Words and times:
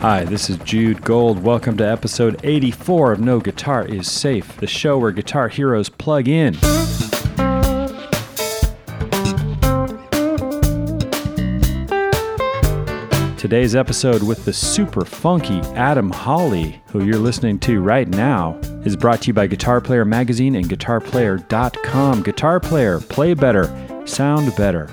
Hi, 0.00 0.24
this 0.24 0.48
is 0.50 0.56
Jude 0.58 1.02
Gold. 1.02 1.42
Welcome 1.42 1.76
to 1.76 1.84
episode 1.84 2.40
84 2.42 3.12
of 3.12 3.20
No 3.20 3.38
Guitar 3.38 3.84
is 3.84 4.10
Safe, 4.10 4.56
the 4.56 4.66
show 4.66 4.98
where 4.98 5.12
guitar 5.12 5.48
heroes 5.48 5.88
plug 5.88 6.26
in. 6.28 6.54
Today's 13.36 13.76
episode 13.76 14.22
with 14.24 14.44
the 14.44 14.52
super 14.52 15.04
funky 15.04 15.60
Adam 15.76 16.10
Hawley, 16.10 16.82
who 16.88 17.04
you're 17.04 17.16
listening 17.16 17.58
to 17.60 17.80
right 17.80 18.08
now, 18.08 18.58
is 18.84 18.96
brought 18.96 19.22
to 19.22 19.28
you 19.28 19.32
by 19.32 19.46
Guitar 19.46 19.80
Player 19.80 20.04
Magazine 20.04 20.56
and 20.56 20.68
GuitarPlayer.com. 20.68 22.22
Guitar 22.24 22.60
Player, 22.60 23.00
play 23.00 23.34
better, 23.34 24.04
sound 24.06 24.54
better. 24.56 24.88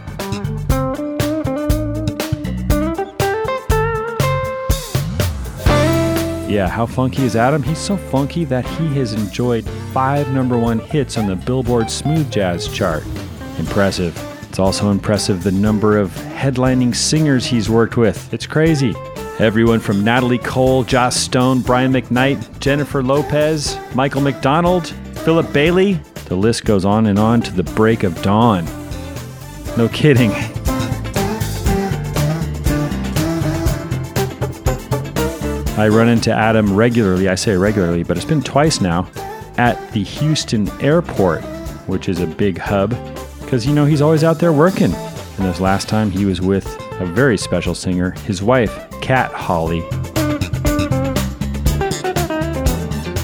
Yeah, 6.55 6.70
how 6.70 6.86
funky 6.86 7.23
is 7.23 7.36
Adam? 7.36 7.62
He's 7.62 7.77
so 7.77 7.98
funky 7.98 8.45
that 8.45 8.66
he 8.66 8.88
has 8.94 9.12
enjoyed 9.12 9.66
five 9.91 10.32
number 10.32 10.58
one 10.58 10.80
hits 10.80 11.18
on 11.18 11.28
the 11.28 11.36
Billboard 11.36 11.91
Smooth 11.91 12.31
Jazz 12.31 12.70
chart. 12.70 13.04
Impressive. 13.59 14.18
It's 14.48 14.58
also 14.58 14.90
impressive 14.90 15.44
the 15.44 15.52
number 15.52 15.98
of 15.98 16.12
headlining 16.12 16.95
singers 16.95 17.45
he's 17.45 17.70
worked 17.70 17.98
with. 17.98 18.34
It's 18.34 18.48
crazy. 18.48 18.95
Everyone 19.38 19.81
from 19.81 20.02
Natalie 20.05 20.38
Cole, 20.38 20.86
Joss 20.86 21.18
Stone, 21.18 21.59
Brian 21.59 21.91
McKnight, 21.91 22.59
Jennifer 22.59 23.03
Lopez, 23.03 23.78
Michael 23.94 24.22
McDonald, 24.22 24.88
Philip 25.26 25.52
Bailey. 25.52 26.00
The 26.28 26.38
list 26.38 26.64
goes 26.64 26.86
on 26.86 27.08
and 27.08 27.20
on 27.20 27.42
to 27.42 27.52
the 27.52 27.64
break 27.64 28.03
of 28.03 28.22
dawn. 28.22 28.64
No 29.76 29.90
kidding. 29.90 30.31
I 35.78 35.90
run 35.90 36.08
into 36.08 36.31
Adam 36.31 36.73
regularly. 36.73 37.28
I 37.28 37.36
say 37.36 37.58
regularly, 37.58 38.04
but 38.04 38.16
it's 38.16 38.26
been 38.26 38.42
twice 38.42 38.80
now 38.80 39.09
at 39.58 39.92
the 39.92 40.04
Houston 40.04 40.70
airport, 40.82 41.42
which 41.86 42.08
is 42.08 42.22
a 42.22 42.28
big 42.28 42.58
hub, 42.58 42.92
because, 43.42 43.66
you 43.66 43.73
know, 43.73 43.84
he's 43.84 44.02
always 44.02 44.23
out 44.23 44.40
there 44.40 44.54
working. 44.54 44.94
And 44.94 45.45
this 45.45 45.59
last 45.59 45.90
time 45.90 46.12
he 46.12 46.23
was 46.23 46.40
with 46.40 46.66
a 47.02 47.06
very 47.06 47.38
special 47.38 47.76
singer, 47.76 48.12
his 48.22 48.42
wife, 48.42 48.90
Kat 49.02 49.34
Hawley. 49.34 49.82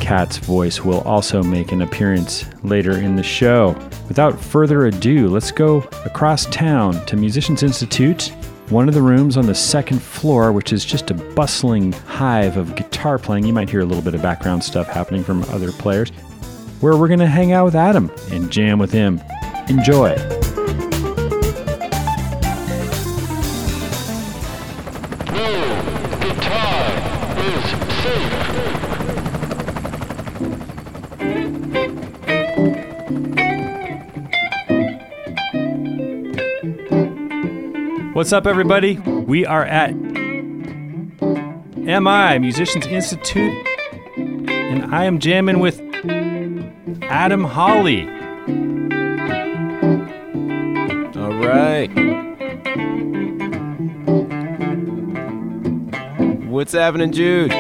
Kat's 0.02 0.38
voice 0.38 0.84
will 0.84 1.00
also 1.02 1.42
make 1.42 1.72
an 1.72 1.82
appearance 1.82 2.44
later 2.64 2.98
in 2.98 3.16
the 3.16 3.24
show. 3.24 3.78
Without 4.10 4.38
further 4.38 4.88
ado, 4.88 5.30
let's 5.30 5.52
go 5.52 5.78
across 6.04 6.48
town 6.48 7.06
to 7.06 7.16
Musicians 7.16 7.64
Institute 7.64 8.34
one 8.70 8.88
of 8.88 8.94
the 8.94 9.02
rooms 9.02 9.38
on 9.38 9.46
the 9.46 9.56
second 9.56 10.02
floor, 10.02 10.52
which 10.52 10.72
is 10.72 10.86
just 10.86 11.12
a 11.12 11.14
bustling 11.14 11.92
hive 11.92 12.58
of 12.58 12.76
guitar 12.76 13.20
playing. 13.20 13.46
You 13.46 13.54
might 13.54 13.70
hear 13.70 13.82
a 13.82 13.86
little 13.86 14.04
bit 14.04 14.16
of 14.16 14.22
background 14.22 14.64
stuff 14.64 14.88
happening 14.88 15.24
from 15.24 15.44
other 15.46 15.72
players, 15.72 16.10
where 16.80 16.98
we're 16.98 17.08
going 17.08 17.20
to 17.20 17.28
hang 17.28 17.52
out 17.52 17.66
with 17.66 17.76
Adam 17.76 18.12
and 18.32 18.52
jam 18.52 18.80
with 18.80 18.92
him. 18.92 19.22
Enjoy. 19.68 20.41
What's 38.22 38.34
up, 38.34 38.46
everybody? 38.46 39.00
We 39.00 39.48
are 39.48 39.66
at 39.66 39.96
MI, 41.76 42.38
Musicians 42.38 42.86
Institute, 42.86 43.68
and 44.16 44.94
I 44.94 45.06
am 45.06 45.18
jamming 45.18 45.58
with 45.58 45.82
Adam 47.02 47.44
Hawley. 47.46 48.08
All 51.18 51.34
right. 51.34 51.90
What's 56.46 56.74
happening, 56.74 57.12
Jude? 57.12 57.52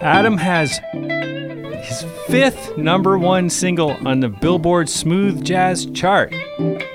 Adam 0.00 0.38
has 0.38 0.80
fifth 2.30 2.78
number 2.78 3.18
one 3.18 3.50
single 3.50 3.90
on 4.06 4.20
the 4.20 4.28
Billboard 4.28 4.88
Smooth 4.88 5.44
Jazz 5.44 5.86
chart. 5.86 6.32
And 6.32 6.86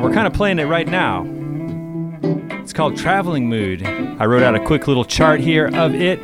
we're 0.00 0.12
kind 0.12 0.28
of 0.28 0.32
playing 0.32 0.60
it 0.60 0.66
right 0.66 0.86
now. 0.86 1.26
It's 2.62 2.72
called 2.72 2.96
Traveling 2.96 3.48
Mood. 3.48 3.82
I 3.84 4.26
wrote 4.26 4.44
out 4.44 4.54
a 4.54 4.64
quick 4.64 4.86
little 4.86 5.04
chart 5.04 5.40
here 5.40 5.66
of 5.74 5.92
it. 5.92 6.20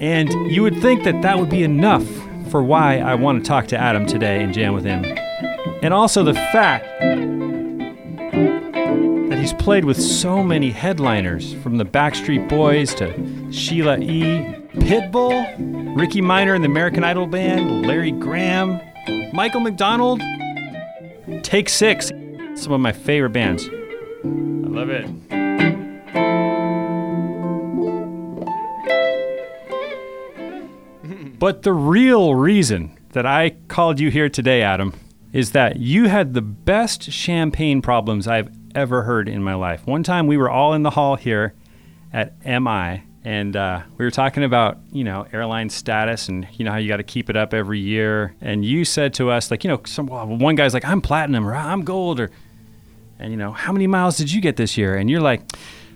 And 0.00 0.30
you 0.48 0.62
would 0.62 0.80
think 0.80 1.02
that 1.02 1.22
that 1.22 1.40
would 1.40 1.50
be 1.50 1.64
enough 1.64 2.06
for 2.52 2.62
why 2.62 2.98
I 2.98 3.16
want 3.16 3.42
to 3.42 3.48
talk 3.48 3.66
to 3.68 3.76
Adam 3.76 4.06
today 4.06 4.44
and 4.44 4.54
jam 4.54 4.74
with 4.74 4.84
him. 4.84 5.04
And 5.82 5.92
also 5.92 6.22
the 6.22 6.34
fact 6.34 6.86
he's 9.46 9.54
played 9.62 9.84
with 9.84 10.02
so 10.02 10.42
many 10.42 10.72
headliners, 10.72 11.54
from 11.62 11.76
the 11.76 11.84
Backstreet 11.84 12.48
Boys 12.48 12.92
to 12.96 13.52
Sheila 13.52 13.96
E., 14.00 14.44
Pitbull, 14.74 15.96
Rickey 15.96 16.20
Minor 16.20 16.54
and 16.54 16.64
the 16.64 16.68
American 16.68 17.04
Idol 17.04 17.28
Band, 17.28 17.86
Larry 17.86 18.10
Graham, 18.10 18.80
Michael 19.32 19.60
McDonald, 19.60 20.20
Take 21.44 21.68
Six, 21.68 22.08
some 22.56 22.72
of 22.72 22.80
my 22.80 22.90
favorite 22.90 23.30
bands. 23.30 23.68
I 23.68 24.68
love 24.68 24.90
it. 24.90 25.06
But 31.38 31.62
the 31.62 31.72
real 31.72 32.34
reason 32.34 32.98
that 33.12 33.26
I 33.26 33.50
called 33.68 34.00
you 34.00 34.10
here 34.10 34.30
today, 34.30 34.62
Adam, 34.62 34.94
is 35.34 35.52
that 35.52 35.76
you 35.76 36.08
had 36.08 36.32
the 36.32 36.40
best 36.40 37.12
champagne 37.12 37.82
problems 37.82 38.26
I've 38.26 38.48
ever 38.76 39.02
heard 39.02 39.28
in 39.28 39.42
my 39.42 39.54
life. 39.54 39.86
One 39.86 40.02
time 40.02 40.26
we 40.26 40.36
were 40.36 40.50
all 40.50 40.74
in 40.74 40.82
the 40.82 40.90
hall 40.90 41.16
here 41.16 41.54
at 42.12 42.34
MI 42.44 43.02
and 43.26 43.56
uh, 43.56 43.82
we 43.98 44.04
were 44.04 44.10
talking 44.12 44.44
about 44.44 44.78
you 44.92 45.02
know 45.02 45.26
airline 45.32 45.68
status 45.68 46.28
and 46.28 46.46
you 46.52 46.64
know 46.64 46.70
how 46.70 46.76
you 46.76 46.86
got 46.86 46.98
to 46.98 47.02
keep 47.02 47.28
it 47.28 47.36
up 47.36 47.52
every 47.52 47.80
year. 47.80 48.36
And 48.40 48.64
you 48.64 48.84
said 48.84 49.14
to 49.14 49.30
us 49.30 49.50
like 49.50 49.64
you 49.64 49.68
know 49.68 49.80
some 49.84 50.06
one 50.06 50.54
guy's 50.54 50.72
like 50.72 50.84
i'm 50.84 51.00
platinum 51.00 51.46
or 51.46 51.54
i'm 51.54 51.82
gold 51.82 52.20
or 52.20 52.30
and 53.18 53.32
you 53.32 53.36
know 53.36 53.50
how 53.50 53.72
many 53.72 53.88
miles 53.88 54.16
did 54.16 54.32
you 54.32 54.40
get 54.40 54.56
this 54.56 54.78
year? 54.78 54.94
And 54.96 55.10
you're 55.10 55.20
like 55.20 55.42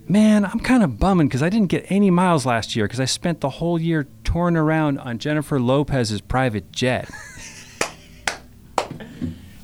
man 0.08 0.44
i'm 0.44 0.58
kind 0.58 0.82
of 0.82 0.98
bumming 0.98 1.28
because 1.28 1.42
i 1.42 1.48
didn't 1.48 1.68
get 1.68 1.84
any 1.88 2.10
miles 2.10 2.44
last 2.44 2.74
year 2.74 2.84
because 2.86 2.98
i 2.98 3.04
spent 3.04 3.40
the 3.40 3.50
whole 3.50 3.78
year 3.78 4.08
touring 4.24 4.56
around 4.56 4.98
on 4.98 5.18
jennifer 5.18 5.60
lopez's 5.60 6.20
private 6.20 6.72
jet. 6.72 7.08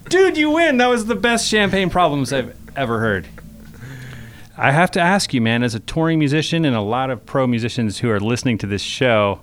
Dude 0.09 0.37
you 0.37 0.53
win. 0.53 0.77
That 0.77 0.87
was 0.87 1.07
the 1.07 1.17
best 1.17 1.49
champagne 1.49 1.91
problems 1.91 2.33
i've 2.33 2.66
ever 2.77 3.01
heard 3.01 3.27
I 4.59 4.73
have 4.73 4.91
to 4.93 5.01
ask 5.01 5.35
you, 5.35 5.43
man, 5.43 5.63
as 5.63 5.75
a 5.75 5.81
touring 5.81 6.19
musician 6.19 6.65
and 6.65 6.75
a 6.75 6.81
lot 6.81 7.11
of 7.11 7.27
pro 7.27 7.47
musicians 7.47 7.99
who 7.99 8.09
are 8.11 8.19
listening 8.19 8.57
to 8.59 8.67
this 8.67 8.81
show, 8.81 9.41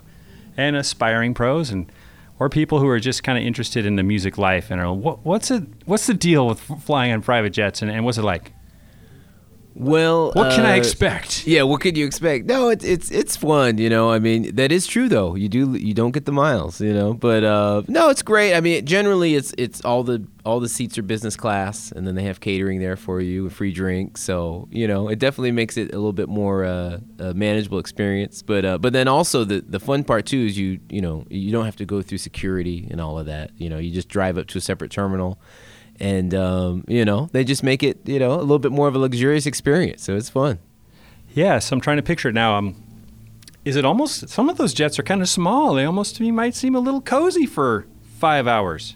and 0.58 0.76
aspiring 0.76 1.36
pros, 1.36 1.70
and 1.70 1.92
or 2.40 2.50
people 2.50 2.80
who 2.80 2.88
are 2.88 3.00
just 3.00 3.24
kind 3.24 3.38
of 3.38 3.44
interested 3.44 3.86
in 3.86 3.96
the 3.96 4.02
music 4.02 4.40
life, 4.40 4.72
and 4.72 4.82
are 4.82 4.92
what, 4.92 5.24
what's 5.24 5.52
it? 5.52 5.64
What's 5.86 6.07
the 6.07 6.16
deal 6.16 6.48
with 6.48 6.60
flying 6.60 7.12
on 7.12 7.22
private 7.22 7.52
jets, 7.52 7.84
and, 7.84 7.92
and 7.92 8.06
what's 8.06 8.18
it 8.18 8.24
like? 8.24 8.54
Well, 9.75 10.31
What 10.34 10.52
can 10.52 10.66
I 10.66 10.74
uh, 10.74 10.78
expect? 10.78 11.48
Yeah, 11.48 11.64
what 11.64 11.81
could 11.81 11.98
you 11.98 12.06
expect? 12.06 12.46
No, 12.46 12.70
it's 12.70 12.86
it's 12.86 13.10
it's 13.10 13.36
fun, 13.36 13.80
you 13.80 13.90
know. 13.90 14.12
I 14.12 14.20
mean, 14.20 14.56
that 14.56 14.72
is 14.72 14.86
true 14.86 15.10
though. 15.10 15.36
You 15.36 15.50
do 15.50 15.74
you 15.74 15.94
don't 15.94 16.12
get 16.12 16.25
the 16.25 16.31
miles, 16.31 16.80
you 16.80 16.94
know. 16.94 17.14
But 17.14 17.44
uh, 17.44 17.81
no, 17.88 18.10
it's 18.10 18.22
great. 18.22 18.54
I 18.54 18.62
mean, 18.62 18.86
generally 18.86 19.36
it's 19.36 19.54
it's 19.58 19.84
all 19.84 20.04
the 20.04 20.28
all 20.46 20.60
the 20.60 20.70
seats 20.70 20.98
are 20.98 21.02
business 21.02 21.36
class, 21.36 21.92
and 21.92 22.06
then 22.06 22.16
they 22.16 22.24
have 22.24 22.40
catering 22.40 22.80
there 22.80 22.96
for 22.96 23.20
you, 23.20 23.48
a 23.48 23.50
free 23.50 23.72
drink. 23.72 24.18
So 24.18 24.68
you 24.72 24.88
know, 24.88 25.08
it 25.08 25.18
definitely 25.18 25.52
makes 25.52 25.76
it 25.76 25.90
a 25.92 25.96
little 25.96 26.14
bit 26.14 26.30
more 26.30 26.64
uh, 26.66 27.00
a 27.18 27.34
manageable 27.34 27.80
experience. 27.80 28.44
But 28.44 28.66
uh, 28.66 28.78
but 28.78 28.94
then 28.94 29.08
also 29.08 29.44
the 29.44 29.62
the 29.62 29.80
fun 29.80 30.04
part 30.04 30.28
too 30.28 30.46
is 30.46 30.58
you 30.58 30.80
you 30.90 31.02
know 31.02 31.26
you 31.30 31.52
don't 31.52 31.66
have 31.66 31.78
to 31.78 31.86
go 31.86 32.02
through 32.04 32.19
security 32.19 32.88
and 32.92 33.02
all 33.02 33.18
of 33.18 33.26
that. 33.26 33.52
You 33.58 33.69
know, 33.69 33.80
you 33.80 33.92
just 33.92 34.08
drive 34.08 34.38
up 34.38 34.48
to 34.48 34.60
a 34.60 34.62
separate 34.62 34.92
terminal 34.92 35.40
and 36.04 36.34
um, 36.34 36.84
you 36.88 37.06
know 37.06 37.30
they 37.32 37.44
just 37.44 37.64
make 37.64 37.82
it 37.82 37.98
you 38.08 38.20
know 38.20 38.34
a 38.34 38.44
little 38.50 38.60
bit 38.60 38.72
more 38.72 38.88
of 38.88 38.96
a 38.96 39.00
luxurious 39.00 39.46
experience 39.46 40.04
so 40.04 40.16
it's 40.16 40.30
fun 40.30 40.60
Yes, 41.34 41.72
I'm 41.72 41.82
trying 41.82 41.98
to 41.98 42.04
picture 42.04 42.30
it 42.30 42.34
now. 42.34 42.56
Um, 42.56 42.76
is 43.66 43.76
it 43.76 43.86
almost? 43.86 44.30
Some 44.30 44.50
of 44.50 44.58
those 44.58 44.74
jets 44.74 45.00
are 45.00 45.04
kind 45.04 45.22
of 45.22 45.30
small. 45.30 45.74
They 45.74 45.86
almost 45.86 46.16
to 46.18 46.22
me 46.22 46.32
might 46.32 46.54
seem 46.54 46.76
a 46.76 46.80
little 46.80 47.02
cozy 47.02 47.48
for 47.48 47.88
five 48.20 48.48
hours. 48.48 48.96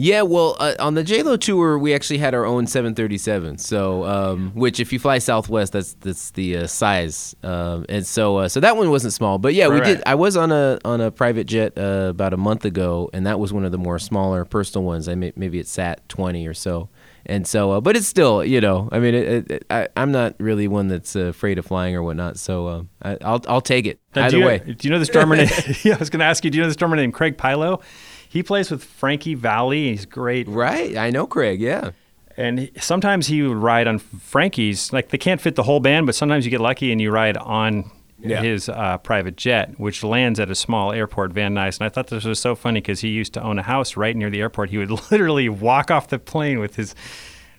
Yeah, 0.00 0.22
well, 0.22 0.56
uh, 0.58 0.76
on 0.78 0.94
the 0.94 1.04
JLo 1.04 1.38
tour, 1.38 1.78
we 1.78 1.92
actually 1.92 2.16
had 2.16 2.32
our 2.32 2.46
own 2.46 2.66
737. 2.66 3.58
So, 3.58 4.04
um, 4.06 4.50
which 4.54 4.80
if 4.80 4.94
you 4.94 4.98
fly 4.98 5.18
Southwest, 5.18 5.74
that's 5.74 5.92
that's 6.00 6.30
the 6.30 6.56
uh, 6.56 6.66
size, 6.68 7.36
um, 7.42 7.84
and 7.86 8.06
so 8.06 8.38
uh, 8.38 8.48
so 8.48 8.60
that 8.60 8.78
one 8.78 8.88
wasn't 8.88 9.12
small. 9.12 9.36
But 9.36 9.52
yeah, 9.52 9.68
we 9.68 9.78
did. 9.82 9.96
right. 9.98 10.02
I 10.06 10.14
was 10.14 10.38
on 10.38 10.52
a 10.52 10.78
on 10.86 11.02
a 11.02 11.10
private 11.10 11.46
jet 11.46 11.76
uh, 11.76 12.06
about 12.08 12.32
a 12.32 12.38
month 12.38 12.64
ago, 12.64 13.10
and 13.12 13.26
that 13.26 13.38
was 13.38 13.52
one 13.52 13.66
of 13.66 13.72
the 13.72 13.78
more 13.78 13.98
smaller 13.98 14.46
personal 14.46 14.86
ones. 14.86 15.06
I 15.06 15.16
may, 15.16 15.34
maybe 15.36 15.58
it 15.58 15.66
sat 15.66 16.08
20 16.08 16.46
or 16.46 16.54
so. 16.54 16.88
And 17.26 17.46
so, 17.46 17.72
uh, 17.72 17.80
but 17.82 17.94
it's 17.94 18.06
still, 18.06 18.42
you 18.42 18.62
know, 18.62 18.88
I 18.90 18.98
mean, 18.98 19.14
it, 19.14 19.50
it, 19.50 19.66
I, 19.68 19.88
I'm 19.94 20.10
not 20.10 20.34
really 20.40 20.66
one 20.66 20.88
that's 20.88 21.14
uh, 21.14 21.26
afraid 21.26 21.58
of 21.58 21.66
flying 21.66 21.94
or 21.94 22.02
whatnot. 22.02 22.38
So 22.38 22.88
I, 23.02 23.18
I'll 23.20 23.44
I'll 23.46 23.60
take 23.60 23.84
it 23.84 24.00
Now, 24.16 24.22
either 24.22 24.30
do 24.30 24.38
you, 24.38 24.46
way. 24.46 24.58
Do 24.60 24.88
you 24.88 24.90
know 24.90 24.98
this 24.98 25.10
drummer 25.10 25.36
named? 25.36 25.50
yeah, 25.84 25.96
I 25.96 25.98
was 25.98 26.08
going 26.08 26.20
to 26.20 26.24
ask 26.24 26.42
you. 26.42 26.50
Do 26.50 26.56
you 26.56 26.62
know 26.62 26.68
this 26.68 26.76
drummer 26.76 26.96
named 26.96 27.12
Craig 27.12 27.36
Pilo? 27.36 27.82
He 28.30 28.42
plays 28.44 28.70
with 28.70 28.84
Frankie 28.84 29.34
Valli. 29.34 29.88
He's 29.90 30.06
great. 30.06 30.46
Right, 30.46 30.96
I 30.96 31.10
know 31.10 31.26
Craig. 31.26 31.60
Yeah. 31.60 31.90
And 32.36 32.60
he- 32.60 32.72
sometimes 32.80 33.26
he 33.26 33.42
would 33.42 33.56
ride 33.56 33.88
on 33.88 33.98
Frankie's. 33.98 34.92
Like 34.92 35.08
they 35.08 35.18
can't 35.18 35.40
fit 35.40 35.56
the 35.56 35.64
whole 35.64 35.80
band, 35.80 36.06
but 36.06 36.14
sometimes 36.14 36.44
you 36.44 36.50
get 36.50 36.60
lucky 36.60 36.92
and 36.92 37.00
you 37.00 37.10
ride 37.10 37.36
on 37.36 37.90
Yeah. 38.20 38.40
his 38.40 38.68
uh, 38.68 38.98
private 38.98 39.36
jet, 39.36 39.78
which 39.80 40.04
lands 40.04 40.38
at 40.38 40.48
a 40.48 40.54
small 40.54 40.92
airport, 40.92 41.32
Van 41.32 41.54
Nuys. 41.54 41.78
And 41.80 41.86
I 41.86 41.88
thought 41.88 42.06
this 42.06 42.24
was 42.24 42.38
so 42.38 42.54
funny 42.54 42.80
because 42.80 43.00
he 43.00 43.08
used 43.08 43.34
to 43.34 43.42
own 43.42 43.58
a 43.58 43.62
house 43.64 43.96
right 43.96 44.14
near 44.16 44.30
the 44.30 44.40
airport. 44.40 44.70
He 44.70 44.78
would 44.78 44.90
literally 45.10 45.48
walk 45.48 45.90
off 45.90 46.06
the 46.08 46.18
plane 46.20 46.60
with 46.60 46.76
his 46.76 46.94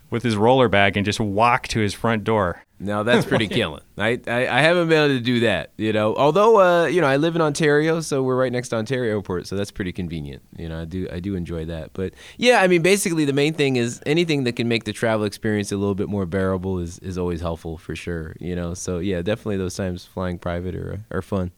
with 0.08 0.22
his 0.22 0.36
roller 0.36 0.68
bag 0.68 0.96
and 0.96 1.04
just 1.06 1.20
walk 1.20 1.68
to 1.68 1.80
his 1.80 1.92
front 1.94 2.24
door. 2.24 2.64
No, 2.82 3.04
that's 3.04 3.24
pretty 3.24 3.46
killing. 3.48 3.80
I, 3.96 4.20
I 4.26 4.48
I 4.48 4.60
haven't 4.60 4.88
been 4.88 5.04
able 5.04 5.14
to 5.18 5.20
do 5.24 5.40
that, 5.40 5.70
you 5.76 5.92
know. 5.92 6.14
Although 6.16 6.60
uh, 6.60 6.86
you 6.86 7.00
know, 7.00 7.06
I 7.06 7.16
live 7.16 7.36
in 7.36 7.40
Ontario, 7.42 8.00
so 8.00 8.22
we're 8.22 8.36
right 8.36 8.50
next 8.50 8.70
to 8.70 8.76
Ontario 8.76 9.12
Airport, 9.12 9.46
so 9.46 9.54
that's 9.56 9.70
pretty 9.70 9.92
convenient. 9.92 10.42
You 10.58 10.68
know, 10.68 10.80
I 10.82 10.84
do 10.84 11.06
I 11.12 11.20
do 11.20 11.34
enjoy 11.36 11.64
that. 11.66 11.92
But 11.92 12.12
yeah, 12.38 12.60
I 12.60 12.66
mean, 12.66 12.82
basically 12.82 13.24
the 13.24 13.32
main 13.32 13.54
thing 13.54 13.76
is 13.76 14.02
anything 14.04 14.44
that 14.44 14.56
can 14.56 14.68
make 14.68 14.84
the 14.84 14.92
travel 14.92 15.24
experience 15.24 15.70
a 15.70 15.76
little 15.76 15.94
bit 15.94 16.08
more 16.08 16.26
bearable 16.26 16.78
is, 16.80 16.98
is 16.98 17.16
always 17.16 17.40
helpful 17.40 17.78
for 17.78 17.94
sure. 17.94 18.34
You 18.40 18.56
know, 18.56 18.74
so 18.74 18.98
yeah, 18.98 19.22
definitely 19.22 19.58
those 19.58 19.76
times 19.76 20.04
flying 20.04 20.38
private 20.38 20.74
are 20.74 21.00
are 21.12 21.22
fun. 21.22 21.52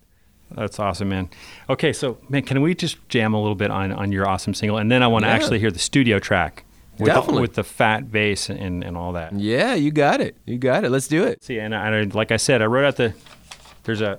That's 0.50 0.78
awesome, 0.78 1.08
man. 1.08 1.30
Okay, 1.70 1.92
so 1.92 2.18
man, 2.28 2.42
can 2.42 2.60
we 2.60 2.74
just 2.74 2.98
jam 3.08 3.32
a 3.34 3.40
little 3.40 3.54
bit 3.56 3.70
on 3.70 3.92
on 3.92 4.12
your 4.12 4.28
awesome 4.28 4.52
single, 4.54 4.76
and 4.78 4.90
then 4.92 5.02
I 5.02 5.06
want 5.06 5.24
to 5.24 5.28
Yeah. 5.28 5.34
actually 5.34 5.58
hear 5.58 5.70
the 5.70 5.78
studio 5.78 6.18
track 6.18 6.64
with, 6.98 7.08
the, 7.08 7.14
Definitely. 7.14 7.40
with 7.42 7.54
the 7.54 7.64
fat 7.64 8.10
bass 8.12 8.48
and 8.50 8.84
and 8.84 8.96
all 8.96 9.12
that. 9.12 9.32
Yeah, 9.34 9.74
you 9.74 9.90
got 9.90 10.20
it. 10.20 10.36
You 10.46 10.58
got 10.58 10.84
it. 10.84 10.90
Let's 10.90 11.08
do 11.08 11.24
it. 11.24 11.42
See, 11.44 11.58
and 11.58 11.74
I, 11.74 12.02
like 12.04 12.30
I 12.32 12.36
said, 12.36 12.62
I 12.62 12.66
wrote 12.66 12.84
out 12.84 12.96
the 12.96 13.14
there's 13.84 14.00
a 14.00 14.18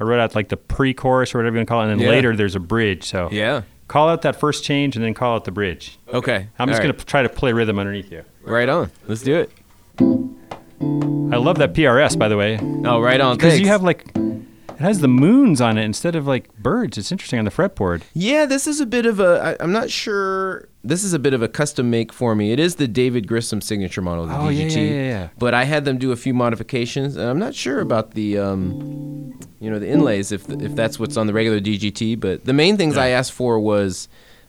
I 0.00 0.04
wrote 0.04 0.20
out 0.20 0.34
like 0.34 0.48
the 0.48 0.56
pre-chorus 0.56 1.34
or 1.34 1.38
whatever 1.38 1.56
you 1.56 1.60
want 1.60 1.68
to 1.68 1.72
call 1.72 1.80
it, 1.82 1.90
and 1.90 2.00
then 2.00 2.06
Yeah. 2.06 2.10
later 2.12 2.36
there's 2.36 2.54
a 2.56 2.60
bridge. 2.60 3.04
So 3.04 3.28
Yeah. 3.32 3.62
call 3.88 4.08
out 4.08 4.22
that 4.22 4.36
first 4.36 4.64
change 4.64 4.96
and 4.96 5.04
then 5.04 5.12
call 5.14 5.34
out 5.34 5.44
the 5.44 5.50
bridge. 5.50 5.98
Okay. 6.12 6.46
I'm 6.58 6.68
just 6.68 6.80
All 6.80 6.86
gonna 6.88 6.98
try 7.04 7.22
to 7.22 7.28
play 7.28 7.52
rhythm 7.52 7.78
underneath 7.78 8.10
you. 8.12 8.22
right 8.44 8.68
on. 8.68 8.90
Let's 9.06 9.22
do 9.22 9.36
it. 9.36 9.50
I 11.30 11.36
love 11.36 11.58
that 11.58 11.74
PRS 11.74 12.16
by 12.18 12.28
the 12.28 12.36
way 12.36 12.58
Oh, 12.84 13.00
right 13.00 13.20
on. 13.20 13.36
because 13.36 13.60
you 13.60 13.66
have 13.66 13.82
like 13.82 14.06
it 14.16 14.80
has 14.82 15.00
the 15.00 15.08
moons 15.08 15.60
on 15.60 15.76
it 15.76 15.82
instead 15.84 16.14
of 16.14 16.26
like 16.26 16.54
birds. 16.56 16.96
It's 16.96 17.10
interesting 17.12 17.38
on 17.40 17.44
the 17.44 17.50
fretboard. 17.50 18.02
Yeah, 18.14 18.46
this 18.46 18.66
is 18.68 18.80
a 18.80 18.86
bit 18.86 19.04
of 19.06 19.18
a. 19.20 19.56
I, 19.60 19.62
I'm 19.62 19.72
not 19.72 19.90
sure. 19.90 20.68
This 20.88 21.04
is 21.04 21.12
a 21.12 21.18
bit 21.18 21.34
of 21.34 21.42
a 21.42 21.48
custom 21.48 21.90
make 21.90 22.12
for 22.12 22.34
me. 22.34 22.50
It 22.52 22.58
is 22.58 22.76
the 22.76 22.88
David 22.88 23.28
Grissom 23.28 23.60
signature 23.60 24.00
model, 24.00 24.26
the 24.26 24.34
Oh, 24.36 24.48
yeah, 24.48 24.64
DGT. 24.66 24.74
yeah, 24.76 24.82
yeah, 24.94 25.02
yeah. 25.08 25.28
But 25.38 25.52
I 25.52 25.64
had 25.64 25.84
them 25.84 25.98
do 25.98 26.12
a 26.12 26.16
few 26.16 26.32
modifications, 26.32 27.16
and 27.16 27.28
I'm 27.28 27.38
not 27.38 27.54
sure 27.54 27.80
about 27.80 28.12
the, 28.12 28.38
um, 28.38 29.38
you 29.60 29.70
know, 29.70 29.78
the 29.78 29.88
inlays 29.88 30.32
if 30.32 30.48
if 30.48 30.74
that's 30.74 30.98
what's 30.98 31.16
on 31.18 31.26
the 31.26 31.34
regular 31.34 31.60
DGT. 31.60 32.18
But 32.18 32.44
the 32.46 32.54
main 32.54 32.76
things 32.78 32.96
I 32.96 33.08
asked 33.08 33.32
for 33.32 33.60
was 33.60 34.08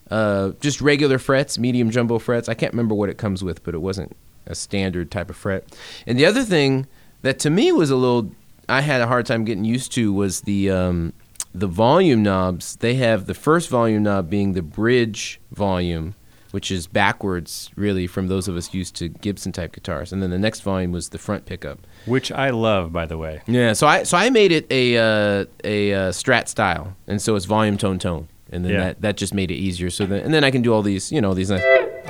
uh, 0.10 0.52
just 0.62 0.80
regular 0.82 1.20
frets, 1.20 1.60
medium 1.60 1.92
jumbo 1.92 2.20
frets. 2.20 2.48
I 2.48 2.54
can't 2.54 2.72
remember 2.74 2.96
what 2.96 3.10
it 3.10 3.18
comes 3.18 3.44
with, 3.44 3.62
but 3.64 3.74
it 3.76 3.80
wasn't 3.82 4.16
a 4.48 4.56
standard 4.56 5.12
type 5.12 5.30
of 5.30 5.36
fret. 5.36 5.66
And 6.08 6.18
the 6.18 6.26
other 6.26 6.44
thing 6.44 6.88
that 7.22 7.38
to 7.40 7.50
me 7.50 7.72
was 7.74 7.92
a 7.92 7.96
little, 7.98 8.32
I 8.70 8.80
had 8.82 9.02
a 9.02 9.08
hard 9.08 9.26
time 9.26 9.44
getting 9.44 9.66
used 9.66 9.92
to 9.94 10.14
was 10.14 10.42
the 10.42 10.70
um, 10.72 11.12
the 11.54 11.68
volume 11.68 12.24
knobs. 12.24 12.78
They 12.78 12.96
have 12.96 13.26
the 13.26 13.34
first 13.34 13.70
volume 13.70 14.04
knob 14.04 14.30
being 14.30 14.54
the 14.54 14.62
bridge 14.62 15.40
volume, 15.52 16.16
which 16.52 16.72
is 16.72 16.88
backwards 16.88 17.70
really 17.76 18.08
from 18.08 18.28
those 18.28 18.48
of 18.48 18.56
us 18.58 18.74
used 18.74 18.96
to 18.96 19.10
Gibson 19.10 19.52
type 19.52 19.74
guitars, 19.74 20.12
and 20.14 20.22
then 20.22 20.30
the 20.30 20.40
next 20.40 20.62
volume 20.62 20.92
was 20.92 21.10
the 21.10 21.18
front 21.18 21.46
pickup. 21.46 21.80
Which 22.06 22.32
I 22.32 22.50
love, 22.50 22.92
by 22.92 23.06
the 23.06 23.18
way. 23.18 23.42
Yeah, 23.48 23.74
so 23.74 23.88
I 23.88 24.04
so 24.04 24.18
I 24.18 24.30
made 24.30 24.52
it 24.52 24.66
a 24.72 24.98
uh, 24.98 25.46
a 25.64 25.94
uh, 25.94 26.10
Strat 26.12 26.48
style, 26.48 26.96
and 27.08 27.22
so 27.22 27.36
it's 27.36 27.46
volume 27.46 27.78
tone 27.78 28.00
tone, 28.00 28.28
and 28.52 28.64
then 28.66 28.72
Yeah. 28.72 28.80
that, 28.80 29.02
that 29.02 29.18
just 29.18 29.34
made 29.34 29.52
it 29.52 29.56
easier. 29.56 29.90
So 29.90 30.06
then 30.06 30.22
and 30.24 30.34
then 30.34 30.44
I 30.44 30.52
can 30.52 30.62
do 30.62 30.74
all 30.74 30.82
these 30.82 31.12
you 31.12 31.22
know 31.22 31.34
these 31.34 31.50
nice. 31.50 31.62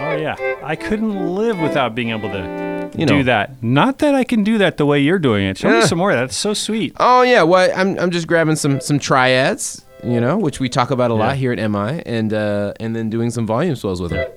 Oh 0.01 0.15
yeah, 0.15 0.35
I 0.63 0.75
couldn't 0.75 1.35
live 1.35 1.59
without 1.59 1.93
being 1.95 2.09
able 2.11 2.29
to 2.29 2.91
You 2.95 3.05
know. 3.05 3.17
do 3.17 3.23
that. 3.23 3.61
Not 3.61 3.97
that 3.99 4.15
I 4.15 4.23
can 4.23 4.43
do 4.43 4.57
that 4.59 4.77
the 4.77 4.85
way 4.85 4.99
you're 5.01 5.19
doing 5.19 5.45
it. 5.45 5.57
Show 5.57 5.69
me 5.71 5.81
some 5.81 5.97
more. 5.97 6.13
That's 6.13 6.35
so 6.37 6.53
sweet. 6.53 6.93
Oh 6.99 7.21
yeah, 7.23 7.43
well 7.43 7.69
I'm 7.75 7.99
I'm 7.99 8.11
just 8.11 8.25
grabbing 8.27 8.55
some 8.55 8.79
some 8.79 8.97
triads, 8.99 9.83
you 10.03 10.21
know, 10.21 10.37
which 10.37 10.59
we 10.59 10.69
talk 10.69 10.91
about 10.91 11.11
a 11.11 11.13
lot 11.13 11.35
here 11.35 11.51
at 11.51 11.69
MI, 11.69 12.01
and 12.05 12.33
uh, 12.33 12.73
and 12.79 12.95
then 12.95 13.09
doing 13.09 13.31
some 13.31 13.45
volume 13.45 13.75
swells 13.75 14.01
with 14.01 14.11
them. 14.11 14.27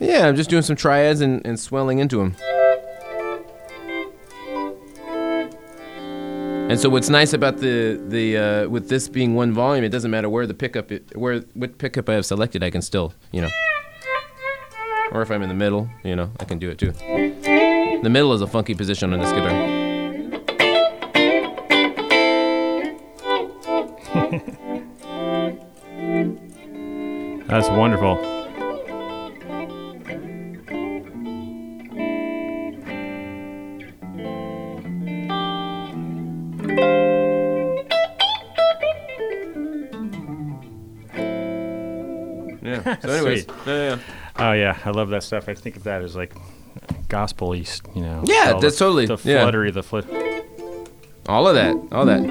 Yeah, 0.00 0.28
I'm 0.28 0.36
just 0.36 0.50
doing 0.50 0.62
some 0.62 0.76
triads 0.76 1.20
and, 1.20 1.44
and 1.46 1.58
swelling 1.58 1.98
into 1.98 2.18
them. 2.18 2.36
And 6.70 6.80
so 6.80 6.88
what's 6.88 7.08
nice 7.10 7.32
about 7.32 7.58
the 7.58 8.00
the 8.08 8.36
uh, 8.36 8.68
with 8.68 8.88
this 8.88 9.08
being 9.08 9.34
one 9.34 9.52
volume, 9.52 9.84
it 9.84 9.90
doesn't 9.90 10.10
matter 10.10 10.28
where 10.28 10.46
the 10.46 10.54
pickup 10.54 10.90
it, 10.90 11.16
where 11.16 11.40
what 11.54 11.78
pickup 11.78 12.08
I 12.08 12.14
have 12.14 12.26
selected, 12.26 12.62
I 12.62 12.70
can 12.70 12.82
still 12.82 13.12
you 13.32 13.42
know, 13.42 13.50
or 15.12 15.22
if 15.22 15.30
I'm 15.30 15.42
in 15.42 15.48
the 15.48 15.54
middle, 15.54 15.88
you 16.02 16.16
know, 16.16 16.30
I 16.40 16.44
can 16.44 16.58
do 16.58 16.70
it 16.70 16.78
too. 16.78 16.92
The 18.04 18.10
middle 18.10 18.34
is 18.34 18.42
a 18.42 18.46
funky 18.46 18.74
position 18.74 19.14
on 19.14 19.18
this 19.18 19.32
guitar. 19.32 19.50
That's 27.48 27.70
wonderful. 27.70 28.16
Yeah. 42.62 42.96
So 43.00 43.08
anyways, 43.08 43.44
Sweet. 43.44 43.56
yeah, 43.66 43.74
yeah. 43.74 43.98
Oh 44.36 44.52
yeah, 44.52 44.78
I 44.84 44.90
love 44.90 45.08
that 45.08 45.22
stuff. 45.22 45.48
I 45.48 45.54
think 45.54 45.76
of 45.76 45.84
that 45.84 46.02
as 46.02 46.14
like 46.14 46.34
gospel 47.08 47.54
east, 47.54 47.82
you 47.94 48.02
know. 48.02 48.22
Yeah, 48.26 48.58
that's 48.60 48.78
the, 48.78 48.84
totally- 48.84 49.06
the 49.06 49.18
yeah. 49.24 49.40
fluttery, 49.42 49.70
the 49.70 49.82
flut. 49.82 50.06
all 51.28 51.46
of 51.48 51.54
that, 51.54 51.74
all 51.92 52.04
that. 52.06 52.22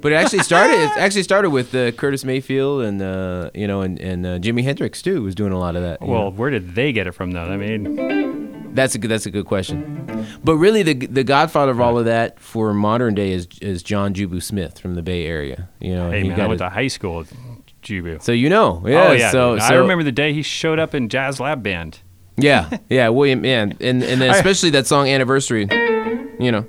But 0.00 0.12
it 0.12 0.14
actually 0.14 0.38
started. 0.44 0.76
It 0.80 0.90
actually 0.96 1.24
started 1.24 1.50
with 1.50 1.74
uh, 1.74 1.92
Curtis 1.92 2.24
Mayfield 2.24 2.82
and 2.82 3.02
uh, 3.02 3.50
you 3.54 3.66
know 3.66 3.82
and 3.82 3.98
and 4.00 4.24
uh, 4.24 4.38
Jimi 4.38 4.62
Hendrix 4.64 5.02
too 5.02 5.22
was 5.22 5.34
doing 5.34 5.52
a 5.52 5.58
lot 5.58 5.76
of 5.76 5.82
that. 5.82 6.00
you 6.00 6.06
know. 6.06 6.12
Well, 6.14 6.32
where 6.32 6.48
did 6.50 6.74
they 6.74 6.90
get 6.92 7.06
it 7.06 7.12
from 7.12 7.32
though? 7.32 7.44
I 7.44 7.56
mean, 7.58 8.72
That's 8.74 8.94
a 8.94 8.98
good. 8.98 9.10
That's 9.10 9.26
a 9.26 9.30
good 9.30 9.44
question. 9.44 10.06
But 10.42 10.56
really, 10.56 10.82
the 10.82 10.94
the 10.94 11.22
godfather 11.24 11.72
of 11.72 11.80
all 11.82 11.98
of 11.98 12.06
that 12.06 12.40
for 12.40 12.72
modern 12.72 13.14
day 13.14 13.32
is 13.32 13.46
is 13.60 13.82
John 13.82 14.14
Jubu 14.14 14.42
Smith 14.42 14.78
from 14.78 14.94
the 14.94 15.02
Bay 15.02 15.26
Area. 15.26 15.68
You 15.80 15.94
know, 15.96 16.10
hey 16.10 16.22
he 16.22 16.28
man, 16.28 16.36
got 16.38 16.44
I 16.44 16.48
went 16.48 16.58
to 16.60 16.70
high 16.70 16.88
school 16.88 17.24
Jubu. 17.82 18.22
so 18.22 18.32
you 18.32 18.48
know, 18.48 18.82
yeah. 18.86 19.08
oh 19.08 19.12
yeah, 19.12 19.30
So, 19.30 19.54
dude. 19.56 19.62
I 19.64 19.74
remember 19.74 20.02
the 20.04 20.12
day 20.12 20.32
he 20.32 20.40
showed 20.42 20.78
up 20.78 20.94
in 20.94 21.10
Jazz 21.10 21.40
Lab 21.40 21.62
Band. 21.62 22.00
Yeah, 22.42 22.78
yeah, 22.88 23.08
William, 23.08 23.40
man, 23.42 23.76
and 23.80 24.02
and 24.02 24.20
then 24.20 24.30
especially 24.30 24.70
that 24.70 24.86
song 24.86 25.08
"Anniversary." 25.08 25.68
You 26.38 26.52
know. 26.52 26.66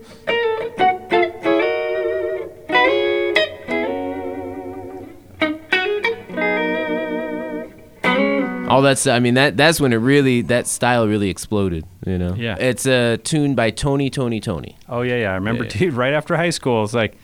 All 8.69 8.81
that's 8.81 9.05
I 9.05 9.19
mean 9.19 9.33
that 9.33 9.57
that's 9.57 9.81
when 9.81 9.91
it 9.91 9.97
really 9.97 10.41
that 10.43 10.65
style 10.65 11.05
really 11.05 11.29
exploded, 11.29 11.83
you 12.05 12.17
know. 12.17 12.33
Yeah. 12.35 12.55
It's 12.57 12.85
a 12.85 13.17
tune 13.17 13.53
by 13.53 13.69
Tony 13.69 14.09
Tony 14.09 14.39
Tony. 14.39 14.77
Oh 14.87 15.01
yeah, 15.01 15.17
yeah. 15.17 15.31
I 15.31 15.35
remember, 15.35 15.65
Yeah. 15.65 15.71
dude. 15.71 15.93
Right 15.93 16.13
after 16.13 16.37
high 16.37 16.51
school, 16.51 16.85
it's 16.85 16.93
like, 16.93 17.15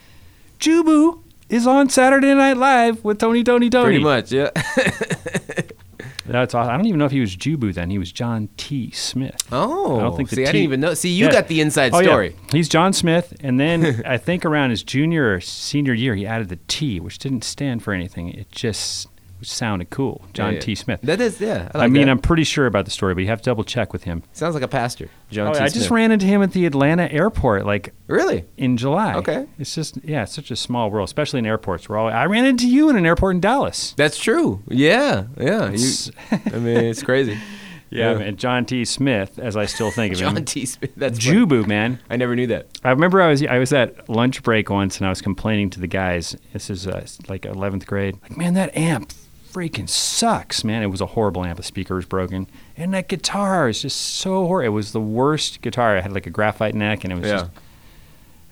Jubu 0.60 1.22
is 1.48 1.66
on 1.66 1.88
Saturday 1.88 2.34
Night 2.34 2.58
Live 2.58 3.02
with 3.02 3.18
Tony, 3.18 3.42
Tony, 3.42 3.70
Tony. 3.70 3.84
Pretty 3.84 4.04
much, 4.04 4.30
yeah. 4.30 4.50
That's 6.28 6.54
awesome. 6.54 6.72
I 6.72 6.76
don't 6.76 6.86
even 6.86 6.98
know 6.98 7.06
if 7.06 7.12
he 7.12 7.20
was 7.20 7.36
Jubu 7.36 7.72
then. 7.74 7.90
He 7.90 7.98
was 7.98 8.12
John 8.12 8.48
T. 8.56 8.90
Smith. 8.90 9.42
Oh, 9.50 9.98
I 9.98 10.02
don't 10.02 10.16
think 10.16 10.28
the 10.30 10.36
see, 10.36 10.42
I 10.42 10.46
didn't 10.46 10.62
even 10.62 10.80
know. 10.80 10.94
See, 10.94 11.10
you 11.10 11.26
Yeah. 11.26 11.32
got 11.32 11.48
the 11.48 11.60
inside 11.60 11.92
Oh, 11.94 12.02
story. 12.02 12.34
Yeah. 12.46 12.50
He's 12.52 12.68
John 12.68 12.92
Smith, 12.92 13.34
and 13.40 13.58
then 13.58 14.02
I 14.06 14.18
think 14.18 14.44
around 14.44 14.70
his 14.70 14.82
junior 14.82 15.34
or 15.34 15.40
senior 15.40 15.94
year, 15.94 16.14
he 16.14 16.26
added 16.26 16.48
the 16.48 16.58
T, 16.68 17.00
which 17.00 17.18
didn't 17.18 17.44
stand 17.44 17.82
for 17.82 17.92
anything. 17.92 18.28
It 18.30 18.50
just 18.52 19.08
which 19.40 19.50
sounded 19.50 19.90
cool. 19.90 20.24
John 20.32 20.54
Yeah, 20.54 20.60
T. 20.60 20.74
Smith. 20.74 21.00
That 21.02 21.20
is, 21.20 21.40
yeah. 21.40 21.70
I, 21.74 21.84
I 21.84 21.86
mean, 21.88 22.06
that. 22.06 22.10
I'm 22.10 22.18
pretty 22.18 22.44
sure 22.44 22.66
about 22.66 22.84
the 22.84 22.90
story, 22.90 23.14
but 23.14 23.20
you 23.20 23.26
have 23.28 23.40
to 23.42 23.44
double 23.50 23.64
check 23.64 23.92
with 23.92 24.04
him. 24.04 24.22
sounds 24.32 24.54
like 24.54 24.62
a 24.64 24.68
pastor, 24.68 25.08
John 25.30 25.48
Oh, 25.48 25.52
T. 25.52 25.58
I 25.60 25.68
Smith. 25.68 25.74
just 25.74 25.90
ran 25.90 26.10
into 26.12 26.26
him 26.26 26.42
at 26.42 26.52
the 26.52 26.66
Atlanta 26.66 27.10
airport, 27.12 27.66
like 27.66 27.92
Really? 28.06 28.44
in 28.56 28.76
July. 28.76 29.14
Okay. 29.14 29.46
It's 29.58 29.74
just 29.74 29.98
yeah, 30.04 30.22
it's 30.24 30.34
such 30.34 30.50
a 30.50 30.56
small 30.56 30.90
world, 30.90 31.06
especially 31.08 31.38
in 31.38 31.46
airports. 31.46 31.88
We're 31.88 31.98
all 31.98 32.08
I 32.08 32.26
ran 32.26 32.44
into 32.46 32.68
you 32.68 32.88
in 32.90 32.96
an 32.96 33.06
airport 33.06 33.34
in 33.36 33.40
Dallas. 33.40 33.94
That's 33.96 34.18
true. 34.18 34.62
Yeah, 34.68 35.24
yeah. 35.38 35.70
You, 35.70 35.88
I 36.30 36.58
mean, 36.58 36.76
it's 36.84 37.02
crazy. 37.02 37.38
yeah, 37.90 38.12
Yeah. 38.12 38.18
man, 38.18 38.36
John 38.36 38.64
T. 38.66 38.84
Smith, 38.84 39.38
as 39.38 39.56
I 39.56 39.64
still 39.66 39.90
think 39.90 40.12
of 40.14 40.18
it. 40.18 40.20
John 40.24 40.36
him. 40.36 40.44
T. 40.44 40.66
Smith. 40.66 40.92
That's 40.96 41.24
funny. 41.24 41.38
Jubu, 41.38 41.66
man. 41.66 42.00
I 42.10 42.16
never 42.16 42.34
knew 42.36 42.46
that. 42.48 42.66
I 42.84 42.90
remember 42.90 43.20
I 43.22 43.28
was 43.28 43.44
I 43.44 43.58
was 43.58 43.72
at 43.72 44.08
lunch 44.08 44.42
break 44.42 44.68
once 44.70 44.98
and 44.98 45.06
I 45.06 45.10
was 45.10 45.20
complaining 45.22 45.70
to 45.70 45.80
the 45.80 45.86
guys. 45.86 46.36
This 46.52 46.70
is 46.70 46.86
uh, 46.86 47.06
like 47.28 47.42
11th 47.42 47.86
grade. 47.86 48.16
Like, 48.22 48.36
man, 48.36 48.54
that 48.54 48.76
amp 48.76 49.12
freaking 49.52 49.88
sucks, 49.88 50.64
man. 50.64 50.82
It 50.82 50.86
was 50.86 51.00
a 51.00 51.06
horrible 51.06 51.44
amp. 51.44 51.56
The 51.56 51.62
speaker 51.62 51.94
was 51.94 52.04
broken, 52.06 52.46
and 52.76 52.92
that 52.94 53.08
guitar 53.08 53.68
is 53.68 53.82
just 53.82 53.96
so 53.98 54.46
horrible. 54.46 54.66
It 54.66 54.74
was 54.74 54.92
the 54.92 55.00
worst 55.00 55.60
guitar. 55.62 55.96
It 55.96 56.02
had 56.02 56.12
like 56.12 56.26
a 56.26 56.30
graphite 56.30 56.74
neck, 56.74 57.04
and 57.04 57.12
it 57.12 57.16
was 57.16 57.26
Yeah. 57.26 57.38
just. 57.38 57.50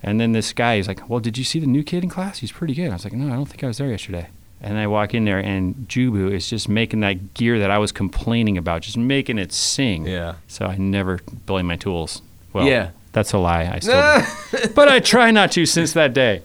And 0.03 0.19
then 0.21 0.31
this 0.31 0.53
guy, 0.53 0.75
is 0.75 0.87
like, 0.87 1.09
"Well, 1.09 1.19
did 1.19 1.37
you 1.37 1.43
see 1.43 1.59
the 1.59 1.65
new 1.67 1.83
kid 1.83 2.03
in 2.03 2.09
class? 2.09 2.39
He's 2.39 2.51
pretty 2.51 2.73
good." 2.75 2.89
I 2.89 2.93
was 2.93 3.03
like, 3.03 3.13
"No, 3.13 3.27
I 3.33 3.35
don't 3.35 3.47
think 3.47 3.63
I 3.63 3.67
was 3.67 3.77
there 3.79 3.89
yesterday." 3.89 4.27
And 4.61 4.77
I 4.77 4.87
walk 4.87 5.13
in 5.13 5.25
there, 5.25 5.39
and 5.39 5.87
Jubu 5.87 6.31
is 6.31 6.49
just 6.49 6.67
making 6.69 6.99
that 7.01 7.33
gear 7.35 7.59
that 7.59 7.69
I 7.71 7.77
was 7.77 7.91
complaining 7.91 8.57
about, 8.57 8.81
just 8.81 8.97
making 8.97 9.37
it 9.37 9.51
sing. 9.53 10.05
Yeah. 10.07 10.35
So 10.47 10.65
I 10.65 10.77
never 10.77 11.19
blame 11.45 11.67
my 11.67 11.75
tools. 11.75 12.21
Well, 12.53 12.65
Yeah. 12.67 12.89
that's 13.11 13.33
a 13.33 13.37
lie. 13.37 13.69
I 13.71 13.79
still, 13.79 14.69
but 14.75 14.87
I 14.87 14.99
try 14.99 15.29
not 15.31 15.51
to 15.53 15.65
since 15.67 15.93
that 15.93 16.13
day. 16.13 16.41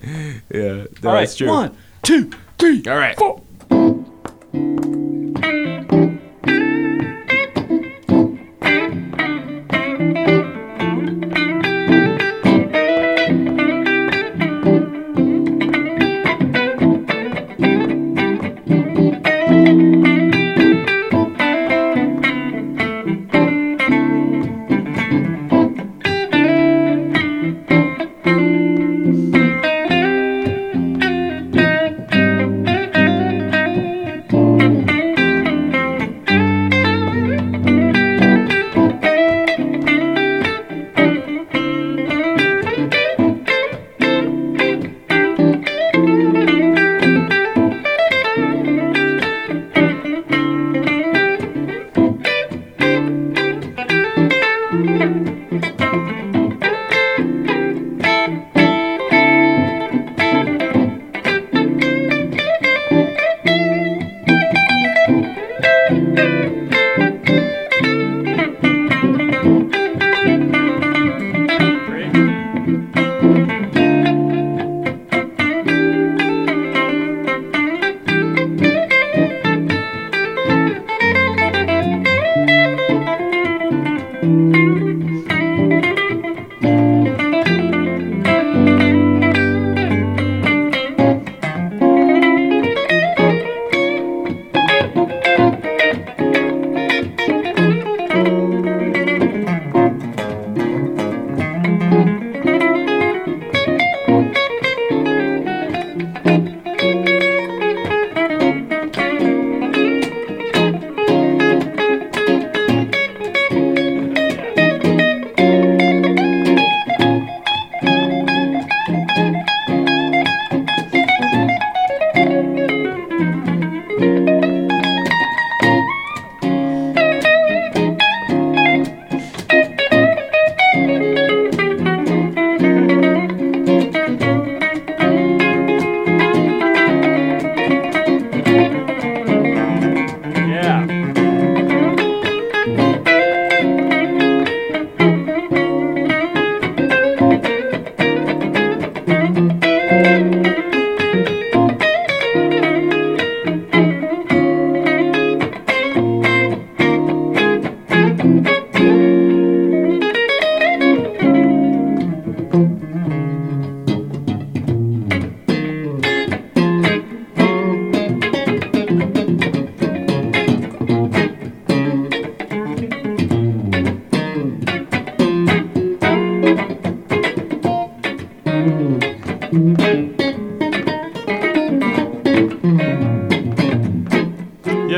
Yeah, 0.53 0.85
All 1.05 1.13
right, 1.15 1.41
one, 1.43 1.75
two, 2.03 2.31
three, 2.59 2.83
All 2.87 2.97
right. 2.97 3.17
four. 3.17 3.41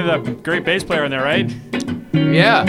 That 0.04 0.42
great 0.42 0.64
bass 0.64 0.84
player 0.84 1.04
in 1.04 1.10
there, 1.10 1.22
right? 1.22 1.50
Yeah. 2.12 2.64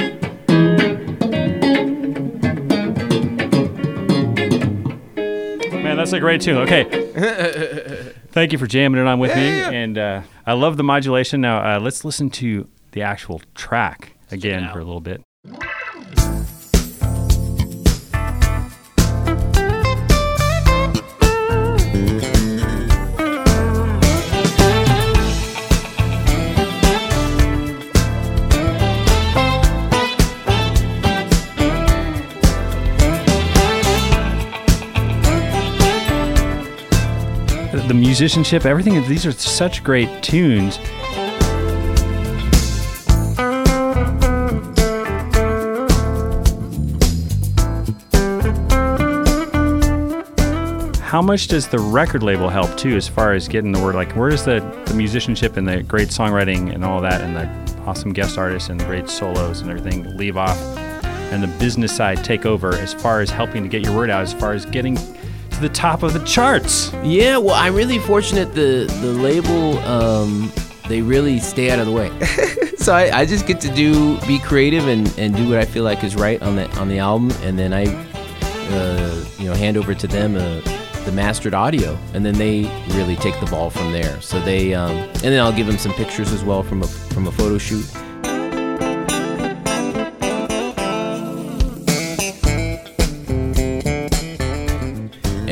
Man, 5.83 5.97
that's 5.97 6.13
a 6.13 6.19
great 6.19 6.39
tune. 6.41 6.57
Okay. 6.59 6.83
Thank 8.31 8.53
you 8.53 8.57
for 8.57 8.67
jamming 8.67 9.01
it 9.01 9.07
on 9.07 9.19
with 9.19 9.35
me. 9.35 9.59
Yeah. 9.59 9.69
And 9.69 9.97
uh, 9.97 10.21
I 10.45 10.53
love 10.53 10.77
the 10.77 10.83
modulation. 10.83 11.41
Now, 11.41 11.75
uh, 11.75 11.79
let's 11.79 12.05
listen 12.05 12.29
to 12.31 12.69
the 12.91 13.01
actual 13.01 13.41
track 13.53 14.15
again 14.31 14.69
for 14.71 14.79
a 14.79 14.83
little 14.83 15.01
bit. 15.01 15.21
The 37.87 37.93
musicianship, 37.93 38.65
everything. 38.65 38.93
These 39.07 39.25
are 39.25 39.31
such 39.31 39.83
great 39.83 40.23
tunes. 40.23 40.77
How 51.01 51.21
much 51.21 51.47
does 51.47 51.67
the 51.67 51.79
record 51.79 52.23
label 52.23 52.49
help 52.49 52.75
too, 52.75 52.97
as 52.97 53.07
far 53.07 53.33
as 53.33 53.47
getting 53.47 53.71
the 53.71 53.79
word? 53.79 53.95
Like, 53.95 54.11
where 54.13 54.31
does 54.31 54.43
the, 54.43 54.59
the 54.87 54.93
musicianship 54.95 55.55
and 55.55 55.65
the 55.65 55.81
great 55.81 56.09
songwriting 56.09 56.73
and 56.73 56.83
all 56.83 56.99
that, 57.01 57.21
and 57.21 57.35
the 57.35 57.81
awesome 57.83 58.11
guest 58.11 58.37
artists 58.37 58.69
and 58.69 58.79
the 58.79 58.85
great 58.85 59.07
solos 59.07 59.61
and 59.61 59.69
everything 59.69 60.17
leave 60.17 60.35
off, 60.35 60.57
and 61.31 61.41
the 61.41 61.59
business 61.59 61.95
side 61.95 62.23
take 62.23 62.45
over 62.45 62.73
as 62.73 62.93
far 62.93 63.21
as 63.21 63.29
helping 63.29 63.63
to 63.63 63.69
get 63.69 63.81
your 63.81 63.95
word 63.95 64.09
out, 64.09 64.23
as 64.23 64.33
far 64.33 64.51
as 64.51 64.65
getting 64.65 64.97
to 65.55 65.61
the 65.61 65.69
top 65.69 66.03
of 66.03 66.13
the 66.13 66.23
charts? 66.25 66.91
Yeah, 67.03 67.37
well, 67.37 67.55
I'm 67.55 67.75
really 67.75 67.99
fortunate. 67.99 68.53
The 68.53 68.85
the 69.01 69.11
label, 69.13 69.79
um, 69.79 70.51
they 70.87 71.01
really 71.01 71.39
stay 71.39 71.71
out 71.71 71.79
of 71.79 71.85
the 71.85 71.91
way. 71.91 72.11
so 72.77 72.93
I, 72.93 73.19
I 73.19 73.25
just 73.25 73.47
get 73.47 73.59
to 73.61 73.73
do 73.73 74.19
be 74.27 74.39
creative 74.39 74.87
and, 74.87 75.13
and 75.17 75.35
do 75.35 75.49
what 75.49 75.57
I 75.57 75.65
feel 75.65 75.83
like 75.83 76.03
is 76.03 76.15
right 76.15 76.41
on 76.41 76.55
the 76.55 76.69
on 76.77 76.89
the 76.89 76.99
album, 76.99 77.31
and 77.41 77.57
then 77.57 77.73
I, 77.73 77.85
uh, 77.85 79.25
you 79.37 79.45
know, 79.45 79.53
hand 79.53 79.77
over 79.77 79.95
to 79.95 80.07
them 80.07 80.35
uh, 80.35 80.61
the 81.05 81.11
mastered 81.11 81.53
audio, 81.53 81.97
and 82.13 82.25
then 82.25 82.35
they 82.35 82.63
really 82.89 83.15
take 83.15 83.39
the 83.39 83.45
ball 83.47 83.69
from 83.69 83.91
there. 83.91 84.19
So 84.21 84.39
they, 84.41 84.73
um, 84.73 84.91
and 84.91 85.21
then 85.21 85.39
I'll 85.39 85.53
give 85.53 85.67
them 85.67 85.77
some 85.77 85.93
pictures 85.93 86.31
as 86.31 86.43
well 86.43 86.63
from 86.63 86.83
a 86.83 86.87
from 86.87 87.27
a 87.27 87.31
photo 87.31 87.57
shoot. 87.57 87.85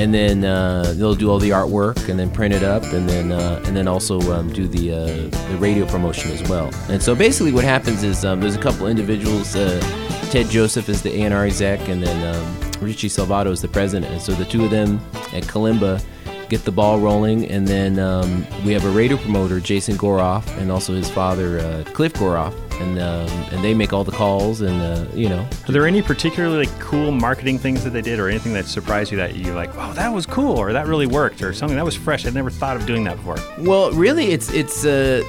And 0.03 0.13
then 0.13 0.43
uh, 0.43 0.93
they'll 0.97 1.15
do 1.15 1.29
all 1.29 1.39
the 1.39 1.51
artwork 1.51 2.09
and 2.09 2.19
then 2.19 2.29
print 2.29 2.53
it 2.53 2.61
up 2.61 2.83
and 2.91 3.07
then 3.07 3.31
uh, 3.31 3.63
and 3.65 3.73
then 3.75 3.87
also 3.87 4.19
um, 4.33 4.51
do 4.51 4.67
the 4.67 4.91
uh, 4.91 5.05
the 5.49 5.57
radio 5.57 5.85
promotion 5.85 6.29
as 6.31 6.43
well. 6.49 6.69
And 6.89 7.01
so 7.01 7.15
basically, 7.15 7.53
what 7.53 7.63
happens 7.63 8.03
is 8.03 8.25
um, 8.25 8.41
there's 8.41 8.55
a 8.55 8.61
couple 8.61 8.87
individuals. 8.87 9.55
Uh, 9.55 9.79
Ted 10.29 10.49
Joseph 10.49 10.89
is 10.89 11.01
the 11.01 11.21
A&R 11.21 11.45
exec, 11.45 11.87
and 11.87 12.03
then 12.03 12.35
um, 12.35 12.71
Richie 12.81 13.07
Salvato 13.07 13.51
is 13.51 13.61
the 13.61 13.69
president. 13.69 14.11
And 14.11 14.21
so 14.21 14.33
the 14.33 14.43
two 14.43 14.65
of 14.65 14.71
them 14.71 14.99
at 15.31 15.43
Kalimba 15.43 16.03
get 16.53 16.65
the 16.65 16.71
ball 16.71 16.99
rolling, 16.99 17.49
and 17.49 17.67
then 17.67 17.97
um, 17.97 18.45
we 18.63 18.73
have 18.73 18.85
a 18.85 18.91
radio 18.91 19.17
promoter, 19.17 19.59
Jason 19.59 19.95
Goroff, 19.97 20.45
and 20.59 20.71
also 20.71 20.93
his 20.93 21.09
father, 21.09 21.57
uh, 21.59 21.83
Cliff 21.93 22.13
Goroff, 22.13 22.53
and 22.79 22.99
um, 22.99 23.29
and 23.51 23.63
they 23.63 23.73
make 23.73 23.91
all 23.91 24.03
the 24.03 24.11
calls, 24.11 24.61
and 24.61 24.79
uh, 24.81 25.05
you 25.15 25.29
know. 25.29 25.47
Are 25.67 25.71
there 25.71 25.87
any 25.87 26.01
particularly 26.03 26.67
cool 26.79 27.11
marketing 27.11 27.57
things 27.57 27.83
that 27.83 27.89
they 27.89 28.01
did, 28.01 28.19
or 28.19 28.29
anything 28.29 28.53
that 28.53 28.65
surprised 28.65 29.11
you 29.11 29.17
that 29.17 29.35
you're 29.35 29.55
like, 29.55 29.75
wow, 29.75 29.93
that 29.93 30.13
was 30.13 30.27
cool, 30.27 30.57
or 30.57 30.71
that 30.73 30.85
really 30.85 31.07
worked, 31.07 31.41
or 31.41 31.53
something 31.53 31.75
that 31.75 31.85
was 31.85 31.95
fresh? 31.95 32.25
I'd 32.25 32.35
never 32.35 32.51
thought 32.51 32.77
of 32.77 32.85
doing 32.85 33.03
that 33.05 33.17
before. 33.17 33.37
Well, 33.57 33.91
really, 33.91 34.27
it's 34.27 34.53
it's. 34.53 34.85
Uh, 34.85 35.23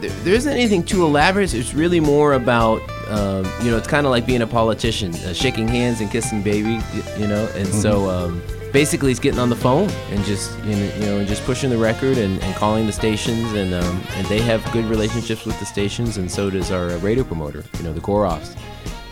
there, 0.00 0.10
there 0.24 0.34
isn't 0.34 0.52
anything 0.52 0.82
too 0.82 1.04
elaborate. 1.04 1.52
It's 1.54 1.74
really 1.74 2.00
more 2.00 2.32
about, 2.32 2.80
uh, 3.08 3.44
you 3.62 3.70
know, 3.70 3.76
it's 3.76 3.86
kind 3.86 4.06
of 4.06 4.10
like 4.10 4.26
being 4.26 4.42
a 4.42 4.46
politician, 4.46 5.14
uh, 5.14 5.32
shaking 5.32 5.68
hands 5.68 6.00
and 6.00 6.10
kissing 6.10 6.42
baby, 6.42 6.80
you 7.18 7.28
know. 7.28 7.44
And 7.54 7.68
mm-hmm. 7.68 7.80
so, 7.80 8.10
um, 8.10 8.42
basically, 8.72 9.10
he's 9.10 9.20
getting 9.20 9.40
on 9.40 9.50
the 9.50 9.56
phone 9.56 9.88
and 10.10 10.24
just, 10.24 10.58
you 10.64 10.76
know, 10.76 10.94
you 10.96 11.06
know 11.06 11.18
and 11.18 11.28
just 11.28 11.44
pushing 11.44 11.70
the 11.70 11.78
record 11.78 12.18
and, 12.18 12.42
and 12.42 12.54
calling 12.56 12.86
the 12.86 12.92
stations, 12.92 13.52
and 13.52 13.74
um, 13.74 14.02
and 14.14 14.26
they 14.26 14.40
have 14.40 14.64
good 14.72 14.84
relationships 14.86 15.44
with 15.44 15.58
the 15.60 15.66
stations, 15.66 16.16
and 16.16 16.30
so 16.30 16.50
does 16.50 16.70
our 16.70 16.96
radio 16.98 17.24
promoter, 17.24 17.64
you 17.78 17.84
know, 17.84 17.92
the 17.92 18.00
Goroffs. 18.00 18.56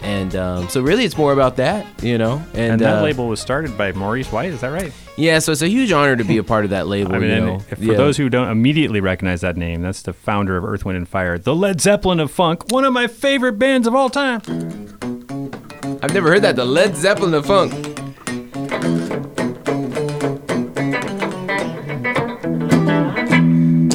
And 0.02 0.34
um, 0.34 0.68
so, 0.70 0.80
really, 0.80 1.04
it's 1.04 1.18
more 1.18 1.32
about 1.32 1.56
that, 1.56 1.86
you 2.02 2.16
know. 2.16 2.42
And, 2.54 2.72
and 2.72 2.80
that 2.80 2.98
uh, 2.98 3.02
label 3.02 3.28
was 3.28 3.38
started 3.38 3.76
by 3.76 3.92
Maurice 3.92 4.32
White. 4.32 4.50
Is 4.50 4.62
that 4.62 4.68
right? 4.68 4.92
Yeah. 5.16 5.38
So 5.40 5.52
it's 5.52 5.60
a 5.60 5.68
huge 5.68 5.92
honor 5.92 6.16
to 6.16 6.24
be 6.24 6.38
a 6.38 6.42
part 6.42 6.64
of 6.64 6.70
that 6.70 6.86
label. 6.86 7.14
I 7.14 7.18
mean, 7.18 7.30
you 7.30 7.40
know? 7.40 7.58
for 7.58 7.76
yeah. 7.78 7.96
those 7.96 8.16
who 8.16 8.30
don't 8.30 8.48
immediately 8.48 9.00
recognize 9.00 9.42
that 9.42 9.58
name, 9.58 9.82
that's 9.82 10.02
the 10.02 10.14
founder 10.14 10.56
of 10.56 10.64
Earth, 10.64 10.86
Wind, 10.86 10.96
and 10.96 11.08
Fire, 11.08 11.38
the 11.38 11.54
Led 11.54 11.82
Zeppelin 11.82 12.18
of 12.18 12.30
funk, 12.30 12.72
one 12.72 12.84
of 12.84 12.94
my 12.94 13.06
favorite 13.08 13.58
bands 13.58 13.86
of 13.86 13.94
all 13.94 14.08
time. 14.08 14.40
I've 16.02 16.14
never 16.14 16.30
heard 16.30 16.42
that. 16.42 16.56
The 16.56 16.64
Led 16.64 16.96
Zeppelin 16.96 17.34
of 17.34 17.44
funk. 17.44 17.89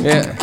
Yeah. 0.05 0.37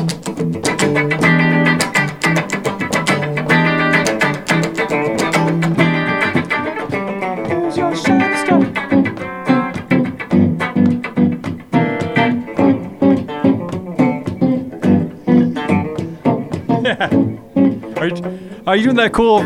Are 18.67 18.76
you 18.76 18.84
doing 18.84 18.97
that 18.97 19.13
cool? 19.13 19.37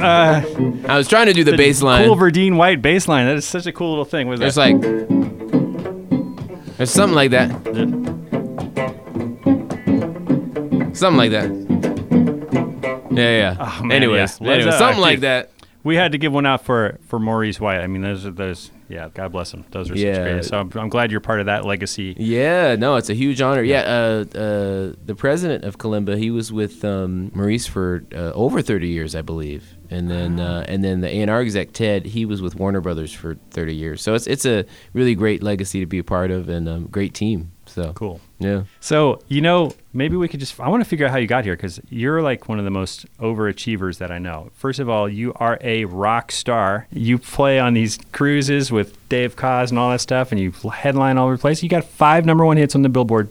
Uh, 0.00 0.42
I 0.88 0.96
was 0.96 1.06
trying 1.06 1.26
to 1.26 1.32
do 1.32 1.44
the, 1.44 1.52
the 1.52 1.56
bass 1.56 1.80
line. 1.80 2.06
Cool 2.06 2.16
Verdine 2.16 2.56
White 2.56 2.82
bass 2.82 3.06
line. 3.06 3.26
That 3.26 3.36
is 3.36 3.44
such 3.44 3.66
a 3.66 3.72
cool 3.72 3.90
little 3.90 4.04
thing. 4.04 4.26
Was 4.26 4.40
There's 4.40 4.56
like, 4.56 4.80
there's 6.76 6.90
something 6.90 7.14
like 7.14 7.30
that. 7.30 7.99
Something 11.00 11.16
like 11.16 11.30
that. 11.30 11.50
Yeah, 13.10 13.38
yeah. 13.38 13.56
Oh, 13.58 13.82
man, 13.84 13.92
Anyways, 13.92 14.38
yeah. 14.38 14.52
anyways, 14.52 14.76
something 14.76 14.98
uh, 14.98 15.00
like 15.00 15.20
that. 15.20 15.50
We 15.82 15.96
had 15.96 16.12
to 16.12 16.18
give 16.18 16.30
one 16.30 16.44
out 16.44 16.62
for 16.62 16.98
for 17.06 17.18
Maurice 17.18 17.58
White. 17.58 17.80
I 17.80 17.86
mean, 17.86 18.02
those 18.02 18.26
are 18.26 18.30
those 18.30 18.70
yeah, 18.90 19.08
God 19.14 19.32
bless 19.32 19.54
him. 19.54 19.64
Those 19.70 19.90
are 19.90 19.96
yeah. 19.96 20.14
such 20.14 20.22
great. 20.24 20.44
So 20.44 20.58
I'm, 20.58 20.70
I'm, 20.74 20.88
glad 20.90 21.10
you're 21.10 21.20
part 21.20 21.40
of 21.40 21.46
that 21.46 21.64
legacy. 21.64 22.14
Yeah, 22.18 22.76
no, 22.76 22.96
it's 22.96 23.08
a 23.08 23.14
huge 23.14 23.40
honor. 23.40 23.62
Yeah, 23.62 23.80
uh, 23.80 24.38
uh, 24.38 24.92
the 25.06 25.14
president 25.16 25.64
of 25.64 25.78
Kalimba, 25.78 26.18
he 26.18 26.30
was 26.30 26.52
with 26.52 26.84
um, 26.84 27.30
Maurice 27.34 27.66
for 27.66 28.04
uh, 28.12 28.32
over 28.32 28.60
30 28.60 28.88
years, 28.88 29.14
I 29.14 29.22
believe, 29.22 29.78
and 29.88 30.10
then 30.10 30.38
uh, 30.38 30.66
and 30.68 30.84
then 30.84 31.00
the 31.00 31.08
A&R 31.08 31.40
exec 31.40 31.72
Ted, 31.72 32.04
he 32.04 32.26
was 32.26 32.42
with 32.42 32.56
Warner 32.56 32.82
Brothers 32.82 33.12
for 33.12 33.36
30 33.52 33.74
years. 33.74 34.02
So 34.02 34.12
it's 34.12 34.26
it's 34.26 34.44
a 34.44 34.66
really 34.92 35.14
great 35.14 35.42
legacy 35.42 35.80
to 35.80 35.86
be 35.86 35.98
a 35.98 36.04
part 36.04 36.30
of 36.30 36.50
and 36.50 36.68
um, 36.68 36.88
great 36.88 37.14
team. 37.14 37.52
So 37.70 37.92
cool. 37.92 38.20
Yeah. 38.38 38.64
So 38.80 39.22
you 39.28 39.40
know, 39.40 39.72
maybe 39.92 40.16
we 40.16 40.28
could 40.28 40.40
just. 40.40 40.58
I 40.58 40.68
want 40.68 40.82
to 40.82 40.88
figure 40.88 41.06
out 41.06 41.12
how 41.12 41.18
you 41.18 41.26
got 41.26 41.44
here 41.44 41.54
because 41.54 41.80
you're 41.88 42.20
like 42.20 42.48
one 42.48 42.58
of 42.58 42.64
the 42.64 42.70
most 42.70 43.06
overachievers 43.18 43.98
that 43.98 44.10
I 44.10 44.18
know. 44.18 44.50
First 44.54 44.80
of 44.80 44.88
all, 44.88 45.08
you 45.08 45.32
are 45.36 45.58
a 45.60 45.84
rock 45.84 46.32
star. 46.32 46.86
You 46.92 47.18
play 47.18 47.58
on 47.58 47.74
these 47.74 47.98
cruises 48.12 48.72
with 48.72 48.96
Dave 49.08 49.36
Koz 49.36 49.70
and 49.70 49.78
all 49.78 49.90
that 49.90 50.00
stuff, 50.00 50.32
and 50.32 50.40
you 50.40 50.50
headline 50.50 51.16
all 51.16 51.26
over 51.26 51.36
the 51.36 51.40
place. 51.40 51.62
You 51.62 51.68
got 51.68 51.84
five 51.84 52.26
number 52.26 52.44
one 52.44 52.56
hits 52.56 52.74
on 52.74 52.82
the 52.82 52.88
Billboard 52.88 53.28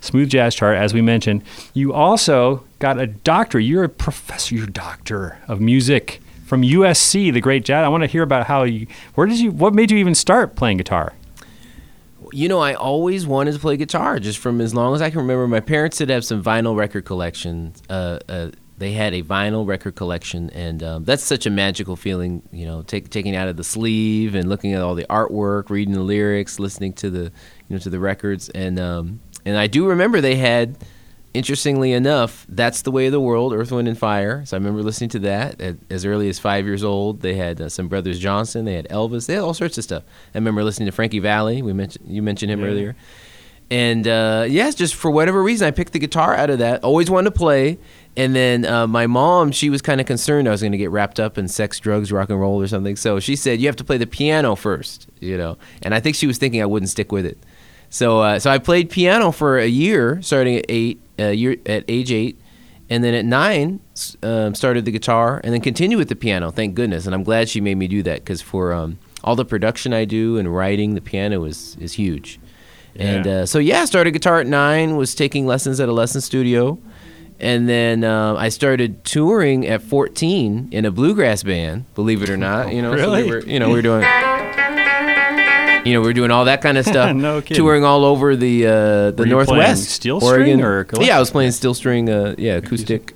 Smooth 0.00 0.30
Jazz 0.30 0.54
chart, 0.54 0.76
as 0.76 0.92
we 0.92 1.00
mentioned. 1.02 1.42
You 1.72 1.92
also 1.92 2.64
got 2.78 2.98
a 2.98 3.06
doctorate. 3.06 3.64
You're 3.64 3.84
a 3.84 3.88
professor. 3.88 4.54
You're 4.54 4.64
a 4.64 4.72
doctor 4.72 5.38
of 5.48 5.60
music 5.60 6.20
from 6.44 6.62
USC, 6.62 7.32
the 7.32 7.40
great 7.40 7.64
jazz. 7.64 7.84
I 7.84 7.88
want 7.88 8.02
to 8.02 8.06
hear 8.06 8.22
about 8.22 8.46
how 8.46 8.62
you. 8.62 8.86
Where 9.14 9.26
did 9.26 9.38
you? 9.38 9.50
What 9.50 9.74
made 9.74 9.90
you 9.90 9.98
even 9.98 10.14
start 10.14 10.56
playing 10.56 10.78
guitar? 10.78 11.12
You 12.36 12.50
know, 12.50 12.58
I 12.58 12.74
always 12.74 13.26
wanted 13.26 13.54
to 13.54 13.58
play 13.58 13.78
guitar 13.78 14.20
just 14.20 14.38
from 14.40 14.60
as 14.60 14.74
long 14.74 14.94
as 14.94 15.00
I 15.00 15.08
can 15.08 15.20
remember. 15.20 15.48
My 15.48 15.60
parents 15.60 15.96
did 15.96 16.10
have 16.10 16.22
some 16.22 16.42
vinyl 16.42 16.76
record 16.76 17.06
collections. 17.06 17.82
Uh, 17.88 18.18
uh, 18.28 18.50
they 18.76 18.92
had 18.92 19.14
a 19.14 19.22
vinyl 19.22 19.66
record 19.66 19.94
collection, 19.96 20.50
and 20.50 20.82
um, 20.82 21.04
that's 21.04 21.22
such 21.22 21.46
a 21.46 21.50
magical 21.50 21.96
feeling. 21.96 22.42
You 22.52 22.66
know, 22.66 22.82
take, 22.82 23.08
taking 23.08 23.34
out 23.34 23.48
of 23.48 23.56
the 23.56 23.64
sleeve 23.64 24.34
and 24.34 24.50
looking 24.50 24.74
at 24.74 24.82
all 24.82 24.94
the 24.94 25.06
artwork, 25.08 25.70
reading 25.70 25.94
the 25.94 26.02
lyrics, 26.02 26.58
listening 26.58 26.92
to 26.94 27.08
the, 27.08 27.22
you 27.22 27.30
know, 27.70 27.78
to 27.78 27.88
the 27.88 27.98
records, 27.98 28.50
and 28.50 28.78
um, 28.78 29.20
and 29.46 29.56
I 29.56 29.66
do 29.66 29.88
remember 29.88 30.20
they 30.20 30.36
had 30.36 30.76
interestingly 31.36 31.92
enough, 31.92 32.46
that's 32.48 32.82
the 32.82 32.90
way 32.90 33.06
of 33.06 33.12
the 33.12 33.20
world, 33.20 33.52
Earth, 33.52 33.70
Wind, 33.70 33.88
and 33.88 33.98
Fire. 33.98 34.44
So 34.46 34.56
I 34.56 34.58
remember 34.58 34.82
listening 34.82 35.10
to 35.10 35.18
that 35.20 35.60
at, 35.60 35.76
as 35.90 36.04
early 36.04 36.28
as 36.28 36.38
five 36.38 36.64
years 36.64 36.82
old. 36.82 37.20
They 37.20 37.34
had 37.34 37.60
uh, 37.60 37.68
some 37.68 37.88
Brothers 37.88 38.18
Johnson, 38.18 38.64
they 38.64 38.74
had 38.74 38.88
Elvis, 38.88 39.26
they 39.26 39.34
had 39.34 39.42
all 39.42 39.54
sorts 39.54 39.78
of 39.78 39.84
stuff. 39.84 40.02
I 40.34 40.38
remember 40.38 40.64
listening 40.64 40.86
to 40.86 40.92
Frankie 40.92 41.18
Valli. 41.18 41.62
We 41.62 41.72
mentioned 41.72 42.06
you 42.08 42.22
mentioned 42.22 42.50
him 42.50 42.60
yeah. 42.60 42.66
earlier, 42.66 42.96
and 43.70 44.06
uh, 44.06 44.46
yes, 44.48 44.74
just 44.74 44.94
for 44.94 45.10
whatever 45.10 45.42
reason, 45.42 45.66
I 45.66 45.70
picked 45.70 45.92
the 45.92 45.98
guitar 45.98 46.34
out 46.34 46.50
of 46.50 46.58
that. 46.60 46.84
Always 46.84 47.10
wanted 47.10 47.30
to 47.30 47.38
play. 47.38 47.78
And 48.18 48.34
then 48.34 48.64
uh, 48.64 48.86
my 48.86 49.06
mom, 49.06 49.52
she 49.52 49.68
was 49.68 49.82
kind 49.82 50.00
of 50.00 50.06
concerned 50.06 50.48
I 50.48 50.50
was 50.50 50.62
going 50.62 50.72
to 50.72 50.78
get 50.78 50.90
wrapped 50.90 51.20
up 51.20 51.36
in 51.36 51.48
sex, 51.48 51.78
drugs, 51.78 52.10
rock 52.10 52.30
and 52.30 52.40
roll, 52.40 52.62
or 52.62 52.66
something. 52.66 52.96
So 52.96 53.20
she 53.20 53.36
said, 53.36 53.60
"You 53.60 53.66
have 53.66 53.76
to 53.76 53.84
play 53.84 53.98
the 53.98 54.06
piano 54.06 54.56
first, 54.56 55.06
you 55.20 55.36
know." 55.36 55.58
And 55.82 55.94
I 55.94 56.00
think 56.00 56.16
she 56.16 56.26
was 56.26 56.38
thinking 56.38 56.62
I 56.62 56.66
wouldn't 56.66 56.88
stick 56.88 57.12
with 57.12 57.26
it. 57.26 57.38
So, 57.96 58.20
uh, 58.20 58.38
so 58.38 58.50
I 58.50 58.58
played 58.58 58.90
piano 58.90 59.32
for 59.32 59.56
a 59.56 59.66
year, 59.66 60.20
starting 60.20 60.58
at 60.58 60.66
eight, 60.68 61.00
uh, 61.18 61.28
year 61.28 61.56
at 61.64 61.82
age 61.88 62.12
eight, 62.12 62.38
and 62.90 63.02
then 63.02 63.14
at 63.14 63.24
nine 63.24 63.80
um, 64.22 64.54
started 64.54 64.84
the 64.84 64.90
guitar, 64.90 65.40
and 65.42 65.54
then 65.54 65.62
continued 65.62 65.96
with 65.96 66.10
the 66.10 66.14
piano. 66.14 66.50
Thank 66.50 66.74
goodness, 66.74 67.06
and 67.06 67.14
I'm 67.14 67.24
glad 67.24 67.48
she 67.48 67.62
made 67.62 67.76
me 67.76 67.88
do 67.88 68.02
that 68.02 68.16
because 68.18 68.42
for 68.42 68.74
um, 68.74 68.98
all 69.24 69.34
the 69.34 69.46
production 69.46 69.94
I 69.94 70.04
do 70.04 70.36
and 70.36 70.54
writing, 70.54 70.94
the 70.94 71.00
piano 71.00 71.44
is 71.44 71.74
is 71.80 71.94
huge. 71.94 72.38
Yeah. 72.96 73.02
And 73.02 73.26
uh, 73.26 73.46
so 73.46 73.58
yeah, 73.58 73.86
started 73.86 74.10
guitar 74.10 74.40
at 74.40 74.46
nine. 74.46 74.98
Was 74.98 75.14
taking 75.14 75.46
lessons 75.46 75.80
at 75.80 75.88
a 75.88 75.92
lesson 75.92 76.20
studio, 76.20 76.78
and 77.40 77.66
then 77.66 78.04
uh, 78.04 78.34
I 78.34 78.50
started 78.50 79.06
touring 79.06 79.66
at 79.66 79.80
14 79.80 80.68
in 80.70 80.84
a 80.84 80.90
bluegrass 80.90 81.42
band. 81.42 81.86
Believe 81.94 82.22
it 82.22 82.28
or 82.28 82.36
not, 82.36 82.72
you 82.74 82.82
know, 82.82 82.92
really? 82.92 83.22
so 83.22 83.24
we 83.24 83.30
were, 83.30 83.46
you 83.46 83.58
know, 83.58 83.68
we 83.68 83.76
were 83.76 83.80
doing 83.80 84.02
you 85.86 85.94
know, 85.94 86.00
we 86.00 86.08
are 86.10 86.12
doing 86.12 86.30
all 86.30 86.44
that 86.46 86.60
kind 86.62 86.76
of 86.78 86.84
stuff. 86.92 87.14
no 87.14 87.40
kidding. 87.40 87.56
Touring 87.56 87.84
all 87.84 88.04
over 88.04 88.36
the 88.36 88.66
uh, 88.66 88.70
the 89.12 89.14
were 89.18 89.26
Northwest, 89.26 89.88
steel 89.90 90.22
Oregon. 90.22 90.62
or 90.62 90.86
yeah, 91.00 91.16
I 91.16 91.20
was 91.20 91.30
playing 91.30 91.52
steel 91.52 91.74
string, 91.74 92.08
uh, 92.10 92.34
yeah, 92.38 92.54
acoustic. 92.56 93.14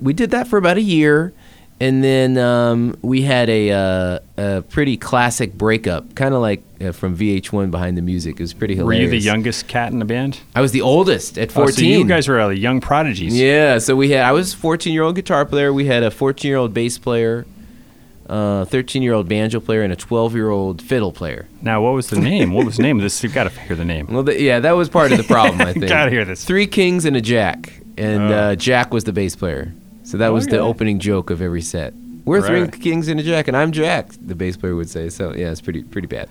We 0.00 0.12
did 0.12 0.30
that 0.32 0.48
for 0.48 0.56
about 0.58 0.76
a 0.76 0.82
year, 0.82 1.32
and 1.80 2.02
then 2.04 2.36
um, 2.36 2.96
we 3.00 3.22
had 3.22 3.48
a, 3.48 3.70
uh, 3.70 4.18
a 4.36 4.62
pretty 4.62 4.96
classic 4.96 5.54
breakup, 5.54 6.14
kind 6.14 6.34
of 6.34 6.40
like 6.42 6.62
uh, 6.80 6.92
from 6.92 7.16
VH1 7.16 7.70
Behind 7.70 7.96
the 7.96 8.02
Music. 8.02 8.34
It 8.34 8.40
was 8.42 8.52
pretty 8.52 8.74
hilarious. 8.74 8.86
Were 8.86 9.04
hilarious. 9.04 9.24
you 9.24 9.30
the 9.30 9.34
youngest 9.34 9.68
cat 9.68 9.92
in 9.92 10.00
the 10.00 10.04
band? 10.04 10.40
I 10.54 10.60
was 10.60 10.72
the 10.72 10.82
oldest 10.82 11.38
at 11.38 11.50
Oh, 11.50 11.66
14. 11.66 11.74
so 11.74 11.82
you 11.82 12.04
guys 12.06 12.28
were 12.28 12.40
uh, 12.40 12.48
young 12.50 12.80
prodigies. 12.80 13.38
Yeah, 13.38 13.78
so 13.78 13.94
we 13.96 14.10
had 14.10 14.24
I 14.24 14.32
was 14.32 14.52
14 14.52 14.92
year 14.92 15.02
old 15.04 15.14
guitar 15.14 15.46
player. 15.46 15.72
We 15.72 15.86
had 15.86 16.02
a 16.02 16.10
14 16.10 16.48
year 16.48 16.58
old 16.58 16.74
bass 16.74 16.98
player, 16.98 17.46
uh, 18.28 18.64
13 18.64 19.02
year 19.02 19.12
old 19.14 19.28
banjo 19.28 19.60
player, 19.60 19.82
and 19.82 19.92
a 19.92 19.96
12 19.96 20.34
year 20.34 20.50
old 20.50 20.80
fiddle 20.82 21.12
player. 21.12 21.46
Now, 21.62 21.82
what 21.82 21.92
was 21.94 22.08
the 22.08 22.18
name? 22.20 22.52
What 22.52 22.64
was 22.66 22.76
the 22.78 22.82
name 22.82 22.96
of 22.98 23.02
this? 23.02 23.22
You've 23.22 23.34
got 23.34 23.44
to 23.50 23.60
hear 23.60 23.76
the 23.76 23.84
name. 23.84 24.06
Well, 24.10 24.24
th 24.24 24.40
yeah, 24.40 24.60
that 24.60 24.72
was 24.72 24.88
part 24.88 25.12
of 25.12 25.18
the 25.18 25.24
problem. 25.24 25.60
I 25.60 25.72
think. 25.74 25.88
Gotta 25.88 26.10
hear 26.10 26.24
this. 26.24 26.44
Three 26.44 26.66
kings 26.66 27.04
and 27.04 27.16
a 27.16 27.20
jack, 27.20 27.72
and 27.98 28.22
Oh. 28.22 28.34
uh, 28.36 28.54
Jack 28.56 28.92
was 28.92 29.04
the 29.04 29.12
bass 29.12 29.36
player. 29.36 29.72
So 30.04 30.18
that 30.18 30.32
was 30.32 30.46
the 30.46 30.58
opening 30.58 30.98
joke 30.98 31.30
of 31.30 31.40
every 31.40 31.62
set. 31.62 31.94
We're 32.24 32.40
three 32.40 32.66
kings 32.68 33.08
and 33.08 33.20
a 33.20 33.22
jack, 33.22 33.48
and 33.48 33.56
I'm 33.56 33.70
Jack. 33.70 34.10
The 34.20 34.34
bass 34.34 34.56
player 34.56 34.74
would 34.74 34.88
say. 34.88 35.10
So 35.10 35.34
yeah, 35.34 35.50
it's 35.50 35.60
pretty 35.60 35.82
pretty 35.82 36.06
bad. 36.06 36.30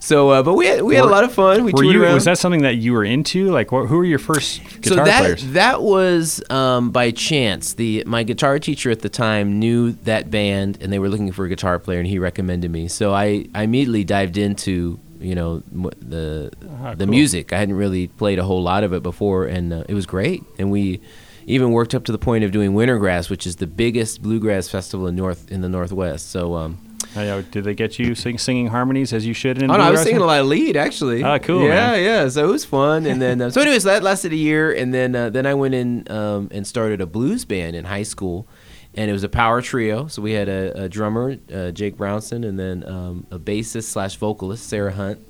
So, 0.00 0.30
uh, 0.30 0.42
but 0.42 0.54
we 0.54 0.66
had 0.66 0.82
we 0.82 0.94
had 0.94 1.04
a 1.04 1.08
lot 1.08 1.22
of 1.24 1.32
fun. 1.34 1.64
We 1.64 1.72
Were 1.72 1.84
you? 1.84 2.02
around. 2.02 2.14
Was 2.14 2.24
that 2.24 2.38
something 2.38 2.62
that 2.62 2.76
you 2.76 2.92
were 2.94 3.04
into? 3.04 3.50
Like, 3.50 3.70
what, 3.70 3.86
who 3.88 3.96
were 3.98 4.04
your 4.04 4.18
first 4.18 4.62
guitar 4.80 4.82
so 4.82 5.04
that 5.04 5.20
players? 5.20 5.46
that 5.52 5.82
was 5.82 6.42
um, 6.50 6.90
by 6.90 7.10
chance. 7.10 7.74
The 7.74 8.04
my 8.06 8.22
guitar 8.22 8.58
teacher 8.58 8.90
at 8.90 9.00
the 9.00 9.08
time 9.10 9.58
knew 9.58 9.92
that 10.04 10.30
band, 10.30 10.78
and 10.80 10.90
they 10.92 10.98
were 10.98 11.08
looking 11.10 11.30
for 11.32 11.44
a 11.44 11.48
guitar 11.48 11.78
player, 11.78 11.98
and 11.98 12.08
he 12.08 12.18
recommended 12.18 12.70
me. 12.70 12.88
So 12.88 13.12
I, 13.12 13.46
I 13.54 13.64
immediately 13.64 14.04
dived 14.04 14.38
into 14.38 14.98
you 15.20 15.34
know 15.34 15.62
the 15.68 16.50
Ah, 16.82 16.94
the 16.94 17.04
cool. 17.04 17.10
music. 17.14 17.52
I 17.52 17.58
hadn't 17.58 17.76
really 17.76 18.08
played 18.08 18.38
a 18.38 18.44
whole 18.44 18.62
lot 18.62 18.82
of 18.82 18.92
it 18.94 19.02
before, 19.02 19.44
and 19.44 19.72
uh, 19.74 19.84
it 19.88 19.94
was 19.94 20.06
great. 20.06 20.42
And 20.58 20.70
we 20.70 21.00
even 21.46 21.70
worked 21.72 21.94
up 21.94 22.04
to 22.04 22.12
the 22.12 22.18
point 22.18 22.44
of 22.44 22.50
doing 22.52 22.72
Wintergrass, 22.72 23.28
which 23.30 23.46
is 23.46 23.56
the 23.56 23.66
biggest 23.66 24.22
bluegrass 24.22 24.68
festival 24.68 25.06
in 25.06 25.16
north 25.16 25.50
in 25.50 25.60
the 25.60 25.68
northwest. 25.68 26.30
So. 26.30 26.54
Um, 26.54 26.78
Oh, 27.16 27.42
did 27.42 27.62
they 27.64 27.74
get 27.74 27.96
you 27.98 28.14
sing, 28.16 28.38
singing 28.38 28.66
harmonies 28.68 29.12
as 29.12 29.24
you 29.24 29.34
should 29.34 29.62
in? 29.62 29.70
Oh 29.70 29.76
no, 29.76 29.84
I 29.84 29.90
was 29.90 30.02
singing 30.02 30.22
a 30.22 30.24
lot 30.24 30.40
of 30.40 30.46
lead 30.46 30.76
actually. 30.76 31.22
Ah, 31.22 31.38
cool, 31.38 31.62
Yeah, 31.62 31.68
man. 31.92 32.02
yeah. 32.02 32.28
So 32.28 32.44
it 32.48 32.50
was 32.50 32.64
fun, 32.64 33.06
and 33.06 33.22
then 33.22 33.40
uh, 33.40 33.50
so 33.50 33.60
anyways, 33.60 33.84
that 33.84 34.02
lasted 34.02 34.32
a 34.32 34.36
year, 34.36 34.72
and 34.72 34.92
then 34.92 35.14
uh, 35.14 35.30
then 35.30 35.46
I 35.46 35.54
went 35.54 35.74
in 35.74 36.10
um, 36.10 36.48
and 36.50 36.66
started 36.66 37.00
a 37.00 37.06
blues 37.06 37.44
band 37.44 37.76
in 37.76 37.84
high 37.84 38.02
school, 38.02 38.48
and 38.94 39.08
it 39.08 39.12
was 39.12 39.22
a 39.22 39.28
power 39.28 39.62
trio. 39.62 40.08
So 40.08 40.22
we 40.22 40.32
had 40.32 40.48
a, 40.48 40.84
a 40.84 40.88
drummer, 40.88 41.36
uh, 41.54 41.70
Jake 41.70 41.96
Brownson, 41.96 42.42
and 42.42 42.58
then 42.58 42.82
um, 42.88 43.26
a 43.30 43.38
bassist 43.38 43.84
slash 43.84 44.16
vocalist, 44.16 44.66
Sarah 44.68 44.92
Hunt, 44.92 45.20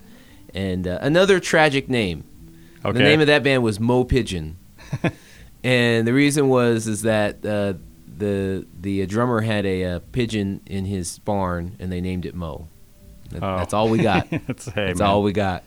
and 0.55 0.87
uh, 0.89 1.01
another 1.03 1.39
tragic 1.39 1.91
name. 1.91 2.25
Okay. 2.83 2.97
The 2.97 3.05
name 3.05 3.21
of 3.21 3.27
that 3.27 3.43
band 3.43 3.63
was 3.63 3.79
Mo 3.79 4.05
Pigeon, 4.05 4.57
and 5.65 6.07
the 6.07 6.13
reason 6.13 6.49
was 6.49 6.87
is 6.87 7.03
that 7.03 7.45
uh, 7.45 7.75
the 8.07 8.67
the 8.81 9.05
drummer 9.07 9.41
had 9.41 9.67
a, 9.67 9.85
uh 9.85 9.99
pigeon 10.13 10.61
in 10.67 10.85
his 10.85 11.19
barn, 11.19 11.75
and 11.81 11.91
they 11.91 12.01
named 12.01 12.27
it 12.27 12.35
Mo. 12.35 12.69
Oh. 13.43 13.57
That's 13.59 13.75
all 13.75 13.89
we 13.89 13.99
got. 13.99 14.29
That's, 14.47 14.67
hey, 14.67 14.87
That's 14.87 15.01
all 15.01 15.23
we 15.23 15.33
got. 15.33 15.65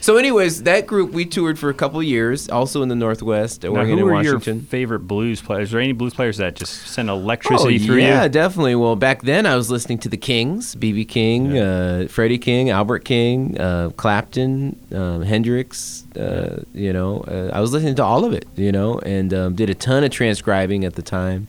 so, 0.00 0.16
anyways, 0.16 0.62
that 0.64 0.86
group 0.86 1.12
we 1.12 1.24
toured 1.24 1.58
for 1.58 1.68
a 1.70 1.74
couple 1.74 2.02
years, 2.02 2.48
also 2.48 2.82
in 2.82 2.88
the 2.88 2.94
Northwest, 2.94 3.62
Now, 3.64 3.70
Oregon 3.70 3.98
who 3.98 4.04
and 4.06 4.14
were 4.16 4.22
your 4.22 4.34
Washington. 4.34 4.66
favorite 4.66 5.00
blues 5.00 5.40
players? 5.40 5.68
Is 5.68 5.72
there 5.72 5.80
any 5.80 5.92
blues 5.92 6.14
players 6.14 6.36
that 6.38 6.54
just 6.54 6.86
send 6.88 7.10
Oh, 7.10 7.14
electricity 7.14 7.78
through 7.78 7.96
yeah, 7.96 8.02
you? 8.02 8.12
Yeah, 8.14 8.28
definitely. 8.28 8.74
Well, 8.74 8.96
back 8.96 9.22
then 9.22 9.46
I 9.46 9.56
was 9.56 9.70
listening 9.70 9.98
to 9.98 10.08
the 10.08 10.16
Kings, 10.16 10.74
BB 10.74 11.08
King, 11.08 11.58
uh, 11.58 12.06
Freddie 12.08 12.38
King, 12.38 12.70
Albert 12.70 13.00
King, 13.04 13.58
uh, 13.60 13.90
Clapton, 13.96 14.78
um, 14.94 15.22
Hendrix. 15.22 16.04
Uh, 16.16 16.62
you 16.72 16.92
know, 16.92 17.20
uh, 17.28 17.50
I 17.52 17.60
was 17.60 17.72
listening 17.72 17.96
to 17.96 18.04
all 18.04 18.24
of 18.24 18.32
it. 18.32 18.46
You 18.56 18.72
know, 18.72 18.98
and 19.00 19.32
um, 19.34 19.54
did 19.54 19.70
a 19.70 19.74
ton 19.74 20.04
of 20.04 20.10
transcribing 20.10 20.84
at 20.84 20.94
the 20.94 21.02
time, 21.02 21.48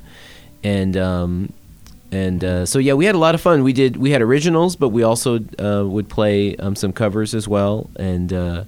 and 0.63 0.97
um, 0.97 1.53
and 2.15 2.43
uh, 2.43 2.65
so 2.65 2.78
yeah, 2.80 2.93
we 2.99 3.06
had 3.06 3.15
a 3.15 3.23
lot 3.28 3.36
of 3.36 3.41
fun. 3.41 3.63
We 3.63 3.73
did 3.73 3.97
we 3.97 4.12
had 4.12 4.21
originals, 4.21 4.75
but 4.75 4.89
we 4.89 5.04
also 5.04 5.39
uh, 5.60 5.84
would 5.95 6.08
play 6.10 6.56
um, 6.58 6.75
some 6.75 6.91
covers 6.93 7.34
as 7.36 7.47
well, 7.47 7.89
and. 7.97 8.32
Uh, 8.34 8.63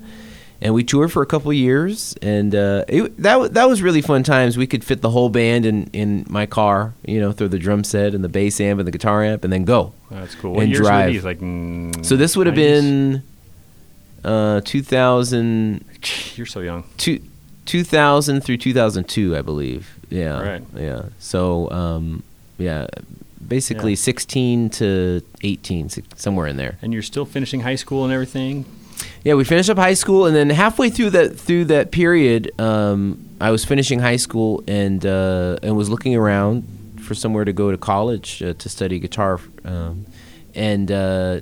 and 0.59 0.73
we 0.73 0.83
toured 0.83 1.11
for 1.11 1.21
a 1.21 1.25
couple 1.27 1.51
of 1.51 1.55
years, 1.57 2.15
and 2.19 2.55
uh, 2.55 2.83
it, 2.87 3.15
that 3.21 3.53
that 3.53 3.69
was 3.69 3.83
really 3.83 4.01
fun 4.01 4.23
times. 4.23 4.57
We 4.57 4.65
could 4.65 4.83
fit 4.83 5.01
the 5.03 5.09
whole 5.11 5.29
band 5.29 5.67
in, 5.67 5.83
in 5.93 6.25
my 6.29 6.47
car, 6.47 6.95
you 7.05 7.19
know, 7.21 7.31
through 7.31 7.49
the 7.49 7.59
drum 7.59 7.83
set 7.83 8.15
and 8.15 8.23
the 8.23 8.27
bass 8.29 8.59
amp 8.59 8.79
and 8.79 8.87
the 8.87 8.91
guitar 8.91 9.23
amp, 9.23 9.43
and 9.43 9.53
then 9.53 9.65
go. 9.65 9.93
That's 10.09 10.33
cool. 10.33 10.53
What 10.55 10.63
And 10.63 10.73
drive. 10.73 11.13
these? 11.13 11.23
Like, 11.23 11.41
mm, 11.41 12.03
So 12.03 12.15
this 12.17 12.35
would 12.35 12.47
have 12.47 12.55
90s? 12.55 12.57
been 12.57 13.23
uh, 14.23 14.61
2000, 14.65 15.85
You're 16.35 16.47
so 16.47 16.61
young. 16.61 16.83
two, 16.97 17.21
2000 17.67 18.41
through 18.41 18.57
2002, 18.57 19.37
I 19.37 19.41
believe. 19.43 19.95
Yeah, 20.09 20.41
Right. 20.41 20.63
Yeah. 20.75 21.03
So 21.19 21.69
um, 21.69 22.23
yeah, 22.57 22.87
basically 23.47 23.91
Yeah. 23.91 23.95
16 23.97 24.69
to 24.71 25.21
18, 25.43 25.89
somewhere 26.15 26.47
in 26.47 26.57
there. 26.57 26.77
And 26.81 26.93
you're 26.93 27.01
still 27.01 27.25
finishing 27.25 27.61
high 27.61 27.75
school 27.75 28.03
and 28.03 28.13
everything? 28.13 28.65
Yeah, 29.23 29.35
we 29.35 29.43
finished 29.43 29.69
up 29.69 29.77
high 29.77 29.93
school, 29.93 30.25
and 30.25 30.35
then 30.35 30.49
halfway 30.49 30.89
through 30.89 31.11
that 31.11 31.37
through 31.39 31.65
that 31.65 31.91
period, 31.91 32.51
um, 32.59 33.19
I 33.39 33.51
was 33.51 33.63
finishing 33.65 33.99
high 33.99 34.15
school 34.17 34.63
and 34.67 35.05
uh, 35.05 35.57
and 35.61 35.75
was 35.77 35.89
looking 35.89 36.15
around 36.15 36.63
for 36.99 37.13
somewhere 37.13 37.45
to 37.45 37.53
go 37.53 37.69
to 37.71 37.77
college 37.77 38.41
uh, 38.41 38.53
to 38.53 38.69
study 38.69 38.99
guitar, 38.99 39.39
um, 39.65 40.05
and 40.55 40.91
uh, 40.91 41.39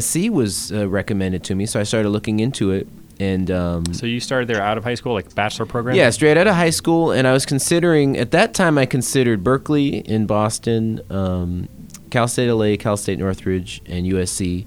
SC 0.00 0.30
was 0.30 0.72
uh, 0.72 0.88
recommended 0.88 1.44
to 1.44 1.54
me, 1.54 1.64
so 1.66 1.78
I 1.78 1.84
started 1.84 2.08
looking 2.10 2.40
into 2.40 2.70
it, 2.72 2.88
and 3.20 3.50
um, 3.50 3.92
So 3.92 4.06
you 4.06 4.20
started 4.20 4.48
there 4.48 4.62
out 4.62 4.78
of 4.78 4.84
high 4.84 4.94
school, 4.94 5.12
like 5.12 5.34
bachelor 5.34 5.66
program? 5.66 5.96
yeah, 5.96 6.10
straight 6.10 6.36
out 6.36 6.46
of 6.46 6.54
high 6.54 6.70
school, 6.70 7.10
and 7.10 7.26
I 7.26 7.32
was 7.32 7.44
considering 7.46 8.16
at 8.16 8.30
that 8.30 8.54
time 8.54 8.78
I 8.78 8.86
considered 8.86 9.42
Berklee 9.42 10.02
in 10.06 10.26
Boston, 10.26 11.00
um, 11.10 11.68
Cal 12.10 12.28
State 12.28 12.50
LA, 12.50 12.76
Cal 12.76 12.96
State 12.96 13.18
Northridge, 13.18 13.82
and 13.86 14.06
USC. 14.06 14.66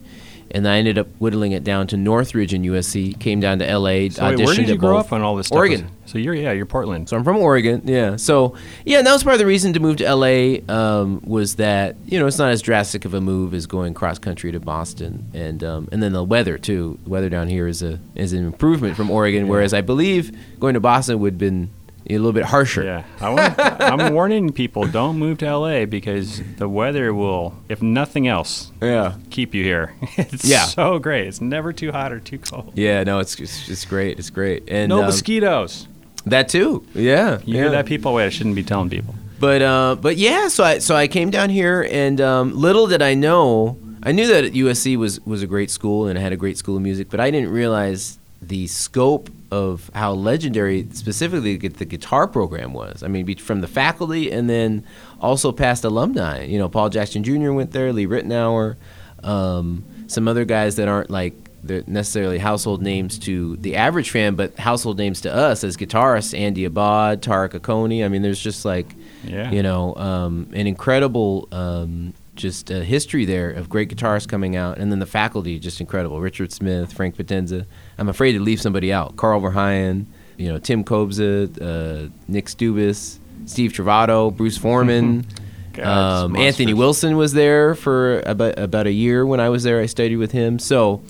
And 0.54 0.68
I 0.68 0.78
ended 0.78 0.98
up 0.98 1.08
whittling 1.20 1.54
it 1.54 1.64
down 1.64 1.88
to 1.88 1.98
Northridge 1.98 2.54
and 2.54 2.66
USC. 2.66 3.20
Came 3.20 3.40
down 3.40 3.60
to 3.60 3.66
LA, 3.66 4.10
So 4.10 4.30
wait, 4.30 4.46
where 4.46 4.56
did 4.56 4.70
you 4.70 4.78
grow 4.78 4.98
up 4.98 5.12
on 5.14 5.22
all 5.22 5.36
this 5.36 5.48
stuff? 5.48 5.58
Oregon. 5.58 5.90
So 6.06 6.18
you're, 6.18 6.34
yeah, 6.34 6.52
you're 6.52 6.66
Portland. 6.66 7.08
So 7.08 7.16
I'm 7.16 7.24
from 7.24 7.38
Oregon, 7.38 7.84
yeah. 7.86 8.18
So 8.18 8.56
yeah, 8.86 8.98
and 8.98 9.08
that 9.08 9.14
was 9.14 9.24
part 9.24 9.34
of 9.34 9.40
the 9.40 9.46
reason 9.46 9.72
to 9.74 9.80
move 9.80 9.98
to 9.98 10.14
LA 10.14 10.58
um, 10.68 11.22
was 11.24 11.56
that 11.56 11.96
you 12.06 12.20
know 12.20 12.28
it's 12.28 12.38
not 12.38 12.52
as 12.52 12.62
drastic 12.62 13.06
of 13.06 13.14
a 13.14 13.22
move 13.22 13.54
as 13.54 13.66
going 13.66 13.94
cross 13.94 14.20
country 14.20 14.52
to 14.52 14.60
Boston, 14.60 15.30
and 15.34 15.64
um, 15.64 15.88
and 15.92 16.04
then 16.04 16.12
the 16.12 16.24
weather 16.24 16.58
too. 16.58 17.00
The 17.04 17.10
weather 17.10 17.30
down 17.30 17.48
here 17.48 17.68
is 17.68 17.82
a 17.82 18.00
is 18.16 18.34
an 18.34 18.46
improvement 18.46 18.98
from 18.98 19.10
Oregon, 19.10 19.48
whereas 19.48 19.74
I 19.74 19.82
believe 19.82 20.36
going 20.60 20.74
to 20.74 20.80
Boston 20.82 21.20
would 21.20 21.34
have 21.34 21.40
been 21.40 21.70
a 22.10 22.14
little 22.18 22.32
bit 22.34 22.46
harsher. 22.46 22.84
Yeah, 22.84 23.04
I 23.22 23.78
I'm 23.80 24.14
warning 24.14 24.52
people: 24.52 24.86
don't 24.88 25.18
move 25.18 25.38
to 25.40 25.58
LA 25.58 25.86
because 25.86 26.42
the 26.58 26.68
weather 26.68 27.14
will, 27.14 27.54
if 27.70 27.82
nothing 27.82 28.28
else, 28.28 28.72
Yeah. 28.82 29.14
keep 29.30 29.54
you 29.54 29.64
here. 29.64 29.94
It's 30.18 30.46
Yeah. 30.46 30.66
so 30.66 31.00
great. 31.00 31.28
It's 31.28 31.42
never 31.42 31.72
too 31.74 31.92
hot 31.92 32.12
or 32.12 32.20
too 32.20 32.40
cold. 32.40 32.74
Yeah, 32.76 33.04
no, 33.04 33.20
it's 33.20 33.40
it's, 33.40 33.70
it's 33.70 33.86
great. 33.86 34.20
It's 34.20 34.30
great, 34.30 34.64
and 34.68 34.90
No 34.90 35.00
um, 35.00 35.06
mosquitoes. 35.06 35.88
that 36.26 36.50
too. 36.50 36.84
Yeah, 36.94 37.40
You 37.46 37.54
yeah. 37.56 37.62
hear 37.62 37.70
that, 37.72 37.86
people? 37.86 38.14
Wait, 38.14 38.26
I 38.26 38.30
shouldn't 38.30 38.56
be 38.56 38.64
telling 38.64 38.90
people. 38.90 39.16
But 39.40 39.62
uh, 39.62 39.96
but 40.02 40.18
yeah, 40.18 40.48
so 40.50 40.64
I 40.64 40.80
so 40.80 40.96
I 40.96 41.08
came 41.08 41.30
down 41.32 41.50
here, 41.50 41.88
and 41.92 42.20
um, 42.22 42.54
little 42.56 42.88
did 42.88 43.02
I 43.02 43.16
know, 43.16 43.78
I 44.04 44.12
knew 44.12 44.28
that 44.28 44.54
USC 44.54 44.98
was 44.98 45.20
was 45.26 45.42
a 45.44 45.48
great 45.48 45.72
school 45.72 46.08
and 46.08 46.18
it 46.18 46.22
had 46.22 46.32
a 46.34 46.38
great 46.38 46.58
school 46.58 46.76
of 46.78 46.82
music, 46.84 47.10
but 47.10 47.20
I 47.20 47.32
didn't 47.32 47.50
realize 47.52 48.20
the 48.42 48.68
scope 48.68 49.30
of 49.52 49.92
how 49.94 50.14
legendary 50.14 50.88
specifically 50.94 51.58
the 51.58 51.86
guitar 51.86 52.28
program 52.28 52.74
was. 52.74 53.04
I 53.04 53.08
mean, 53.08 53.36
from 53.38 53.62
the 53.62 53.68
faculty 53.68 54.32
and 54.32 54.50
then 54.50 54.84
also 55.20 55.52
past 55.52 55.84
alumni. 55.84 56.44
You 56.46 56.58
know, 56.58 56.68
Paul 56.70 56.90
Jackson 56.90 57.24
Jr. 57.24 57.52
went 57.52 57.72
there, 57.72 57.94
Lee 57.94 58.08
Ritenour, 58.08 58.78
um, 59.24 59.84
some 60.08 60.28
other 60.28 60.46
guys 60.46 60.76
that 60.78 60.88
aren't 60.88 61.10
like 61.10 61.34
necessarily 61.64 62.40
household 62.40 62.82
names 62.82 63.20
to 63.20 63.56
the 63.58 63.76
average 63.76 64.10
fan, 64.10 64.34
but 64.36 64.58
household 64.58 64.98
names 64.98 65.22
to 65.22 65.34
us 65.34 65.64
as 65.64 65.78
guitarists. 65.78 66.38
Andy 66.38 66.66
Abad, 66.66 67.22
Tariqh 67.22 67.52
Akoni. 67.52 68.04
I 68.04 68.08
mean, 68.08 68.22
there's 68.24 68.40
just 68.42 68.66
like 68.66 68.96
Yeah. 69.24 69.52
you 69.52 69.62
know, 69.62 69.96
um, 69.96 70.48
an 70.54 70.66
incredible 70.66 71.48
um, 71.52 72.14
just 72.34 72.72
uh, 72.72 72.80
history 72.80 73.26
there 73.26 73.52
of 73.52 73.70
great 73.70 73.90
guitarists 73.96 74.28
coming 74.28 74.56
out, 74.56 74.80
and 74.80 74.92
then 74.92 74.98
the 75.00 75.06
faculty 75.06 75.60
just 75.60 75.80
incredible. 75.80 76.20
Richard 76.20 76.52
Smith, 76.52 76.94
Frank 76.94 77.16
Potenza. 77.16 77.66
I'm 78.02 78.10
afraid 78.10 78.32
to 78.34 78.40
leave 78.40 78.60
somebody 78.60 78.92
out. 78.92 79.16
Carl 79.16 79.40
Verheyen, 79.42 80.06
you 80.36 80.52
know, 80.52 80.58
Tim 80.58 80.84
Kobza, 80.84 81.46
uh, 81.62 82.10
Nick 82.28 82.48
Stoubis, 82.48 83.20
Steve 83.46 83.74
Trovato, 83.74 84.36
Bruce 84.36 84.58
Forman. 84.58 85.24
God, 85.74 86.24
um, 86.26 86.36
Anthony. 86.36 86.74
Wilson 86.74 87.16
was 87.16 87.34
there 87.34 87.76
for 87.76 88.22
about 88.22 88.58
about 88.58 88.88
a 88.88 88.92
year 88.92 89.24
when 89.24 89.40
I 89.40 89.50
was 89.50 89.62
there. 89.64 89.80
I 89.80 89.86
studied 89.86 90.16
with 90.18 90.32
him. 90.32 90.58
So, 90.58 91.04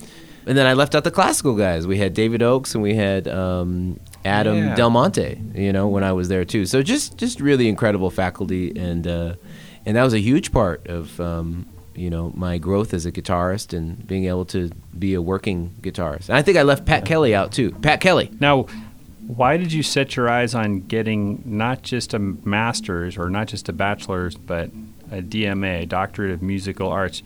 and 0.46 0.56
then 0.58 0.66
I 0.66 0.74
left 0.74 0.94
out 0.94 1.02
the 1.04 1.10
classical 1.10 1.56
guys. 1.56 1.86
We 1.86 1.96
had 1.96 2.12
David 2.12 2.42
Oakes 2.42 2.74
and 2.74 2.82
we 2.82 2.94
had 2.94 3.26
um, 3.26 3.98
Adam 4.24 4.56
Yeah. 4.58 4.74
Del 4.74 4.90
Monte. 4.90 5.40
You 5.54 5.72
know, 5.72 5.88
when 5.88 6.04
I 6.04 6.12
was 6.12 6.28
there 6.28 6.44
too. 6.44 6.66
So 6.66 6.82
just 6.82 7.16
just 7.16 7.40
really 7.40 7.68
incredible 7.70 8.10
faculty, 8.10 8.70
and 8.78 9.06
uh, 9.06 9.34
and 9.86 9.96
that 9.96 10.04
was 10.04 10.12
a 10.14 10.20
huge 10.20 10.52
part 10.52 10.86
of 10.88 11.18
um, 11.20 11.66
you 11.94 12.10
know 12.10 12.32
my 12.34 12.58
growth 12.58 12.94
as 12.94 13.06
a 13.06 13.12
guitarist 13.12 13.76
and 13.76 14.06
being 14.06 14.24
able 14.26 14.44
to 14.46 14.70
be 14.98 15.14
a 15.14 15.22
working 15.22 15.74
guitarist. 15.82 16.28
And 16.28 16.36
I 16.38 16.42
think 16.42 16.56
I 16.58 16.62
left 16.62 16.84
Pat 16.84 17.04
Kelly 17.04 17.34
out 17.34 17.52
too. 17.52 17.70
Pat 17.72 18.00
Kelly. 18.00 18.30
Now, 18.40 18.66
Why 19.26 19.56
did 19.56 19.72
you 19.72 19.82
set 19.84 20.16
your 20.16 20.28
eyes 20.28 20.52
on 20.54 20.80
getting 20.80 21.42
not 21.46 21.82
just 21.82 22.12
a 22.12 22.18
master's 22.18 23.16
or 23.16 23.30
not 23.30 23.46
just 23.46 23.68
a 23.68 23.72
bachelor's, 23.72 24.34
but 24.36 24.70
a 25.12 25.22
DMA, 25.22 25.88
Doctorate 25.88 26.32
of 26.32 26.42
Musical 26.42 26.88
Arts? 26.88 27.22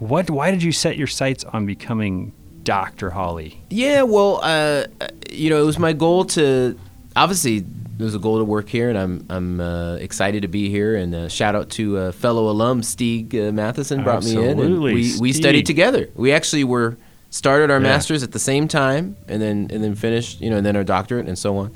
What? 0.00 0.28
Why 0.28 0.50
did 0.50 0.62
you 0.62 0.72
set 0.72 0.96
your 0.96 1.06
sights 1.06 1.44
on 1.44 1.66
becoming 1.66 2.32
Dr. 2.64 3.10
Hawley? 3.10 3.62
Yeah, 3.70 4.02
well, 4.02 4.40
uh, 4.42 4.86
you 5.30 5.50
know, 5.50 5.62
it 5.62 5.64
was 5.66 5.78
my 5.78 5.92
goal 5.92 6.24
to 6.26 6.76
obviously 7.14 7.64
it 8.00 8.04
was 8.04 8.14
a 8.14 8.18
goal 8.18 8.38
to 8.38 8.44
work 8.44 8.68
here, 8.68 8.88
and 8.88 8.98
I'm 8.98 9.26
I'm 9.28 9.60
uh, 9.60 9.96
excited 9.96 10.42
to 10.42 10.48
be 10.48 10.70
here. 10.70 10.96
And 10.96 11.14
uh, 11.14 11.28
shout 11.28 11.54
out 11.54 11.68
to 11.70 11.98
uh, 11.98 12.12
fellow 12.12 12.48
alum 12.48 12.82
Stig 12.82 13.34
uh, 13.34 13.50
Mathisen 13.52 14.02
brought 14.02 14.24
me 14.24 14.32
in, 14.36 14.38
and 14.38 14.60
Absolutely, 14.60 14.94
we 14.94 15.12
we 15.20 15.32
studied 15.32 15.66
together. 15.66 16.08
We 16.14 16.32
actually 16.32 16.64
were 16.64 16.96
started 17.28 17.70
our 17.70 17.78
Yeah. 17.78 17.88
masters 17.90 18.22
at 18.22 18.32
the 18.32 18.38
same 18.38 18.68
time, 18.68 19.16
and 19.28 19.40
then 19.42 19.68
and 19.70 19.84
then 19.84 19.94
finished, 19.94 20.40
you 20.40 20.48
know, 20.50 20.56
and 20.56 20.64
then 20.66 20.76
our 20.76 20.84
doctorate 20.84 21.26
and 21.28 21.38
so 21.38 21.58
on. 21.58 21.72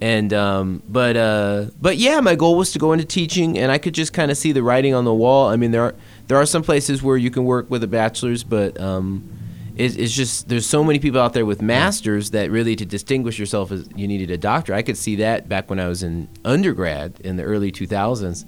And 0.00 0.32
um, 0.32 0.82
but 0.88 1.16
uh, 1.16 1.66
but 1.80 1.96
yeah, 1.96 2.20
my 2.20 2.36
goal 2.36 2.56
was 2.56 2.70
to 2.72 2.78
go 2.78 2.92
into 2.92 3.04
teaching, 3.04 3.58
and 3.58 3.72
I 3.72 3.78
could 3.78 3.94
just 3.94 4.12
kind 4.12 4.30
of 4.30 4.36
see 4.36 4.52
the 4.52 4.62
writing 4.62 4.94
on 4.94 5.04
the 5.04 5.14
wall. 5.14 5.48
I 5.48 5.56
mean, 5.56 5.72
there 5.72 5.82
are 5.82 5.94
there 6.28 6.36
are 6.38 6.46
some 6.46 6.62
places 6.62 7.02
where 7.02 7.16
you 7.16 7.30
can 7.30 7.44
work 7.44 7.70
with 7.70 7.82
a 7.82 7.88
bachelor's, 7.88 8.44
but 8.44 8.78
um, 8.80 9.28
it, 9.76 9.98
it's 9.98 10.14
just 10.14 10.48
there's 10.48 10.66
so 10.66 10.82
many 10.82 10.98
people 10.98 11.20
out 11.20 11.34
there 11.34 11.44
with 11.44 11.60
masters 11.60 12.30
that 12.30 12.50
really 12.50 12.76
to 12.76 12.86
distinguish 12.86 13.38
yourself 13.38 13.70
as 13.70 13.88
you 13.94 14.08
needed 14.08 14.30
a 14.30 14.38
doctor. 14.38 14.72
I 14.74 14.82
could 14.82 14.96
see 14.96 15.16
that 15.16 15.48
back 15.48 15.68
when 15.68 15.78
I 15.78 15.86
was 15.86 16.02
in 16.02 16.28
undergrad 16.44 17.20
in 17.20 17.36
the 17.36 17.42
early 17.42 17.70
2000s. 17.70 18.44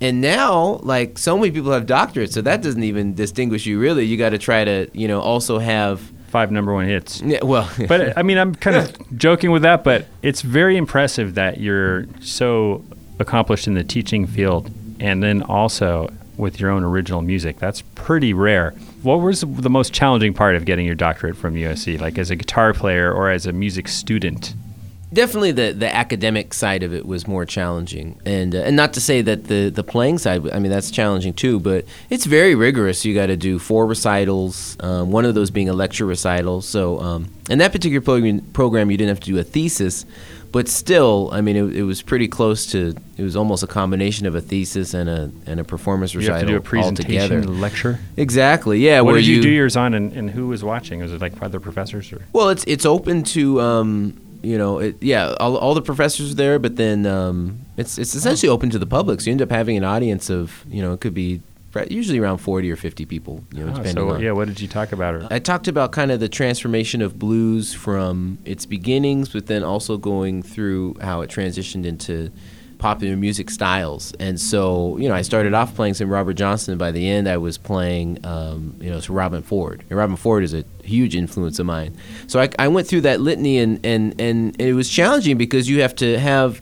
And 0.00 0.20
now, 0.20 0.80
like 0.82 1.18
so 1.18 1.38
many 1.38 1.50
people 1.50 1.72
have 1.72 1.86
doctorates, 1.86 2.32
so 2.32 2.42
that 2.42 2.60
doesn't 2.62 2.82
even 2.82 3.14
distinguish 3.14 3.64
you 3.64 3.80
really. 3.80 4.04
You 4.04 4.18
got 4.18 4.30
to 4.30 4.38
try 4.38 4.64
to, 4.64 4.88
you 4.92 5.08
know, 5.08 5.20
also 5.20 5.58
have. 5.58 6.00
Five 6.26 6.50
number 6.50 6.74
one 6.74 6.86
hits. 6.86 7.22
Yeah, 7.22 7.42
well, 7.42 7.70
But 7.88 8.18
I 8.18 8.22
mean, 8.22 8.36
I'm 8.36 8.54
kind 8.54 8.76
of 8.76 9.16
joking 9.16 9.52
with 9.52 9.62
that, 9.62 9.84
but 9.84 10.06
it's 10.20 10.42
very 10.42 10.76
impressive 10.76 11.36
that 11.36 11.60
you're 11.60 12.06
so 12.20 12.84
accomplished 13.18 13.66
in 13.66 13.74
the 13.74 13.84
teaching 13.84 14.26
field 14.26 14.70
and 15.00 15.22
then 15.22 15.42
also 15.42 16.12
with 16.36 16.60
your 16.60 16.70
own 16.70 16.84
original 16.84 17.22
music. 17.22 17.58
That's 17.58 17.82
pretty 17.94 18.34
rare. 18.34 18.74
What 19.06 19.20
was 19.20 19.42
the 19.42 19.70
most 19.70 19.92
challenging 19.92 20.34
part 20.34 20.56
of 20.56 20.64
getting 20.64 20.84
your 20.84 20.96
doctorate 20.96 21.36
from 21.36 21.54
USC, 21.54 22.00
like 22.00 22.18
as 22.18 22.32
a 22.32 22.34
guitar 22.34 22.72
player 22.72 23.12
or 23.12 23.30
as 23.30 23.46
a 23.46 23.52
music 23.52 23.86
student? 23.86 24.54
definitely 25.12 25.52
the, 25.52 25.72
the 25.72 25.94
academic 25.94 26.52
side 26.52 26.82
of 26.82 26.92
it 26.92 27.06
was 27.06 27.26
more 27.26 27.44
challenging. 27.44 28.20
And 28.26 28.54
uh, 28.54 28.58
and 28.58 28.76
not 28.76 28.92
to 28.94 29.00
say 29.00 29.22
that 29.22 29.44
the 29.44 29.70
the 29.70 29.84
playing 29.84 30.18
side 30.18 30.50
I 30.50 30.58
mean 30.58 30.70
that's 30.70 30.90
challenging 30.90 31.32
too 31.32 31.60
but 31.60 31.84
it's 32.10 32.26
very 32.26 32.54
rigorous. 32.54 33.04
You 33.04 33.14
got 33.14 33.26
to 33.26 33.36
do 33.36 33.58
four 33.58 33.86
recitals 33.86 34.76
um, 34.80 35.10
one 35.10 35.24
of 35.24 35.34
those 35.34 35.50
being 35.50 35.68
a 35.68 35.72
lecture 35.72 36.06
recital. 36.06 36.60
So 36.60 37.00
um, 37.00 37.28
in 37.48 37.58
that 37.58 37.72
particular 37.72 38.00
program, 38.00 38.40
program 38.52 38.90
you 38.90 38.96
didn't 38.96 39.10
have 39.10 39.20
to 39.20 39.30
do 39.30 39.38
a 39.38 39.44
thesis 39.44 40.04
but 40.56 40.68
still 40.68 41.28
I 41.32 41.42
mean 41.42 41.56
it, 41.56 41.76
it 41.76 41.82
was 41.82 42.00
pretty 42.00 42.28
close 42.28 42.64
to 42.72 42.94
it 43.18 43.22
was 43.22 43.36
almost 43.36 43.62
a 43.62 43.66
combination 43.66 44.26
of 44.26 44.34
a 44.34 44.40
thesis 44.40 44.94
and 44.94 45.08
a 45.08 45.30
and 45.46 45.60
a 45.60 45.64
performance 45.64 46.14
You 46.14 46.20
recital 46.20 46.38
have 46.38 46.46
to 46.46 46.52
do 46.52 46.56
a 46.56 46.60
presentation, 46.62 47.44
a 47.44 47.48
lecture. 47.48 47.98
exactly 48.16 48.78
yeah 48.78 49.02
what 49.02 49.12
where 49.12 49.20
did 49.20 49.26
you, 49.26 49.42
do 49.42 49.50
yours 49.50 49.76
on, 49.76 49.92
and, 49.92 50.12
and 50.12 50.30
who 50.30 50.48
was 50.48 50.64
watching? 50.64 51.00
Was 51.00 51.12
it 51.12 51.20
like 51.20 51.34
other 51.42 51.60
professors 51.60 52.10
or? 52.12 52.22
Well, 52.32 52.48
it's 52.48 52.64
it's 52.64 52.86
open 52.86 53.22
to 53.24 53.60
um, 53.60 54.18
you 54.42 54.58
know, 54.58 54.78
it, 54.78 54.96
yeah, 55.02 55.34
all, 55.40 55.56
all 55.56 55.74
the 55.74 55.82
professors 55.82 56.32
are 56.32 56.34
there, 56.34 56.58
but 56.58 56.76
then 56.76 57.04
um, 57.04 57.60
it's 57.76 57.98
it's 57.98 58.14
essentially 58.14 58.48
open 58.48 58.70
to 58.70 58.78
the 58.78 58.86
public. 58.86 59.20
So 59.20 59.26
you 59.26 59.32
end 59.32 59.42
up 59.42 59.50
having 59.50 59.76
an 59.76 59.84
audience 59.84 60.30
of 60.30 60.64
you 60.68 60.82
know, 60.82 60.92
it 60.92 61.00
could 61.00 61.14
be 61.14 61.40
usually 61.88 62.18
around 62.18 62.38
forty 62.38 62.70
or 62.70 62.76
fifty 62.76 63.04
people. 63.04 63.44
You 63.52 63.60
know, 63.64 63.72
Oh, 63.72 63.76
depending 63.76 63.94
so 63.94 64.10
on. 64.10 64.20
yeah, 64.22 64.32
what 64.32 64.48
did 64.48 64.60
you 64.60 64.68
talk 64.68 64.92
about? 64.92 65.14
Or? 65.14 65.26
I 65.30 65.38
talked 65.38 65.68
about 65.68 65.92
kind 65.92 66.10
of 66.10 66.20
the 66.20 66.28
transformation 66.28 67.02
of 67.02 67.18
blues 67.18 67.74
from 67.74 68.38
its 68.44 68.66
beginnings, 68.66 69.28
but 69.30 69.46
then 69.46 69.62
also 69.62 69.96
going 69.96 70.42
through 70.42 70.96
how 71.00 71.20
it 71.22 71.30
transitioned 71.30 71.84
into 71.86 72.30
popular 72.78 73.16
music 73.16 73.48
styles. 73.48 74.12
And 74.20 74.38
so, 74.38 74.98
you 74.98 75.08
know, 75.08 75.14
I 75.14 75.22
started 75.22 75.54
off 75.54 75.74
playing 75.74 75.94
some 75.94 76.10
Robert 76.10 76.34
Johnson, 76.34 76.72
and 76.72 76.78
by 76.78 76.92
the 76.92 77.08
end, 77.08 77.26
I 77.26 77.38
was 77.38 77.56
playing, 77.56 78.18
um, 78.24 78.76
you 78.80 78.90
know, 78.90 79.00
some 79.00 79.16
Robben 79.16 79.42
Ford. 79.42 79.82
And 79.88 79.98
Robben 79.98 80.18
Ford 80.18 80.44
is 80.44 80.52
a 80.52 80.62
huge 80.84 81.16
influence 81.16 81.58
of 81.58 81.64
mine. 81.64 81.96
So 82.26 82.38
I, 82.38 82.50
I 82.58 82.68
went 82.68 82.86
through 82.86 83.00
that 83.02 83.22
litany, 83.22 83.58
and, 83.60 83.80
and, 83.84 84.20
and 84.20 84.60
it 84.60 84.74
was 84.74 84.90
challenging 84.90 85.38
because 85.38 85.70
you 85.70 85.80
have 85.80 85.94
to 85.96 86.18
have 86.18 86.60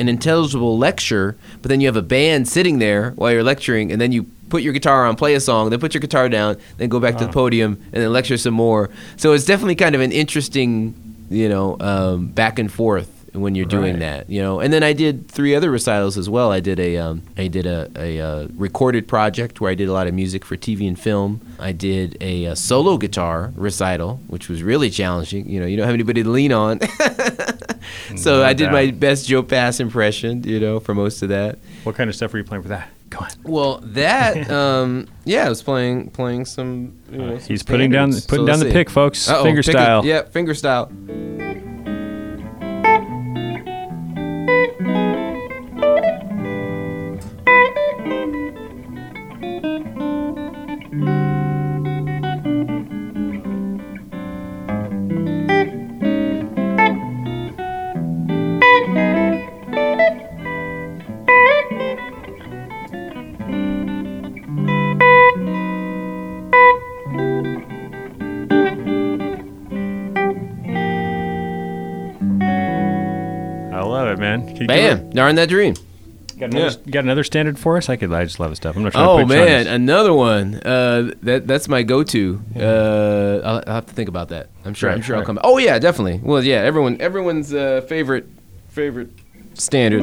an 0.00 0.08
intelligible 0.08 0.76
lecture, 0.78 1.36
but 1.60 1.68
then 1.68 1.80
you 1.80 1.86
have 1.86 1.96
a 1.96 2.02
band 2.02 2.48
sitting 2.48 2.80
there 2.80 3.10
while 3.12 3.30
you're 3.30 3.44
lecturing, 3.44 3.92
and 3.92 4.00
then 4.00 4.10
you 4.10 4.26
put 4.52 4.62
your 4.62 4.74
guitar 4.74 5.06
on, 5.06 5.16
play 5.16 5.32
a 5.32 5.40
song, 5.40 5.70
then 5.70 5.80
put 5.80 5.94
your 5.94 6.00
guitar 6.02 6.28
down, 6.28 6.58
then 6.76 6.90
go 6.90 7.00
back 7.00 7.16
to 7.16 7.24
the 7.24 7.32
podium, 7.32 7.82
and 7.90 8.02
then 8.02 8.12
lecture 8.12 8.36
some 8.36 8.52
more. 8.52 8.90
So 9.16 9.32
it's 9.32 9.46
definitely 9.46 9.76
kind 9.76 9.94
of 9.94 10.02
an 10.02 10.12
interesting, 10.12 10.94
you 11.30 11.48
know, 11.48 11.78
um, 11.80 12.26
back 12.26 12.58
and 12.58 12.70
forth 12.70 13.21
when 13.32 13.54
you're 13.54 13.64
doing 13.66 13.94
Right. 13.94 14.00
that, 14.00 14.30
you 14.30 14.42
know. 14.42 14.60
And 14.60 14.72
then 14.72 14.82
I 14.82 14.92
did 14.92 15.28
three 15.30 15.54
other 15.54 15.70
recitals 15.70 16.18
as 16.18 16.28
well. 16.28 16.52
I 16.52 16.60
did 16.60 16.78
a, 16.78 16.98
um, 16.98 17.22
I 17.38 17.46
did 17.48 17.64
a, 17.66 17.90
a, 17.96 18.20
uh 18.20 18.48
recorded 18.56 19.08
project 19.08 19.60
where 19.60 19.70
I 19.70 19.74
did 19.74 19.88
a 19.88 19.92
lot 19.92 20.06
of 20.06 20.12
music 20.14 20.44
for 20.44 20.56
TV 20.56 20.86
and 20.86 20.98
film. 20.98 21.40
I 21.58 21.72
did 21.72 22.16
a, 22.20 22.46
uh 22.48 22.54
solo 22.54 22.98
guitar 22.98 23.52
recital, 23.56 24.20
which 24.28 24.48
was 24.48 24.62
really 24.62 24.90
challenging. 24.90 25.48
You 25.48 25.60
know, 25.60 25.66
you 25.66 25.76
don't 25.76 25.86
have 25.86 25.94
anybody 25.94 26.22
to 26.22 26.28
lean 26.28 26.52
on. 26.52 26.80
so 28.16 28.38
No 28.38 28.44
I 28.44 28.52
did 28.52 28.70
my 28.70 28.90
best 28.90 29.26
Joe 29.28 29.42
Pass 29.42 29.80
impression, 29.80 30.42
you 30.44 30.60
know, 30.60 30.80
for 30.80 30.94
most 30.94 31.22
of 31.22 31.28
that. 31.30 31.58
What 31.84 31.94
kind 31.96 32.08
of 32.10 32.16
stuff 32.16 32.32
were 32.32 32.38
you 32.38 32.44
playing 32.44 32.62
for 32.62 32.68
that? 32.68 32.88
Go 33.10 33.18
on. 33.18 33.28
Well, 33.44 33.80
that 33.84 34.50
um, 34.50 35.06
yeah, 35.24 35.44
I 35.46 35.48
was 35.48 35.62
playing 35.62 36.10
playing 36.10 36.46
some. 36.46 36.98
You 37.10 37.18
know, 37.18 37.38
some 37.38 37.48
He's 37.48 37.62
putting 37.62 37.90
down 37.90 38.10
putting 38.12 38.46
So 38.46 38.46
down 38.46 38.58
the 38.60 38.70
pick, 38.70 38.88
folks. 38.88 39.28
Uh-oh, 39.28 39.42
Finger 39.42 39.62
pick 39.62 39.68
it- 39.74 39.78
style. 39.78 40.04
Yeah, 40.04 40.22
finger 40.22 40.54
style. 40.54 40.90
Can 74.52 74.62
you 74.62 74.66
give 74.66 74.68
Bam, 74.68 74.98
it- 74.98 75.14
darn 75.14 75.34
that 75.36 75.48
dream. 75.48 75.74
Got 76.38 76.54
another, 76.54 76.76
Yeah. 76.84 76.90
got 76.90 77.04
another 77.04 77.24
standard 77.24 77.58
for 77.58 77.76
us? 77.76 77.88
I 77.88 77.96
could. 77.96 78.12
I 78.12 78.24
just 78.24 78.40
love 78.40 78.50
this 78.50 78.56
stuff. 78.56 78.74
I'm 78.74 78.82
not 78.82 78.92
trying 78.92 79.06
Oh 79.06 79.18
to 79.18 79.24
put 79.24 79.28
man, 79.28 79.64
this. 79.64 79.66
another 79.68 80.12
one. 80.14 80.54
Uh, 80.56 81.12
that 81.22 81.46
that's 81.46 81.68
my 81.68 81.82
go-to. 81.82 82.40
Uh, 82.58 83.40
I'll, 83.44 83.62
I'll 83.66 83.74
have 83.74 83.86
to 83.86 83.94
think 83.94 84.08
about 84.08 84.30
that. 84.30 84.48
I'm 84.64 84.74
sure. 84.74 84.90
I'm 84.90 84.96
Right, 84.96 85.04
sure 85.04 85.16
I'll 85.16 85.24
come. 85.24 85.36
back. 85.36 85.44
Oh 85.46 85.58
yeah, 85.58 85.78
definitely. 85.78 86.20
Well, 86.22 86.42
yeah, 86.42 86.56
everyone 86.56 86.96
everyone's 87.00 87.52
uh, 87.54 87.82
favorite 87.86 88.26
favorite 88.70 89.10
standard. 89.54 90.02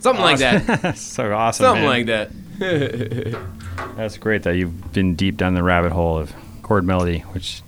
Something 0.00 0.22
like 0.22 0.38
that. 0.38 0.96
so 0.96 1.32
awesome. 1.32 1.64
Something 1.64 1.84
man. 1.84 1.90
like 1.90 2.06
that. 2.06 2.30
That's 3.96 4.18
great 4.18 4.42
that 4.42 4.56
you've 4.56 4.92
been 4.92 5.14
deep 5.14 5.36
down 5.36 5.54
the 5.54 5.62
rabbit 5.62 5.92
hole 5.92 6.18
of 6.18 6.32
chord 6.62 6.84
melody, 6.84 7.20
which 7.32 7.62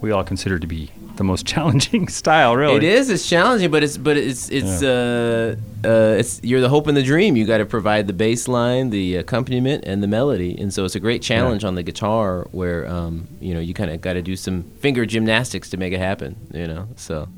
we 0.00 0.10
all 0.10 0.24
consider 0.24 0.58
to 0.58 0.66
be 0.66 0.90
the 1.16 1.24
most 1.24 1.46
challenging 1.52 2.08
style. 2.08 2.56
Really, 2.56 2.76
It 2.76 2.82
is. 2.82 3.10
It's 3.10 3.28
challenging, 3.28 3.70
but 3.70 3.82
it's 3.82 3.96
but 3.96 4.16
it's 4.16 4.50
it's 4.50 4.82
uh, 4.82 5.56
uh, 5.84 6.16
it's 6.18 6.40
you're 6.42 6.60
the 6.60 6.68
hope 6.68 6.86
and 6.86 6.96
the 6.96 7.02
dream. 7.02 7.36
You 7.36 7.46
got 7.46 7.58
to 7.58 7.66
provide 7.66 8.06
the 8.06 8.12
bass 8.12 8.48
line, 8.48 8.90
the 8.90 9.16
accompaniment, 9.16 9.84
and 9.86 10.02
the 10.02 10.06
melody, 10.06 10.56
and 10.58 10.72
so 10.72 10.84
it's 10.84 10.94
a 10.94 11.00
great 11.00 11.22
challenge 11.22 11.64
on 11.64 11.74
the 11.74 11.82
guitar 11.82 12.46
where 12.52 12.86
um, 12.88 13.26
you 13.40 13.54
know 13.54 13.60
you 13.60 13.74
kind 13.74 13.90
of 13.90 14.00
got 14.00 14.14
to 14.14 14.22
do 14.22 14.36
some 14.36 14.62
finger 14.80 15.06
gymnastics 15.06 15.70
to 15.70 15.76
make 15.76 15.92
it 15.92 16.00
happen. 16.00 16.36
You 16.52 16.66
know, 16.66 16.88
so 16.96 17.28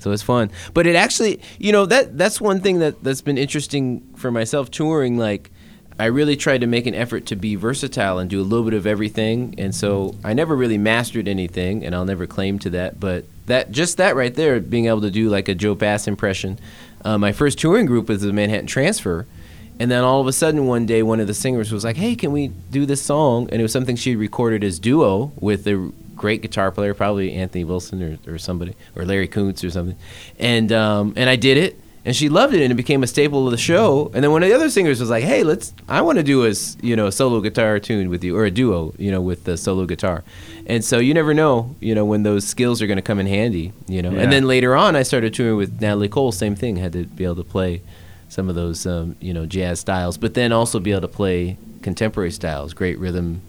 So 0.00 0.10
it's 0.12 0.22
fun. 0.22 0.50
But 0.74 0.86
it 0.86 0.96
actually, 0.96 1.40
you 1.58 1.72
know, 1.72 1.86
that 1.86 2.16
that's 2.16 2.40
one 2.40 2.60
thing 2.60 2.80
that 2.80 3.02
that's 3.02 3.20
been 3.20 3.38
interesting 3.38 4.00
for 4.16 4.30
myself 4.30 4.70
touring. 4.70 5.18
Like, 5.18 5.50
I 5.98 6.06
really 6.06 6.36
tried 6.36 6.62
to 6.62 6.66
make 6.66 6.86
an 6.86 6.94
effort 6.94 7.26
to 7.26 7.36
be 7.36 7.56
versatile 7.56 8.18
and 8.18 8.30
do 8.30 8.40
a 8.40 8.42
little 8.42 8.64
bit 8.64 8.72
of 8.72 8.86
everything. 8.86 9.54
And 9.58 9.74
so 9.74 10.14
I 10.24 10.32
never 10.32 10.56
really 10.56 10.78
mastered 10.78 11.28
anything, 11.28 11.84
and 11.84 11.94
I'll 11.94 12.06
never 12.06 12.26
claim 12.26 12.58
to 12.60 12.70
that. 12.70 12.98
But 12.98 13.26
that 13.46 13.70
just 13.70 13.98
that 13.98 14.16
right 14.16 14.34
there, 14.34 14.58
being 14.60 14.86
able 14.86 15.02
to 15.02 15.10
do 15.10 15.28
like 15.28 15.48
a 15.48 15.54
Joe 15.54 15.74
Pass 15.74 16.08
impression. 16.08 16.58
Uh, 17.04 17.18
my 17.18 17.32
first 17.32 17.58
touring 17.58 17.86
group 17.86 18.08
was 18.08 18.22
the 18.22 18.32
Manhattan 18.32 18.66
Transfer. 18.66 19.26
And 19.78 19.90
then 19.90 20.04
all 20.04 20.20
of 20.20 20.26
a 20.26 20.32
sudden, 20.32 20.66
one 20.66 20.84
day, 20.84 21.02
one 21.02 21.20
of 21.20 21.26
the 21.26 21.32
singers 21.34 21.72
was 21.72 21.84
like, 21.84 21.96
"Hey, 21.96 22.14
can 22.14 22.32
we 22.32 22.48
do 22.48 22.84
this 22.84 23.00
song?" 23.00 23.48
And 23.50 23.60
it 23.60 23.62
was 23.62 23.72
something 23.72 23.96
she 23.96 24.14
recorded 24.14 24.62
as 24.62 24.78
duo 24.78 25.32
with 25.40 25.66
a 25.66 25.90
great 26.20 26.42
guitar 26.42 26.70
player, 26.70 26.92
probably 26.92 27.32
Anthony 27.32 27.64
Wilson 27.64 28.20
or, 28.26 28.34
or 28.34 28.38
somebody, 28.38 28.76
or 28.94 29.06
Larry 29.06 29.26
Koonse 29.26 29.66
or 29.66 29.70
something. 29.70 29.96
And 30.38 30.70
um, 30.70 31.14
and 31.16 31.30
I 31.30 31.36
did 31.36 31.56
it, 31.56 31.80
and 32.04 32.14
she 32.14 32.28
loved 32.28 32.52
it, 32.52 32.62
and 32.62 32.70
it 32.70 32.74
became 32.74 33.02
a 33.02 33.06
staple 33.06 33.46
of 33.46 33.52
the 33.52 33.58
show. 33.58 34.10
And 34.12 34.22
then 34.22 34.30
one 34.30 34.42
of 34.42 34.48
the 34.50 34.54
other 34.54 34.68
singers 34.68 35.00
was 35.00 35.08
like, 35.08 35.24
"Hey, 35.24 35.42
let's, 35.42 35.72
I 35.88 36.02
want 36.02 36.18
to 36.18 36.22
do 36.22 36.46
a 36.46 36.52
you 36.82 36.94
know 36.94 37.06
a 37.06 37.12
solo 37.12 37.40
guitar 37.40 37.80
tune 37.80 38.10
with 38.10 38.22
you, 38.22 38.36
or 38.36 38.44
a 38.44 38.50
duo, 38.50 38.92
you 38.98 39.10
know, 39.10 39.22
with 39.22 39.44
the 39.44 39.56
solo 39.56 39.86
guitar." 39.86 40.22
And 40.66 40.84
so 40.84 40.98
you 40.98 41.14
never 41.14 41.32
know, 41.32 41.74
you 41.80 41.94
know, 41.94 42.04
when 42.04 42.22
those 42.22 42.46
skills 42.46 42.82
are 42.82 42.86
going 42.86 42.98
to 42.98 43.02
come 43.02 43.18
in 43.18 43.26
handy, 43.26 43.72
you 43.88 44.02
know. 44.02 44.10
Yeah. 44.10 44.20
And 44.20 44.30
then 44.30 44.46
later 44.46 44.76
on, 44.76 44.96
I 44.96 45.02
started 45.02 45.32
touring 45.32 45.56
with 45.56 45.80
Natalie 45.80 46.08
Cole. 46.08 46.32
Same 46.32 46.54
thing, 46.54 46.76
had 46.76 46.92
to 46.92 47.06
be 47.06 47.24
able 47.24 47.36
to 47.36 47.44
play 47.44 47.80
some 48.28 48.50
of 48.50 48.54
those 48.54 48.86
um, 48.86 49.16
you 49.20 49.32
know 49.32 49.46
jazz 49.46 49.80
styles, 49.80 50.18
but 50.18 50.34
then 50.34 50.52
also 50.52 50.80
be 50.80 50.90
able 50.90 51.00
to 51.00 51.08
play 51.08 51.56
contemporary 51.80 52.30
styles, 52.30 52.74
great 52.74 52.98
rhythm, 52.98 53.40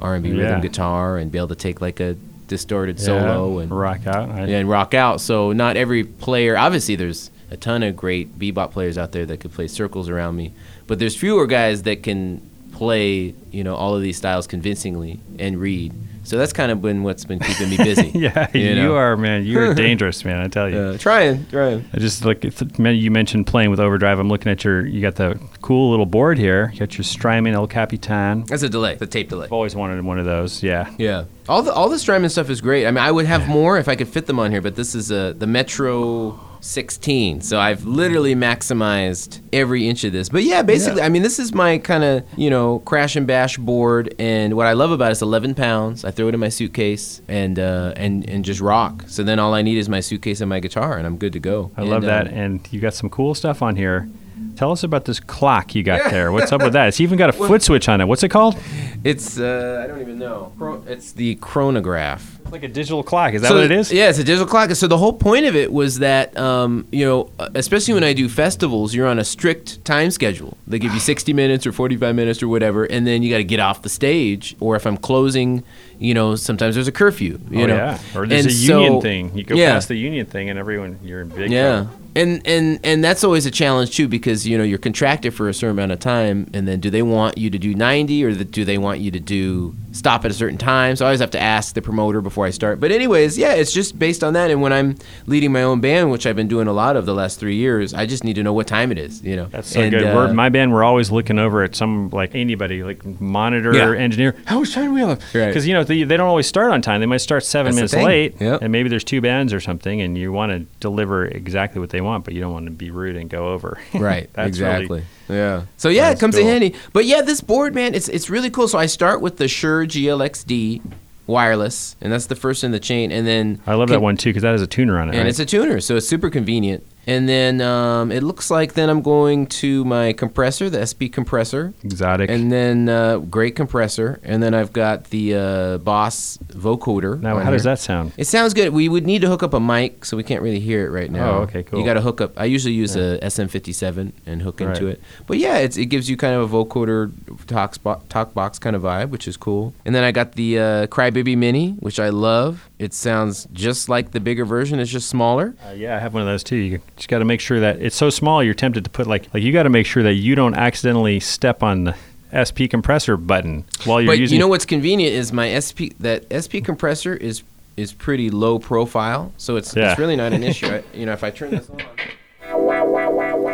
R 0.00 0.14
and 0.14 0.22
B 0.24 0.30
Yeah. 0.30 0.44
rhythm 0.44 0.60
guitar, 0.62 1.18
and 1.18 1.30
be 1.30 1.38
able 1.38 1.48
to 1.48 1.54
take 1.54 1.80
like 1.80 2.00
a 2.00 2.16
distorted 2.48 2.98
solo 2.98 3.56
Yeah, 3.56 3.62
and 3.62 3.70
rock 3.70 4.06
out. 4.06 4.28
And 4.30 4.68
rock 4.68 4.92
out. 4.94 5.20
So 5.20 5.52
not 5.52 5.76
every 5.76 6.02
player. 6.04 6.56
Obviously, 6.56 6.96
there's 6.96 7.30
a 7.50 7.56
ton 7.56 7.82
of 7.82 7.96
great 7.96 8.38
bebop 8.38 8.72
players 8.72 8.96
out 8.98 9.12
there 9.12 9.24
that 9.26 9.38
could 9.38 9.52
play 9.52 9.68
circles 9.68 10.08
around 10.08 10.36
me, 10.36 10.52
but 10.86 10.98
there's 10.98 11.16
fewer 11.16 11.46
guys 11.46 11.82
that 11.84 12.02
can 12.02 12.40
play 12.80 13.34
you 13.50 13.62
know 13.62 13.74
all 13.74 13.94
of 13.94 14.00
these 14.00 14.16
styles 14.16 14.46
convincingly 14.46 15.20
and 15.38 15.60
read. 15.60 15.92
So 16.24 16.38
that's 16.38 16.54
kind 16.54 16.72
of 16.72 16.80
been 16.80 17.02
what's 17.02 17.26
been 17.26 17.38
keeping 17.38 17.68
me 17.68 17.76
busy. 17.76 18.08
yeah, 18.14 18.48
you, 18.54 18.74
know? 18.74 18.94
are, 18.94 19.18
man. 19.18 19.44
You're 19.44 19.74
dangerous, 19.88 20.24
man. 20.24 20.40
I 20.40 20.48
tell 20.48 20.68
you. 20.70 20.78
Uh, 20.78 20.96
trying, 20.98 21.46
trying. 21.48 21.84
I 21.92 21.98
just 21.98 22.24
like 22.24 22.42
you 22.42 23.10
mentioned 23.10 23.46
playing 23.46 23.68
with 23.68 23.80
overdrive. 23.80 24.18
I'm 24.18 24.30
looking 24.30 24.50
at 24.50 24.64
your. 24.64 24.86
You 24.86 25.02
got 25.02 25.16
the 25.16 25.38
cool 25.60 25.90
little 25.90 26.06
board 26.06 26.38
here. 26.38 26.70
You 26.72 26.78
got 26.78 26.96
your 26.96 27.04
Strymon 27.04 27.52
El 27.52 27.68
Capistan. 27.68 28.46
That's 28.46 28.62
a 28.62 28.68
delay. 28.70 28.94
The 28.94 29.06
tape 29.06 29.28
delay. 29.28 29.46
I've 29.46 29.52
always 29.52 29.76
wanted 29.76 30.02
one 30.02 30.18
of 30.18 30.24
those. 30.24 30.62
Yeah. 30.62 30.90
Yeah. 30.98 31.24
All 31.50 31.62
the 31.62 31.72
all 31.72 31.90
the 31.90 31.98
Strymon 31.98 32.30
stuff 32.30 32.48
is 32.48 32.62
great. 32.62 32.86
I 32.86 32.90
mean, 32.92 33.04
I 33.04 33.10
would 33.10 33.26
have 33.26 33.46
more 33.46 33.76
if 33.76 33.88
I 33.88 33.96
could 33.96 34.08
fit 34.08 34.24
them 34.24 34.38
on 34.38 34.50
here, 34.52 34.62
but 34.62 34.76
this 34.76 34.94
is 34.94 35.12
uh, 35.12 35.34
the 35.36 35.46
Metro 35.46 36.40
16. 36.60 37.40
So 37.40 37.58
I've 37.58 37.84
literally 37.86 38.34
maximized 38.34 39.40
every 39.52 39.88
inch 39.88 40.04
of 40.04 40.12
this. 40.12 40.28
But 40.28 40.44
yeah, 40.44 40.62
basically, 40.62 41.00
Yeah. 41.00 41.06
I 41.06 41.08
mean, 41.08 41.22
this 41.22 41.38
is 41.38 41.52
my 41.54 41.78
kind 41.78 42.04
of, 42.04 42.24
you 42.36 42.50
know, 42.50 42.80
crash 42.80 43.16
and 43.16 43.26
bash 43.26 43.56
board. 43.56 44.14
And 44.18 44.54
what 44.54 44.66
I 44.66 44.72
love 44.74 44.90
about 44.90 45.08
it 45.08 45.12
is 45.12 45.22
11 45.22 45.54
pounds. 45.54 46.04
I 46.04 46.10
throw 46.10 46.28
it 46.28 46.34
in 46.34 46.40
my 46.40 46.48
suitcase 46.48 47.22
and 47.28 47.58
uh, 47.58 47.92
and 47.96 48.28
and 48.28 48.44
just 48.44 48.60
rock. 48.60 49.04
So 49.06 49.22
then 49.22 49.38
all 49.38 49.54
I 49.54 49.62
need 49.62 49.78
is 49.78 49.88
my 49.88 50.00
suitcase 50.00 50.40
and 50.40 50.48
my 50.48 50.60
guitar, 50.60 50.96
and 50.98 51.06
I'm 51.06 51.16
good 51.16 51.32
to 51.32 51.40
go. 51.40 51.70
I 51.76 51.82
love 51.82 52.02
that. 52.02 52.26
um, 52.28 52.34
And 52.34 52.68
you 52.72 52.80
got 52.80 52.94
some 52.94 53.10
cool 53.10 53.34
stuff 53.34 53.62
on 53.62 53.76
here. 53.76 54.08
Tell 54.56 54.72
us 54.72 54.82
about 54.82 55.06
this 55.06 55.20
clock 55.20 55.74
you 55.74 55.82
got 55.82 56.10
there. 56.10 56.32
What's 56.32 56.52
up 56.52 56.62
with 56.62 56.74
that? 56.74 56.88
It's 56.88 57.00
even 57.00 57.16
got 57.16 57.30
a 57.30 57.32
foot 57.48 57.62
switch 57.62 57.88
on 57.88 58.00
it. 58.00 58.04
What's 58.06 58.22
it 58.22 58.28
called? 58.28 58.56
it's 59.02 59.38
uh, 59.38 59.80
I 59.82 59.86
don't 59.86 60.00
even 60.00 60.18
know. 60.18 60.52
It's 60.86 61.12
the 61.12 61.36
chronograph. 61.36 62.38
It's 62.42 62.52
like 62.52 62.62
a 62.62 62.68
digital 62.68 63.02
clock. 63.02 63.32
Is 63.34 63.42
that 63.42 63.52
what 63.52 63.64
it 63.64 63.70
is? 63.70 63.92
Yeah, 63.92 64.10
it's 64.10 64.18
a 64.18 64.24
digital 64.24 64.46
clock. 64.46 64.70
So 64.72 64.86
the 64.86 64.98
whole 64.98 65.12
point 65.12 65.46
of 65.46 65.56
it 65.56 65.72
was 65.72 66.00
that, 66.00 66.36
um, 66.36 66.86
you 66.90 67.06
know, 67.06 67.30
uh, 67.38 67.48
especially 67.54 67.94
when 67.94 68.04
I 68.04 68.12
do 68.12 68.28
festivals, 68.28 68.94
you're 68.94 69.06
on 69.06 69.18
a 69.18 69.24
strict 69.24 69.84
time 69.84 70.10
schedule. 70.10 70.58
They 70.66 70.78
give 70.78 70.92
you 70.92 71.00
60 71.00 71.32
minutes 71.32 71.66
or 71.66 71.72
45 71.72 72.14
minutes 72.14 72.42
or 72.42 72.48
whatever, 72.48 72.84
and 72.84 73.06
then 73.06 73.22
you 73.22 73.30
got 73.30 73.38
to 73.38 73.44
get 73.44 73.60
off 73.60 73.82
the 73.82 73.88
stage. 73.88 74.56
Or 74.60 74.76
if 74.76 74.86
I'm 74.86 74.96
closing, 74.96 75.62
you 75.98 76.12
know, 76.12 76.34
sometimes 76.34 76.74
there's 76.74 76.88
a 76.88 76.92
curfew. 76.92 77.40
You 77.50 77.62
oh, 77.62 77.66
know, 77.66 77.76
yeah. 77.76 77.98
Or 78.14 78.26
there's 78.26 78.46
And 78.46 78.54
a 78.54 78.56
union 78.56 78.92
so- 78.94 79.00
thing. 79.00 79.36
You 79.36 79.44
go 79.44 79.54
yeah. 79.54 79.72
past 79.72 79.88
the 79.88 79.96
union 79.96 80.26
thing, 80.26 80.50
and 80.50 80.58
everyone 80.58 80.98
you're 81.02 81.20
in 81.22 81.28
big 81.28 81.50
Yeah. 81.50 81.84
trouble. 81.84 81.96
And, 82.16 82.44
and 82.44 82.80
and 82.82 83.04
that's 83.04 83.22
always 83.22 83.46
a 83.46 83.50
challenge 83.52 83.94
too 83.96 84.08
because 84.08 84.46
you 84.46 84.58
know 84.58 84.64
you're 84.64 84.78
contracted 84.78 85.32
for 85.32 85.48
a 85.48 85.54
certain 85.54 85.76
amount 85.78 85.92
of 85.92 86.00
time 86.00 86.50
and 86.52 86.66
then 86.66 86.80
do 86.80 86.90
they 86.90 87.02
want 87.02 87.38
you 87.38 87.50
to 87.50 87.58
do 87.58 87.72
90 87.74 88.24
or 88.24 88.34
the, 88.34 88.44
do 88.44 88.64
they 88.64 88.78
want 88.78 88.98
you 88.98 89.12
to 89.12 89.20
do 89.20 89.74
stop 89.92 90.24
at 90.24 90.30
a 90.32 90.34
certain 90.34 90.58
time 90.58 90.96
so 90.96 91.04
I 91.04 91.08
always 91.08 91.20
have 91.20 91.30
to 91.32 91.40
ask 91.40 91.74
the 91.74 91.82
promoter 91.82 92.20
before 92.20 92.46
I 92.46 92.50
start 92.50 92.80
but 92.80 92.90
anyways 92.90 93.38
yeah 93.38 93.52
it's 93.52 93.72
just 93.72 93.96
based 93.96 94.24
on 94.24 94.32
that 94.32 94.50
and 94.50 94.60
when 94.60 94.72
I'm 94.72 94.96
leading 95.26 95.52
my 95.52 95.62
own 95.62 95.80
band 95.80 96.10
which 96.10 96.26
I've 96.26 96.34
been 96.34 96.48
doing 96.48 96.66
a 96.66 96.72
lot 96.72 96.96
of 96.96 97.06
the 97.06 97.14
last 97.14 97.38
three 97.38 97.54
years 97.56 97.94
I 97.94 98.06
just 98.06 98.24
need 98.24 98.34
to 98.34 98.42
know 98.42 98.52
what 98.52 98.66
time 98.66 98.90
it 98.90 98.98
is 98.98 99.22
you 99.22 99.36
know 99.36 99.46
That's 99.46 99.68
so 99.70 99.80
And, 99.80 99.92
good. 99.92 100.02
uh, 100.04 100.14
we're, 100.16 100.32
my 100.32 100.48
band, 100.48 100.72
we're 100.72 100.84
always 100.84 101.12
looking 101.12 101.38
over 101.38 101.62
at 101.62 101.76
some 101.76 102.10
like 102.10 102.34
anybody, 102.34 102.82
like 102.82 103.04
monitor, 103.20 103.72
Yeah. 103.72 103.94
engineer. 103.94 104.34
How 104.46 104.58
much 104.58 104.74
time 104.74 104.86
do 104.86 104.94
we 104.94 105.00
have? 105.02 105.20
Right. 105.32 105.46
Because 105.46 105.66
you 105.66 105.74
know 105.74 105.84
they, 105.84 106.02
they 106.02 106.16
don't 106.16 106.26
always 106.28 106.46
start 106.48 106.72
on 106.72 106.82
time. 106.82 106.98
They 107.00 107.06
might 107.06 107.18
start 107.18 107.44
seven 107.44 107.76
That's 107.76 107.92
minutes 107.92 108.06
late, 108.06 108.40
Yep. 108.40 108.62
and 108.62 108.72
maybe 108.72 108.88
there's 108.88 109.04
two 109.04 109.20
bands 109.20 109.52
or 109.52 109.60
something, 109.60 110.00
and 110.00 110.18
you 110.18 110.32
want 110.32 110.50
to 110.52 110.58
deliver 110.80 111.26
exactly 111.26 111.80
what 111.80 111.90
they 111.90 111.99
want, 112.00 112.24
but 112.24 112.34
you 112.34 112.40
don't 112.40 112.52
want 112.52 112.66
to 112.66 112.70
be 112.72 112.90
rude 112.90 113.16
and 113.16 113.28
go 113.28 113.48
over. 113.48 113.78
Right. 113.94 114.30
That's 114.32 114.48
exactly. 114.48 115.02
Really, 115.28 115.40
yeah. 115.40 115.62
So 115.76 115.90
yeah, 115.90 116.10
it 116.10 116.18
comes 116.18 116.36
in 116.36 116.46
handy. 116.46 116.74
But 116.92 117.04
yeah, 117.04 117.20
this 117.20 117.40
board, 117.40 117.74
man, 117.74 117.94
it's 117.94 118.08
it's 118.08 118.30
really 118.30 118.48
cool. 118.48 118.66
So 118.66 118.78
I 118.78 118.86
start 118.86 119.20
with 119.20 119.36
the 119.36 119.46
Shure 119.46 119.84
GLXD 119.84 120.80
wireless, 121.26 121.96
and 122.00 122.12
that's 122.12 122.26
the 122.26 122.34
first 122.36 122.64
in 122.64 122.72
the 122.72 122.80
chain, 122.80 123.12
and 123.12 123.26
then 123.26 123.60
I 123.66 123.74
love 123.74 123.88
con- 123.88 123.94
that 123.94 124.00
one 124.00 124.16
too 124.16 124.30
because 124.30 124.42
that 124.42 124.52
has 124.52 124.62
a 124.62 124.66
tuner 124.66 124.98
on 124.98 125.08
it. 125.08 125.12
and 125.12 125.20
right? 125.20 125.28
it's 125.28 125.38
a 125.38 125.44
tuner, 125.44 125.80
so 125.80 125.96
it's 125.96 126.08
super 126.08 126.30
convenient. 126.30 126.86
And 127.06 127.28
then 127.28 127.60
um, 127.60 128.12
it 128.12 128.22
looks 128.22 128.50
like 128.50 128.74
then 128.74 128.88
I'm 128.90 129.02
going 129.02 129.46
to 129.46 129.84
my 129.84 130.12
compressor, 130.12 130.68
the 130.70 130.86
SP 130.86 131.10
compressor, 131.10 131.72
Xotic. 131.84 132.28
and 132.28 132.52
then 132.52 132.88
uh, 132.88 133.18
great 133.18 133.56
compressor, 133.56 134.20
and 134.22 134.42
then 134.42 134.54
I've 134.54 134.72
got 134.72 135.04
the 135.04 135.34
uh, 135.34 135.78
Boss 135.78 136.38
vocoder. 136.48 137.20
now, 137.20 137.38
how 137.38 137.50
does 137.50 137.64
that 137.64 137.78
sound? 137.78 138.12
It 138.16 138.26
sounds 138.26 138.54
good. 138.54 138.72
We 138.72 138.88
would 138.88 139.06
need 139.06 139.22
to 139.22 139.28
hook 139.28 139.42
up 139.42 139.54
a 139.54 139.60
mic, 139.60 140.04
so 140.04 140.16
we 140.16 140.22
can't 140.22 140.42
really 140.42 140.60
hear 140.60 140.86
it 140.86 140.90
right 140.90 141.10
now. 141.10 141.30
Oh, 141.30 141.38
okay, 141.42 141.62
cool. 141.62 141.78
You 141.80 141.84
got 141.84 141.94
to 141.94 142.00
hook 142.00 142.20
up. 142.20 142.32
I 142.38 142.44
usually 142.44 142.74
use 142.74 142.96
a 142.96 143.18
SM57 143.22 144.12
and 144.26 144.42
hook 144.42 144.60
into 144.60 144.84
Right. 144.86 144.92
it. 144.94 145.02
But 145.26 145.38
yeah, 145.38 145.56
it's, 145.58 145.76
it 145.76 145.86
gives 145.86 146.08
you 146.08 146.16
kind 146.16 146.34
of 146.34 146.52
a 146.52 146.64
vocoder 146.64 147.10
talk, 147.46 147.76
talk 148.08 148.34
box 148.34 148.58
kind 148.58 148.76
of 148.76 148.82
vibe, 148.82 149.10
which 149.10 149.26
is 149.26 149.36
cool. 149.36 149.74
And 149.84 149.94
then 149.94 150.04
I 150.04 150.12
got 150.12 150.32
the 150.32 150.58
uh, 150.58 150.86
Crybaby 150.86 151.36
Mini, 151.36 151.72
which 151.80 151.98
I 151.98 152.10
love. 152.10 152.68
It 152.78 152.94
sounds 152.94 153.46
just 153.52 153.88
like 153.88 154.12
the 154.12 154.20
bigger 154.20 154.44
version. 154.44 154.78
It's 154.80 154.90
just 154.90 155.08
smaller. 155.08 155.54
Uh, 155.66 155.72
yeah, 155.72 155.96
I 155.96 155.98
have 155.98 156.14
one 156.14 156.22
of 156.22 156.28
those 156.28 156.42
too. 156.44 156.56
You 156.56 156.80
just 157.00 157.08
got 157.08 157.20
to 157.20 157.24
make 157.24 157.40
sure 157.40 157.58
that 157.60 157.80
it's 157.80 157.96
so 157.96 158.10
small. 158.10 158.42
You're 158.44 158.52
tempted 158.54 158.84
to 158.84 158.90
put 158.90 159.06
like 159.06 159.32
like 159.32 159.42
you 159.42 159.52
got 159.52 159.62
to 159.64 159.70
make 159.70 159.86
sure 159.86 160.02
that 160.02 160.14
you 160.14 160.34
don't 160.34 160.54
accidentally 160.54 161.18
step 161.18 161.62
on 161.62 161.84
the 161.84 161.94
SP 162.36 162.68
compressor 162.70 163.16
button 163.16 163.64
while 163.86 164.00
you're 164.02 164.12
but 164.12 164.18
using. 164.18 164.36
you 164.36 164.40
know 164.40 164.48
what's 164.48 164.66
convenient 164.66 165.14
is 165.14 165.32
my 165.32 165.58
SP 165.58 165.96
that 165.98 166.26
SP 166.30 166.60
compressor 166.62 167.14
is 167.14 167.42
is 167.78 167.92
pretty 167.94 168.28
low 168.28 168.58
profile, 168.58 169.32
so 169.38 169.56
it's 169.56 169.74
Yeah. 169.74 169.90
it's 169.92 169.98
really 169.98 170.14
not 170.16 170.34
an 170.34 170.42
issue. 170.44 170.66
I, 170.74 170.82
you 170.92 171.06
know, 171.06 171.12
if 171.12 171.24
I 171.24 171.30
turn 171.30 171.50
this 171.52 171.70
on, 171.70 171.78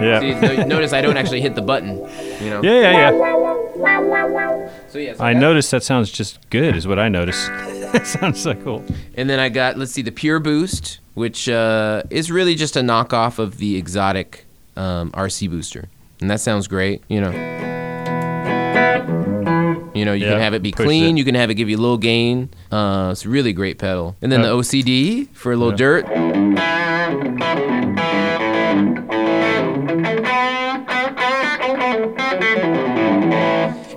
Yeah. 0.02 0.20
see, 0.20 0.64
notice 0.64 0.92
I 0.92 1.00
don't 1.00 1.16
actually 1.16 1.40
hit 1.40 1.54
the 1.54 1.62
button. 1.62 1.98
You 2.42 2.50
know. 2.50 2.60
yeah, 2.64 2.80
yeah, 2.80 3.10
yeah. 3.10 3.55
So 3.76 4.98
yeah. 4.98 5.14
so 5.14 5.24
I 5.24 5.32
that- 5.34 5.40
noticed 5.40 5.70
that 5.70 5.82
sounds 5.82 6.10
just 6.10 6.38
good, 6.50 6.76
is 6.76 6.86
what 6.86 6.98
I 6.98 7.08
noticed. 7.08 7.48
it 7.52 8.06
sounds 8.06 8.40
so 8.40 8.54
cool. 8.54 8.84
And 9.14 9.28
then 9.28 9.38
I 9.38 9.48
got 9.48 9.76
let's 9.76 9.92
see 9.92 10.02
the 10.02 10.10
Pure 10.12 10.40
Boost, 10.40 10.98
which 11.14 11.48
uh, 11.48 12.02
is 12.10 12.30
really 12.30 12.54
just 12.54 12.76
a 12.76 12.80
knockoff 12.80 13.38
of 13.38 13.58
the 13.58 13.80
Xotic 13.82 14.40
um, 14.76 15.10
RC 15.12 15.50
booster, 15.50 15.88
and 16.20 16.30
that 16.30 16.40
sounds 16.40 16.66
great. 16.68 17.02
You 17.08 17.20
know. 17.20 17.32
You 19.94 20.04
know, 20.04 20.12
you 20.12 20.26
Yeah, 20.26 20.32
can 20.32 20.40
have 20.40 20.52
it 20.52 20.62
be 20.62 20.72
clean. 20.72 21.16
it. 21.16 21.18
You 21.18 21.24
can 21.24 21.34
have 21.34 21.48
it 21.48 21.54
give 21.54 21.70
you 21.70 21.76
a 21.78 21.80
little 21.80 21.96
gain. 21.96 22.50
Uh, 22.70 23.08
it's 23.12 23.24
a 23.24 23.30
really 23.30 23.54
great 23.54 23.78
pedal. 23.78 24.14
And 24.20 24.30
then 24.30 24.40
Yeah. 24.40 24.48
the 24.48 24.52
OCD 24.52 25.28
for 25.32 25.52
a 25.52 25.56
little 25.56 25.72
Yeah. 25.72 25.76
dirt. 25.76 26.75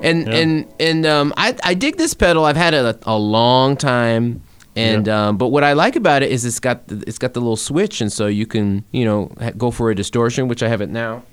And 0.10 0.28
Yeah. 0.28 0.34
and 0.39 0.74
and 0.80 1.06
um, 1.06 1.34
I 1.38 1.56
I 1.63 1.74
dig 1.74 1.98
this 1.98 2.13
pedal. 2.13 2.45
I've 2.45 2.58
had 2.58 2.74
it 2.74 2.86
a, 2.86 2.98
a 3.06 3.17
long 3.17 3.78
time. 3.78 4.41
And 4.76 5.10
um, 5.10 5.38
but 5.38 5.48
what 5.48 5.63
I 5.63 5.74
like 5.74 5.95
about 5.98 6.24
it 6.24 6.32
is 6.32 6.45
it's 6.45 6.60
got 6.60 6.88
the, 6.88 7.04
it's 7.08 7.17
got 7.17 7.34
the 7.34 7.41
little 7.41 7.58
switch, 7.58 8.02
and 8.02 8.12
so 8.12 8.28
you 8.28 8.45
can 8.45 8.86
you 8.91 9.04
know 9.04 9.30
ha- 9.41 9.52
go 9.58 9.72
for 9.72 9.89
a 9.91 9.95
distortion, 9.95 10.48
which 10.48 10.63
I 10.63 10.69
have 10.69 10.80
it 10.82 10.89
now, 10.89 11.24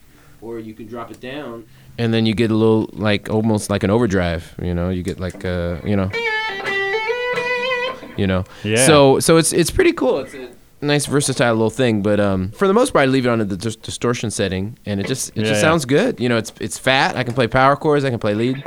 or 0.41 0.59
you 0.59 0.75
can 0.75 0.87
drop 0.89 1.11
it 1.13 1.21
down, 1.21 1.65
and 1.99 2.13
then 2.13 2.27
you 2.27 2.35
get 2.35 2.51
a 2.51 2.55
little 2.55 2.89
like 2.93 3.29
almost 3.31 3.71
like 3.71 3.85
an 3.85 3.91
overdrive. 3.91 4.53
You 4.61 4.75
know, 4.75 4.89
you 4.91 5.03
get 5.05 5.21
like 5.21 5.45
uh, 5.45 5.77
you 5.85 5.95
know, 5.95 6.11
you 8.17 8.27
know. 8.27 8.45
Yeah. 8.65 8.85
So 8.87 9.21
so 9.21 9.37
it's 9.37 9.53
it's 9.53 9.71
pretty 9.71 9.93
cool. 9.93 10.19
It's 10.21 10.35
a 10.35 10.49
nice 10.81 11.07
versatile 11.07 11.55
little 11.55 11.71
thing. 11.71 12.03
But 12.03 12.21
um, 12.21 12.51
for 12.51 12.67
the 12.67 12.75
most 12.75 12.93
part, 12.93 13.05
I 13.05 13.07
leave 13.07 13.27
it 13.27 13.29
on 13.29 13.39
the 13.39 13.57
dis- 13.57 13.77
distortion 13.77 14.31
setting, 14.31 14.79
and 14.87 15.01
it 15.01 15.07
just 15.07 15.31
it 15.31 15.37
yeah, 15.37 15.43
just 15.45 15.55
yeah. 15.55 15.61
sounds 15.61 15.85
good. 15.85 16.21
You 16.21 16.29
know, 16.29 16.37
it's 16.37 16.53
it's 16.61 16.79
fat. 16.79 17.17
I 17.17 17.25
can 17.25 17.35
play 17.35 17.47
power 17.47 17.77
chords. 17.77 18.05
I 18.05 18.11
can 18.11 18.19
play 18.19 18.35
lead. 18.35 18.63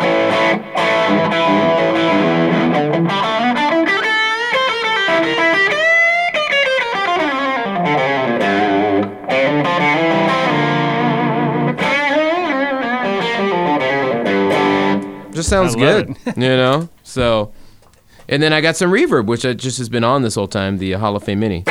Just 15.33 15.49
sounds 15.49 15.73
good, 15.73 16.17
you 16.25 16.33
know. 16.35 16.89
So, 17.03 17.53
and 18.27 18.43
then 18.43 18.51
I 18.51 18.59
got 18.59 18.75
some 18.75 18.91
reverb, 18.91 19.25
which 19.25 19.45
I 19.45 19.53
just 19.53 19.77
has 19.77 19.87
been 19.87 20.03
on 20.03 20.21
this 20.21 20.35
whole 20.35 20.49
time, 20.49 20.79
the 20.79 20.91
Hall 20.93 21.15
of 21.15 21.23
Fame 21.23 21.39
Mini. 21.39 21.63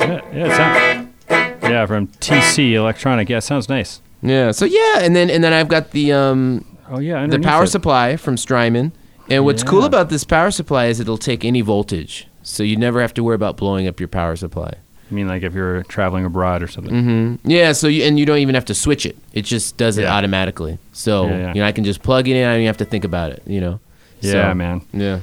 Yeah, 0.00 0.20
yeah, 0.32 0.56
sound, 0.56 1.14
yeah, 1.62 1.86
from 1.86 2.06
TC 2.08 2.72
Electronic. 2.74 3.28
Yeah, 3.28 3.40
sounds 3.40 3.68
nice. 3.68 4.00
Yeah. 4.22 4.50
So 4.52 4.64
yeah, 4.64 5.00
and 5.00 5.14
then 5.14 5.30
and 5.30 5.42
then 5.42 5.52
I've 5.52 5.68
got 5.68 5.90
the 5.92 6.12
um 6.12 6.64
Oh 6.90 6.98
yeah, 7.00 7.26
the 7.26 7.38
power 7.38 7.64
it. 7.64 7.68
supply 7.68 8.16
from 8.16 8.36
Strymon. 8.36 8.92
And 9.30 9.44
what's 9.44 9.62
cool 9.62 9.84
about 9.84 10.08
this 10.08 10.24
power 10.24 10.50
supply 10.50 10.86
is 10.86 11.00
it'll 11.00 11.18
take 11.18 11.44
any 11.44 11.60
voltage, 11.60 12.26
so 12.42 12.62
you 12.62 12.76
never 12.76 13.02
have 13.02 13.12
to 13.14 13.22
worry 13.22 13.34
about 13.34 13.58
blowing 13.58 13.86
up 13.86 14.00
your 14.00 14.08
power 14.08 14.36
supply. 14.36 14.72
I 15.10 15.14
mean, 15.14 15.28
like 15.28 15.42
if 15.42 15.52
you're 15.54 15.82
traveling 15.84 16.24
abroad 16.24 16.62
or 16.62 16.68
something. 16.68 16.94
hmm 17.02 17.34
Yeah. 17.44 17.72
So 17.72 17.88
you 17.88 18.04
and 18.04 18.18
you 18.18 18.24
don't 18.24 18.38
even 18.38 18.54
have 18.54 18.64
to 18.66 18.74
switch 18.74 19.04
it; 19.04 19.16
it 19.34 19.42
just 19.42 19.76
does 19.76 19.98
it 19.98 20.02
Yeah. 20.02 20.14
automatically. 20.14 20.78
So 20.92 21.26
Yeah, 21.26 21.38
yeah. 21.38 21.48
you 21.54 21.60
know, 21.60 21.66
I 21.66 21.72
can 21.72 21.84
just 21.84 22.02
plug 22.02 22.26
it 22.28 22.36
in. 22.36 22.44
I 22.46 22.52
don't 22.52 22.60
even 22.60 22.66
have 22.68 22.78
to 22.78 22.84
think 22.86 23.04
about 23.04 23.32
it. 23.32 23.42
You 23.46 23.60
know. 23.60 23.80
Yeah, 24.20 24.50
So, 24.50 24.54
man. 24.54 24.80
Yeah. 24.92 25.14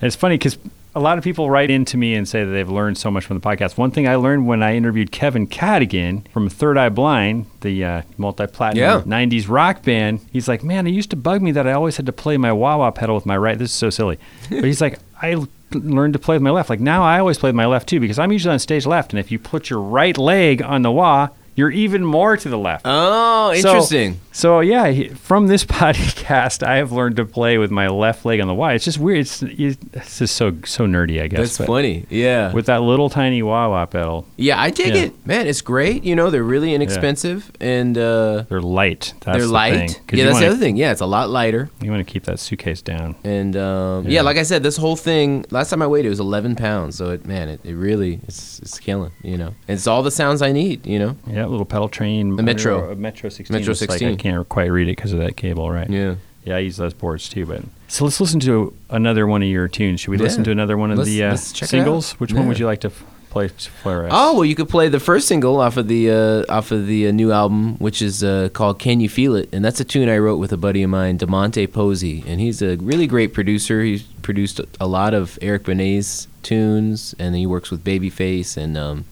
And 0.00 0.06
it's 0.06 0.16
funny 0.16 0.36
because 0.38 0.56
a 0.94 1.00
lot 1.00 1.18
of 1.18 1.24
people 1.24 1.48
write 1.50 1.70
into 1.70 1.96
me 1.96 2.14
and 2.14 2.28
say 2.28 2.44
that 2.44 2.50
they've 2.50 2.68
learned 2.68 2.98
so 2.98 3.10
much 3.10 3.24
from 3.24 3.38
the 3.38 3.46
podcast. 3.46 3.76
One 3.78 3.90
thing 3.90 4.08
I 4.08 4.16
learned 4.16 4.46
when 4.46 4.62
I 4.62 4.74
interviewed 4.74 5.12
Kevin 5.12 5.46
Cadogan 5.46 6.26
from 6.32 6.48
Third 6.48 6.76
Eye 6.76 6.88
Blind, 6.88 7.46
the 7.60 7.84
uh, 7.84 8.02
multi-platinum 8.18 8.82
Yeah. 8.82 9.00
90s 9.02 9.48
rock 9.48 9.82
band, 9.82 10.20
he's 10.32 10.48
like, 10.48 10.64
man, 10.64 10.86
it 10.86 10.90
used 10.90 11.10
to 11.10 11.16
bug 11.16 11.42
me 11.42 11.52
that 11.52 11.66
I 11.66 11.72
always 11.72 11.96
had 11.96 12.06
to 12.06 12.12
play 12.12 12.36
my 12.36 12.52
wah-wah 12.52 12.90
pedal 12.90 13.14
with 13.14 13.26
my 13.26 13.36
right. 13.36 13.56
This 13.58 13.70
is 13.70 13.76
so 13.76 13.90
silly. 13.90 14.18
But 14.50 14.64
he's 14.64 14.80
like, 14.80 14.98
I 15.22 15.36
learned 15.72 16.14
to 16.14 16.18
play 16.18 16.34
with 16.34 16.42
my 16.42 16.50
left. 16.50 16.68
Like 16.70 16.80
now 16.80 17.04
I 17.04 17.20
always 17.20 17.38
play 17.38 17.48
with 17.50 17.54
my 17.56 17.66
left 17.66 17.88
too 17.88 18.00
because 18.00 18.18
I'm 18.18 18.32
usually 18.32 18.52
on 18.52 18.58
stage 18.58 18.84
left. 18.86 19.12
And 19.12 19.20
if 19.20 19.30
you 19.30 19.38
put 19.38 19.70
your 19.70 19.80
right 19.80 20.18
leg 20.18 20.60
on 20.62 20.82
the 20.82 20.90
wah, 20.90 21.28
you're 21.56 21.70
even 21.70 22.04
more 22.04 22.36
to 22.36 22.48
the 22.48 22.56
left. 22.58 22.82
Oh, 22.86 23.52
interesting. 23.52 24.20
So 24.32 24.60
yeah, 24.60 24.88
he, 24.88 25.08
from 25.08 25.46
this 25.48 25.64
podcast, 25.80 26.62
I 26.66 26.76
have 26.76 26.92
learned 26.92 27.16
to 27.16 27.24
play 27.24 27.58
with 27.58 27.70
my 27.70 27.88
left 27.88 28.24
leg 28.24 28.40
on 28.40 28.46
the 28.48 28.54
Y. 28.54 28.74
It's 28.74 28.84
just 28.84 28.98
weird. 28.98 29.18
It's, 29.20 29.42
it's 29.42 30.18
just 30.18 30.36
so 30.36 30.50
so 30.64 30.86
nerdy, 30.86 31.20
I 31.22 31.26
guess. 31.28 31.40
That's 31.40 31.58
but 31.58 31.66
funny. 31.66 32.06
Yeah. 32.08 32.52
With 32.52 32.66
that 32.66 32.82
little 32.82 33.10
tiny 33.10 33.42
wah 33.42 33.68
wah 33.68 33.86
pedal, 33.86 34.26
yeah, 34.36 34.60
I 34.60 34.70
dig 34.70 34.94
Yeah. 34.94 35.02
it, 35.02 35.26
man. 35.26 35.46
It's 35.46 35.60
great. 35.60 36.04
You 36.04 36.16
know, 36.16 36.30
they're 36.30 36.42
really 36.44 36.74
inexpensive 36.74 37.50
and 37.60 37.98
uh, 37.98 38.44
they're 38.48 38.60
light. 38.62 39.14
That's 39.20 39.38
they're 39.38 39.46
the 39.46 39.52
light. 39.52 39.72
Thing. 39.74 39.88
'Cause 39.88 39.98
Yeah, 40.12 40.16
you 40.18 40.24
that's 40.24 40.34
wanna, 40.34 40.46
the 40.46 40.50
other 40.52 40.60
thing. 40.60 40.76
Yeah, 40.76 40.92
it's 40.92 41.00
a 41.00 41.06
lot 41.06 41.28
lighter. 41.30 41.68
You 41.82 41.90
want 41.90 42.06
to 42.06 42.10
keep 42.10 42.24
that 42.24 42.38
suitcase 42.38 42.80
down. 42.82 43.16
And 43.24 43.56
um, 43.56 44.04
yeah. 44.04 44.10
Yeah. 44.20 44.22
like 44.22 44.36
I 44.36 44.42
said, 44.44 44.62
this 44.62 44.76
whole 44.76 44.96
thing. 44.96 45.44
Last 45.50 45.70
time 45.70 45.82
I 45.82 45.86
weighed 45.86 46.06
it 46.06 46.08
was 46.10 46.20
11 46.20 46.56
pounds. 46.56 46.96
So 46.96 47.10
it, 47.10 47.26
man, 47.26 47.48
it, 47.48 47.60
it 47.64 47.74
really 47.74 48.20
it's 48.28 48.58
it's 48.60 48.78
killing. 48.78 49.10
You 49.22 49.36
know, 49.36 49.48
and 49.68 49.76
it's 49.76 49.86
all 49.86 50.02
the 50.02 50.10
sounds 50.10 50.42
I 50.42 50.52
need. 50.52 50.86
You 50.86 50.98
know. 50.98 51.16
Yeah, 51.26 51.39
little 51.48 51.64
Pedaltrain. 51.66 52.36
The 52.36 52.42
Metro. 52.42 52.80
or, 52.80 52.90
uh, 52.92 52.94
Metro 52.96 53.30
16. 53.30 53.54
Metro 53.56 53.70
It's 53.72 53.80
like 53.80 53.90
16. 53.90 54.08
I 54.08 54.16
can't 54.16 54.48
quite 54.48 54.66
read 54.66 54.88
it 54.88 54.96
because 54.96 55.12
of 55.12 55.20
that 55.20 55.36
cable, 55.36 55.70
right? 55.70 55.88
Yeah. 55.88 56.16
Yeah, 56.44 56.56
I 56.56 56.60
use 56.60 56.76
those 56.76 56.94
boards 56.94 57.28
too. 57.28 57.46
But 57.46 57.62
so 57.88 58.04
let's 58.04 58.20
listen 58.20 58.40
to 58.40 58.74
another 58.88 59.26
one 59.26 59.42
of 59.42 59.48
your 59.48 59.68
tunes. 59.68 60.00
Should 60.00 60.10
we 60.10 60.16
listen 60.18 60.42
to 60.44 60.50
another 60.50 60.76
one 60.76 60.90
of 60.90 60.98
Let's- 60.98 61.10
the 61.10 61.24
uh, 61.24 61.30
let's 61.30 61.52
check 61.52 61.66
it 61.66 61.70
singles? 61.70 62.12
Which 62.12 62.32
one 62.32 62.48
would 62.48 62.58
you 62.58 62.64
like 62.66 62.80
to 62.80 62.88
f- 62.88 63.04
play 63.28 63.44
us? 63.44 63.68
Oh 63.84 64.34
well, 64.34 64.44
you 64.46 64.54
could 64.54 64.70
play 64.70 64.88
the 64.88 64.98
first 64.98 65.28
single 65.28 65.60
off 65.60 65.76
of 65.76 65.86
the 65.86 66.10
uh, 66.10 66.44
off 66.48 66.72
of 66.72 66.86
the 66.86 67.08
uh, 67.08 67.12
new 67.12 67.30
album, 67.30 67.76
which 67.76 68.00
is 68.00 68.24
uh, 68.24 68.48
called 68.54 68.78
"Can 68.78 69.00
You 69.00 69.08
Feel 69.10 69.36
It," 69.36 69.50
and 69.52 69.62
that's 69.62 69.80
a 69.80 69.84
tune 69.84 70.08
I 70.08 70.16
wrote 70.16 70.38
with 70.38 70.50
a 70.50 70.56
buddy 70.56 70.82
of 70.82 70.88
mine, 70.88 71.18
Demonte 71.18 71.70
Posey, 71.70 72.24
and 72.26 72.40
he's 72.40 72.62
a 72.62 72.76
really 72.76 73.06
great 73.06 73.34
producer. 73.34 73.82
He's 73.82 74.02
produced 74.02 74.62
a 74.80 74.86
lot 74.86 75.12
of 75.12 75.38
Eric 75.42 75.64
Benet's 75.64 76.26
tunes, 76.42 77.14
and 77.18 77.36
he 77.36 77.46
works 77.46 77.70
with 77.70 77.84
Babyface 77.84 78.56
and 78.56 78.78
um, 78.78 79.04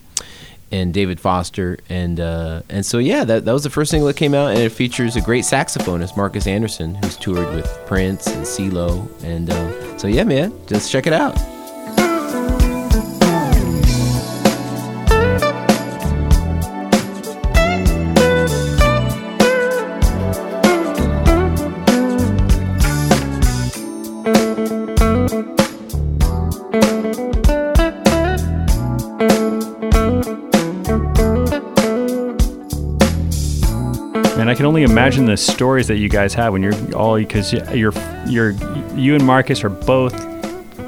and 0.70 0.92
David 0.92 1.20
Foster, 1.20 1.78
and 1.88 2.20
uh, 2.20 2.62
and 2.68 2.84
so 2.84 2.98
yeah, 2.98 3.24
that 3.24 3.44
that 3.44 3.52
was 3.52 3.62
the 3.62 3.70
first 3.70 3.90
single 3.90 4.06
that 4.08 4.16
came 4.16 4.34
out, 4.34 4.50
and 4.50 4.58
it 4.58 4.70
features 4.70 5.16
a 5.16 5.20
great 5.20 5.44
saxophonist, 5.44 6.16
Marcus 6.16 6.46
Anderson, 6.46 6.94
who's 6.96 7.16
toured 7.16 7.54
with 7.54 7.66
Prince 7.86 8.26
and 8.26 8.44
CeeLo, 8.44 9.08
and 9.22 9.50
uh, 9.50 9.98
so 9.98 10.08
yeah, 10.08 10.24
man, 10.24 10.52
just 10.66 10.90
check 10.90 11.06
it 11.06 11.12
out. 11.12 11.36
Only 34.78 34.92
imagine 34.92 35.24
the 35.24 35.36
stories 35.36 35.88
that 35.88 35.96
you 35.96 36.08
guys 36.08 36.34
have 36.34 36.52
when 36.52 36.62
you're 36.62 36.94
all 36.94 37.16
because 37.16 37.52
you're 37.52 37.92
you're 38.26 38.50
you 38.94 39.14
and 39.16 39.24
Marcus 39.24 39.64
are 39.64 39.68
both, 39.68 40.14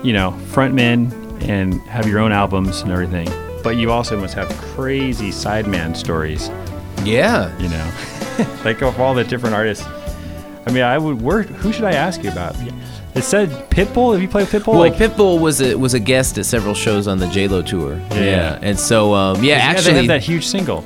you 0.04 0.12
know, 0.12 0.32
frontmen 0.46 1.10
and 1.48 1.74
have 1.82 2.06
your 2.06 2.20
own 2.20 2.30
albums 2.32 2.82
and 2.82 2.92
everything. 2.92 3.28
But 3.64 3.76
you 3.76 3.90
also 3.90 4.18
must 4.18 4.34
have 4.34 4.48
crazy 4.74 5.30
sideman 5.30 5.96
stories, 5.96 6.48
Yeah. 7.04 7.56
you 7.58 7.68
know, 7.68 8.56
like 8.64 8.80
of 8.82 8.98
all 9.00 9.12
the 9.14 9.24
different 9.24 9.54
artists. 9.56 9.84
I 10.66 10.70
mean, 10.72 10.82
I 10.82 10.96
would. 10.96 11.20
Where, 11.20 11.42
who 11.42 11.72
should 11.72 11.84
I 11.84 11.92
ask 11.92 12.22
you 12.22 12.30
about? 12.30 12.54
It 13.14 13.22
said 13.22 13.48
Pitbull. 13.70 14.12
Have 14.12 14.22
you 14.22 14.28
played 14.28 14.46
Pitbull? 14.46 14.68
Well, 14.68 14.78
like, 14.78 14.94
Pitbull 14.94 15.40
was 15.40 15.60
a 15.60 15.74
was 15.74 15.94
a 15.94 16.00
guest 16.00 16.38
at 16.38 16.46
several 16.46 16.74
shows 16.74 17.08
on 17.08 17.18
the 17.18 17.26
J 17.28 17.48
Lo 17.48 17.60
tour. 17.60 17.96
Yeah. 18.12 18.58
and 18.62 18.78
so 18.78 19.14
um, 19.14 19.42
yeah, 19.42 19.56
yeah, 19.56 19.62
actually, 19.64 19.92
they 19.94 19.98
have 19.98 20.06
that 20.08 20.22
huge 20.22 20.46
single, 20.46 20.84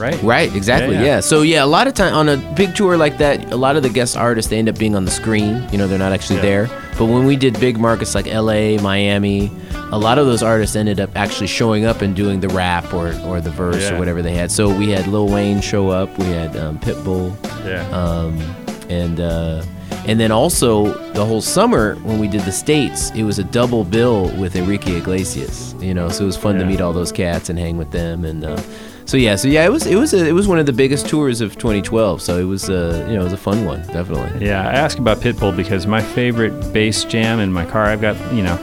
right? 0.00 0.20
right, 0.22 0.54
exactly, 0.54 0.94
Yeah, 0.94 1.00
yeah, 1.02 1.06
yeah. 1.16 1.20
So 1.20 1.42
yeah, 1.42 1.64
a 1.64 1.66
lot 1.66 1.86
of 1.86 1.94
time 1.94 2.14
on 2.14 2.28
a 2.28 2.36
big 2.56 2.74
tour 2.74 2.96
like 2.96 3.18
that, 3.18 3.52
a 3.52 3.56
lot 3.56 3.76
of 3.76 3.82
the 3.82 3.88
guest 3.90 4.16
artists 4.16 4.50
they 4.50 4.58
end 4.58 4.68
up 4.68 4.78
being 4.78 4.94
on 4.96 5.04
the 5.04 5.10
screen. 5.10 5.66
You 5.72 5.78
know, 5.78 5.86
they're 5.86 5.98
not 5.98 6.12
actually 6.12 6.36
Yeah. 6.36 6.42
there. 6.66 6.70
But 6.98 7.06
when 7.06 7.24
we 7.24 7.36
did 7.36 7.58
big 7.60 7.78
markets 7.78 8.14
like 8.14 8.26
L.A., 8.26 8.76
Miami, 8.78 9.50
a 9.92 9.98
lot 9.98 10.18
of 10.18 10.26
those 10.26 10.42
artists 10.42 10.76
ended 10.76 11.00
up 11.00 11.10
actually 11.16 11.46
showing 11.46 11.84
up 11.84 12.02
and 12.02 12.14
doing 12.14 12.40
the 12.40 12.48
rap 12.48 12.92
or 12.92 13.14
or 13.24 13.40
the 13.40 13.50
verse 13.50 13.82
Yeah. 13.82 13.94
or 13.94 13.98
whatever 13.98 14.20
they 14.22 14.34
had. 14.34 14.50
So 14.52 14.68
we 14.76 14.90
had 14.90 15.06
Lil 15.06 15.28
Wayne 15.28 15.60
show 15.60 15.88
up, 15.88 16.16
we 16.18 16.26
had 16.26 16.56
um, 16.56 16.78
Pitbull. 16.78 17.34
Yeah. 17.66 17.86
um, 17.90 18.38
and 18.88 19.20
uh, 19.20 19.62
and 20.06 20.18
then 20.18 20.30
also 20.32 20.92
the 21.12 21.24
whole 21.24 21.40
summer 21.40 21.94
when 21.96 22.18
we 22.18 22.26
did 22.28 22.40
the 22.42 22.52
states, 22.52 23.10
it 23.14 23.22
was 23.22 23.38
a 23.38 23.44
double 23.44 23.84
bill 23.84 24.30
with 24.36 24.56
Enrique 24.56 24.96
Iglesias. 24.96 25.74
You 25.80 25.94
know, 25.94 26.08
so 26.08 26.24
it 26.24 26.26
was 26.26 26.36
fun 26.36 26.58
to 26.58 26.64
meet 26.66 26.80
all 26.80 26.92
those 26.92 27.12
cats 27.12 27.48
and 27.48 27.58
hang 27.58 27.78
with 27.78 27.90
them. 27.92 28.24
And 28.24 28.44
uh, 28.44 28.60
so 29.10 29.16
yeah, 29.16 29.34
so 29.34 29.48
yeah, 29.48 29.64
it 29.64 29.72
was 29.72 29.86
it 29.86 29.96
was 29.96 30.14
a, 30.14 30.24
it 30.24 30.30
was 30.30 30.46
one 30.46 30.60
of 30.60 30.66
the 30.66 30.72
biggest 30.72 31.08
tours 31.08 31.40
of 31.40 31.54
2012. 31.58 32.22
So 32.22 32.38
it 32.38 32.44
was 32.44 32.70
uh, 32.70 33.04
you 33.08 33.14
know 33.14 33.22
it 33.22 33.24
was 33.24 33.32
a 33.32 33.36
fun 33.36 33.64
one, 33.64 33.84
definitely. 33.88 34.46
Yeah, 34.46 34.60
I 34.60 34.72
ask 34.72 34.98
about 34.98 35.18
Pitbull 35.18 35.56
because 35.56 35.84
my 35.84 36.00
favorite 36.00 36.72
bass 36.72 37.02
jam 37.02 37.40
in 37.40 37.52
my 37.52 37.64
car, 37.66 37.86
I've 37.86 38.00
got, 38.00 38.16
you 38.32 38.44
know, 38.44 38.56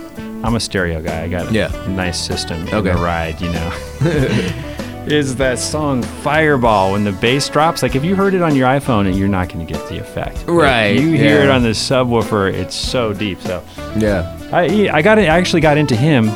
I'm 0.45 0.55
a 0.55 0.59
stereo 0.61 1.01
guy. 1.01 1.23
I 1.23 1.27
got 1.27 1.51
Yeah. 1.51 1.69
a 1.83 1.89
nice 1.89 2.17
system 2.17 2.65
in 2.65 2.73
Okay. 2.73 2.93
the 2.93 2.97
ride, 2.97 3.41
you 3.41 3.51
know. 3.51 3.73
is 5.07 5.35
that 5.35 5.59
song 5.59 6.01
Fireball 6.01 6.93
when 6.93 7.03
the 7.03 7.11
bass 7.11 7.49
drops? 7.49 7.83
Like, 7.83 7.95
if 7.95 8.05
you 8.05 8.15
heard 8.15 8.33
it 8.33 8.41
on 8.41 8.55
your 8.55 8.69
iPhone, 8.69 9.13
you're 9.17 9.27
not 9.27 9.49
going 9.51 9.67
to 9.67 9.73
get 9.73 9.85
the 9.89 9.99
effect. 9.99 10.45
Right, 10.47 10.97
You 10.97 11.11
hear 11.11 11.39
yeah. 11.39 11.43
it 11.43 11.49
on 11.49 11.61
the 11.63 11.69
subwoofer, 11.69 12.53
it's 12.53 12.75
so 12.75 13.11
deep. 13.13 13.41
So 13.41 13.61
Yeah. 13.97 14.33
I, 14.53 14.89
I 14.93 15.01
got 15.01 15.19
it, 15.19 15.23
I 15.23 15.37
actually 15.37 15.59
got 15.59 15.77
into 15.77 15.95
him 15.97 16.29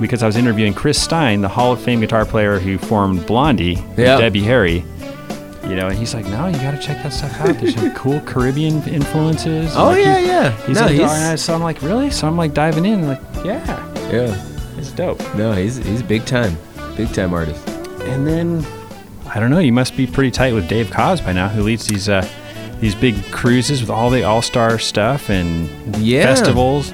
because 0.00 0.22
I 0.22 0.26
was 0.26 0.36
interviewing 0.36 0.74
Chris 0.74 1.00
Stein, 1.00 1.40
the 1.40 1.48
Hall 1.48 1.72
of 1.72 1.80
Fame 1.80 2.00
guitar 2.00 2.24
player 2.24 2.58
who 2.58 2.78
formed 2.78 3.26
Blondie, 3.26 3.76
with 3.76 3.98
Yeah. 4.00 4.18
Debbie 4.18 4.42
Harry. 4.42 4.84
You 5.64 5.74
know, 5.74 5.88
and 5.88 5.98
he's 5.98 6.14
like, 6.14 6.24
no, 6.26 6.46
you 6.46 6.52
got 6.58 6.70
to 6.72 6.78
check 6.78 7.02
that 7.02 7.12
stuff 7.12 7.40
out. 7.40 7.58
There's 7.58 7.74
some 7.74 7.90
cool 7.94 8.20
Caribbean 8.20 8.82
influences. 8.88 9.74
Oh 9.76 9.86
Like, 9.86 10.04
yeah, 10.04 10.18
he- 10.20 10.26
yeah. 10.26 10.50
He's 10.66 10.76
no, 10.78 10.82
into 10.86 11.02
he's 11.02 11.10
R&I. 11.10 11.34
So 11.34 11.54
I'm 11.54 11.62
like, 11.62 11.82
really? 11.82 12.10
So 12.10 12.28
I'm 12.28 12.36
like 12.36 12.54
diving 12.54 12.84
in, 12.84 13.08
like, 13.08 13.20
yeah, 13.44 13.66
yeah. 14.12 14.44
it's 14.78 14.92
dope. 14.92 15.18
No, 15.34 15.52
he's 15.54 15.76
he's 15.78 16.02
big 16.04 16.24
time, 16.24 16.56
big 16.96 17.12
time 17.12 17.34
artist. 17.34 17.66
And 18.02 18.24
then, 18.26 18.64
I 19.28 19.40
don't 19.40 19.50
know, 19.50 19.58
you 19.58 19.72
must 19.72 19.96
be 19.96 20.06
pretty 20.06 20.30
tight 20.30 20.52
with 20.54 20.68
Dave 20.68 20.86
Koz 20.86 21.20
by 21.24 21.32
now, 21.32 21.48
who 21.48 21.62
leads 21.64 21.86
these 21.88 22.08
uh, 22.08 22.24
these 22.78 22.94
big 22.94 23.20
cruises 23.32 23.80
with 23.80 23.90
all 23.90 24.08
the 24.10 24.22
all 24.22 24.42
star 24.42 24.78
stuff 24.78 25.28
and 25.30 25.68
Yeah. 25.96 26.22
festivals. 26.26 26.92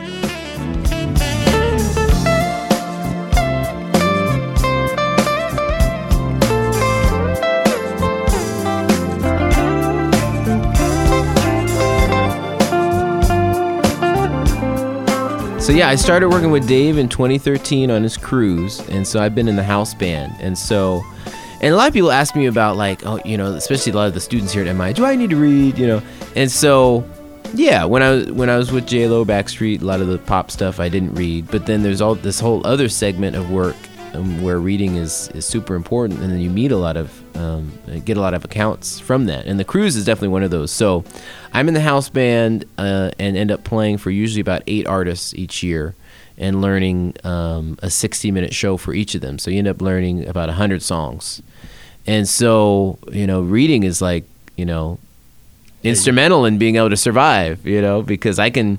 So 15.63 15.71
yeah, 15.71 15.89
I 15.89 15.95
started 15.95 16.29
working 16.29 16.51
with 16.51 16.67
Dave 16.67 16.99
in 16.99 17.09
2013 17.09 17.93
on 17.93 18.03
his 18.03 18.17
cruise, 18.17 18.81
and 18.89 19.07
so 19.07 19.23
I've 19.23 19.33
been 19.33 19.47
in 19.47 19.55
the 19.55 19.63
house 19.63 19.95
band, 19.95 20.35
and 20.41 20.59
so, 20.59 21.05
and 21.61 21.73
a 21.73 21.77
lot 21.77 21.87
of 21.87 21.95
people 21.95 22.11
ask 22.11 22.35
me 22.35 22.47
about 22.47 22.77
like, 22.77 23.07
oh, 23.07 23.21
you 23.25 23.37
know, 23.37 23.55
especially 23.55 23.93
a 23.93 23.95
lot 23.95 24.09
of 24.09 24.15
the 24.15 24.21
students 24.21 24.53
here 24.53 24.67
at 24.67 24.77
MI, 24.77 24.93
do 24.93 25.05
I 25.05 25.15
need 25.15 25.31
to 25.31 25.37
read, 25.37 25.79
you 25.79 25.87
know, 25.87 26.03
and 26.35 26.51
so, 26.51 27.09
yeah, 27.55 27.85
when 27.85 28.03
I 28.03 28.11
was 28.11 28.33
when 28.33 28.51
I 28.51 28.57
was 28.57 28.73
with 28.73 28.89
J 28.89 29.07
Lo 29.07 29.25
Backstreet, 29.25 29.83
a 29.83 29.85
lot 29.85 30.01
of 30.01 30.09
the 30.09 30.19
pop 30.19 30.51
stuff 30.51 30.81
I 30.81 30.89
didn't 30.89 31.15
read, 31.15 31.47
but 31.47 31.65
then 31.65 31.85
there's 31.85 32.01
all 32.01 32.17
this 32.17 32.41
whole 32.41 32.67
other 32.67 32.89
segment 32.89 33.37
of 33.37 33.53
work 33.53 33.77
um, 34.15 34.43
where 34.43 34.59
reading 34.59 34.97
is 34.97 35.29
is 35.29 35.47
super 35.47 35.77
important, 35.77 36.19
and 36.23 36.33
then 36.33 36.41
you 36.41 36.51
meet 36.51 36.73
a 36.73 36.77
lot 36.77 36.97
of 36.97 37.22
um, 37.35 37.73
get 38.05 38.17
a 38.17 38.21
lot 38.21 38.35
of 38.35 38.45
accounts 38.45 38.99
from 38.99 39.27
that. 39.27 39.47
And 39.47 39.59
the 39.59 39.65
cruise 39.65 39.97
is 39.97 40.05
definitely 40.05 40.29
one 40.29 40.43
of 40.43 40.51
those. 40.51 40.71
So 40.71 41.05
I'm 41.53 41.69
in 41.69 41.75
the 41.75 41.81
house 41.81 42.09
band 42.09 42.65
uh, 42.79 43.11
and 43.19 43.37
end 43.37 43.51
up 43.51 43.65
playing 43.65 43.99
for 43.99 44.11
usually 44.11 44.41
about 44.41 44.63
eight 44.67 44.87
artists 44.87 45.35
each 45.35 45.63
year 45.63 45.95
and 46.39 46.61
learning 46.61 47.15
um, 47.25 47.79
a 47.83 47.91
60 47.91 48.31
minute 48.31 48.55
show 48.55 48.77
for 48.77 48.95
each 48.95 49.15
of 49.15 49.21
them. 49.21 49.39
So 49.39 49.51
you 49.51 49.59
end 49.59 49.69
up 49.69 49.81
learning 49.81 50.27
about 50.29 50.49
100 50.49 50.83
songs. 50.83 51.43
And 52.07 52.29
so, 52.29 52.99
you 53.11 53.27
know, 53.27 53.43
reading 53.43 53.85
is 53.85 54.03
like, 54.03 54.25
you 54.57 54.65
know, 54.65 54.99
instrumental 55.83 56.45
in 56.45 56.59
being 56.59 56.77
able 56.77 56.91
to 56.91 56.97
survive, 56.97 57.67
you 57.67 57.81
know, 57.81 58.03
because 58.03 58.39
I 58.39 58.51
can, 58.51 58.79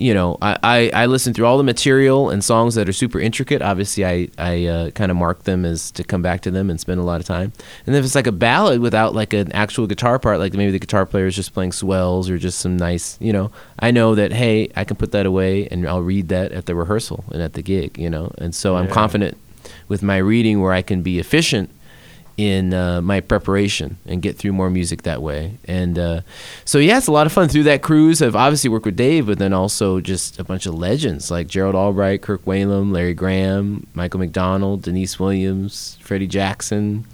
you 0.00 0.14
know, 0.14 0.38
I, 0.40 0.56
I, 0.62 0.90
I 0.94 1.06
listen 1.06 1.34
through 1.34 1.44
all 1.44 1.58
the 1.58 1.62
material 1.62 2.30
and 2.30 2.42
songs 2.42 2.74
that 2.74 2.88
are 2.88 2.92
super 2.92 3.20
intricate. 3.20 3.60
Obviously, 3.60 4.06
I, 4.06 4.28
I 4.38 4.64
uh, 4.64 4.90
kind 4.92 5.10
of 5.10 5.18
mark 5.18 5.44
them 5.44 5.66
as 5.66 5.90
to 5.92 6.02
come 6.02 6.22
back 6.22 6.40
to 6.42 6.50
them 6.50 6.70
and 6.70 6.80
spend 6.80 6.98
a 7.00 7.02
lot 7.04 7.20
of 7.20 7.26
time. 7.26 7.52
And 7.84 7.94
if 7.94 8.02
it's 8.02 8.14
like 8.14 8.26
a 8.26 8.32
ballad 8.32 8.80
without 8.80 9.14
like 9.14 9.34
an 9.34 9.52
actual 9.52 9.86
guitar 9.86 10.18
part, 10.18 10.38
like 10.38 10.54
maybe 10.54 10.72
the 10.72 10.78
guitar 10.78 11.04
player 11.04 11.26
is 11.26 11.36
just 11.36 11.52
playing 11.52 11.72
swells 11.72 12.30
or 12.30 12.38
just 12.38 12.60
some 12.60 12.78
nice, 12.78 13.18
you 13.20 13.30
know, 13.30 13.52
I 13.78 13.90
know 13.90 14.14
that, 14.14 14.32
hey, 14.32 14.70
I 14.74 14.84
can 14.84 14.96
put 14.96 15.12
that 15.12 15.26
away 15.26 15.68
and 15.68 15.86
I'll 15.86 16.02
read 16.02 16.28
that 16.28 16.50
at 16.52 16.64
the 16.64 16.74
rehearsal 16.74 17.24
and 17.30 17.42
at 17.42 17.52
the 17.52 17.62
gig, 17.62 17.98
you 17.98 18.08
know. 18.08 18.32
And 18.38 18.54
so 18.54 18.76
I'm 18.76 18.88
confident 18.88 19.36
with 19.86 20.02
my 20.02 20.16
reading 20.16 20.62
where 20.62 20.72
I 20.72 20.80
can 20.80 21.02
be 21.02 21.18
efficient 21.18 21.70
in 22.40 22.72
uh, 22.72 23.00
my 23.02 23.20
preparation 23.20 23.98
and 24.06 24.22
get 24.22 24.36
through 24.36 24.52
more 24.52 24.70
music 24.70 25.02
that 25.02 25.20
way. 25.20 25.58
And 25.66 25.98
uh, 25.98 26.20
so, 26.64 26.78
yeah, 26.78 26.98
it's 26.98 27.06
a 27.06 27.12
lot 27.12 27.26
of 27.26 27.32
fun 27.32 27.48
through 27.48 27.64
that 27.64 27.82
cruise. 27.82 28.22
I've 28.22 28.36
obviously 28.36 28.70
worked 28.70 28.86
with 28.86 28.96
Dave, 28.96 29.26
but 29.26 29.38
then 29.38 29.52
also 29.52 30.00
just 30.00 30.38
a 30.38 30.44
bunch 30.44 30.66
of 30.66 30.74
legends 30.74 31.30
like 31.30 31.46
Gerald 31.46 31.74
Albright, 31.74 32.22
Kirk 32.22 32.44
Whalum, 32.44 32.92
Larry 32.92 33.14
Graham, 33.14 33.86
Michael 33.94 34.20
McDonald, 34.20 34.82
Deniece 34.82 35.18
Williams, 35.18 35.98
Freddie 36.00 36.26
Jackson, 36.26 37.04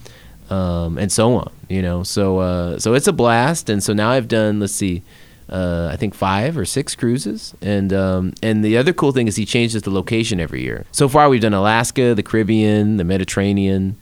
um, 0.51 0.99
and 0.99 1.11
so 1.11 1.35
on. 1.35 1.53
You 1.69 1.83
know, 1.83 2.05
so 2.05 2.39
uh, 2.39 2.79
so 2.79 2.95
it's 2.95 3.09
a 3.09 3.13
blast. 3.13 3.69
And 3.69 3.83
so 3.83 3.93
now 3.93 4.11
I've 4.11 4.29
done, 4.29 4.61
let's 4.61 4.73
see. 4.73 5.03
Uh, 5.49 5.89
I 5.93 5.97
think 5.97 6.13
five 6.15 6.59
or 6.59 6.65
six 6.65 6.97
cruises, 6.97 7.55
and 7.63 7.93
um, 7.93 8.35
and 8.43 8.65
the 8.65 8.77
other 8.77 8.93
cool 8.93 9.13
thing 9.13 9.29
is 9.29 9.37
he 9.37 9.47
changes 9.47 9.81
the 9.83 9.91
location 9.91 10.41
every 10.41 10.61
year. 10.63 10.85
So 10.91 11.09
far, 11.09 11.29
we've 11.29 11.41
done 11.41 11.55
Alaska, 11.55 12.17
the 12.17 12.25
Caribbean, 12.25 12.97
the 12.97 13.05
Mediterranean, 13.05 13.97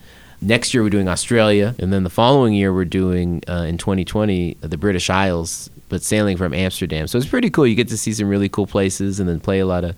Next 0.45 0.75
year 0.75 0.83
we're 0.83 0.91
doing 0.91 1.09
Australia, 1.09 1.75
and 1.79 1.91
then 1.91 2.05
the 2.05 2.11
following 2.11 2.53
year 2.53 2.71
we're 2.71 2.85
doing 2.85 3.43
uh, 3.49 3.65
in 3.67 3.79
2020 3.79 4.59
the 4.61 4.77
British 4.77 5.09
Isles, 5.09 5.71
but 5.89 6.03
sailing 6.03 6.37
from 6.37 6.53
Amsterdam. 6.53 7.07
So 7.07 7.17
it's 7.17 7.27
pretty 7.27 7.49
cool. 7.49 7.67
You 7.67 7.75
get 7.75 7.89
to 7.89 7.97
see 7.97 8.13
some 8.13 8.29
really 8.29 8.51
cool 8.51 8.67
places, 8.67 9.19
and 9.21 9.27
then 9.27 9.41
play 9.41 9.61
a 9.61 9.67
lot 9.67 9.85
of 9.85 9.97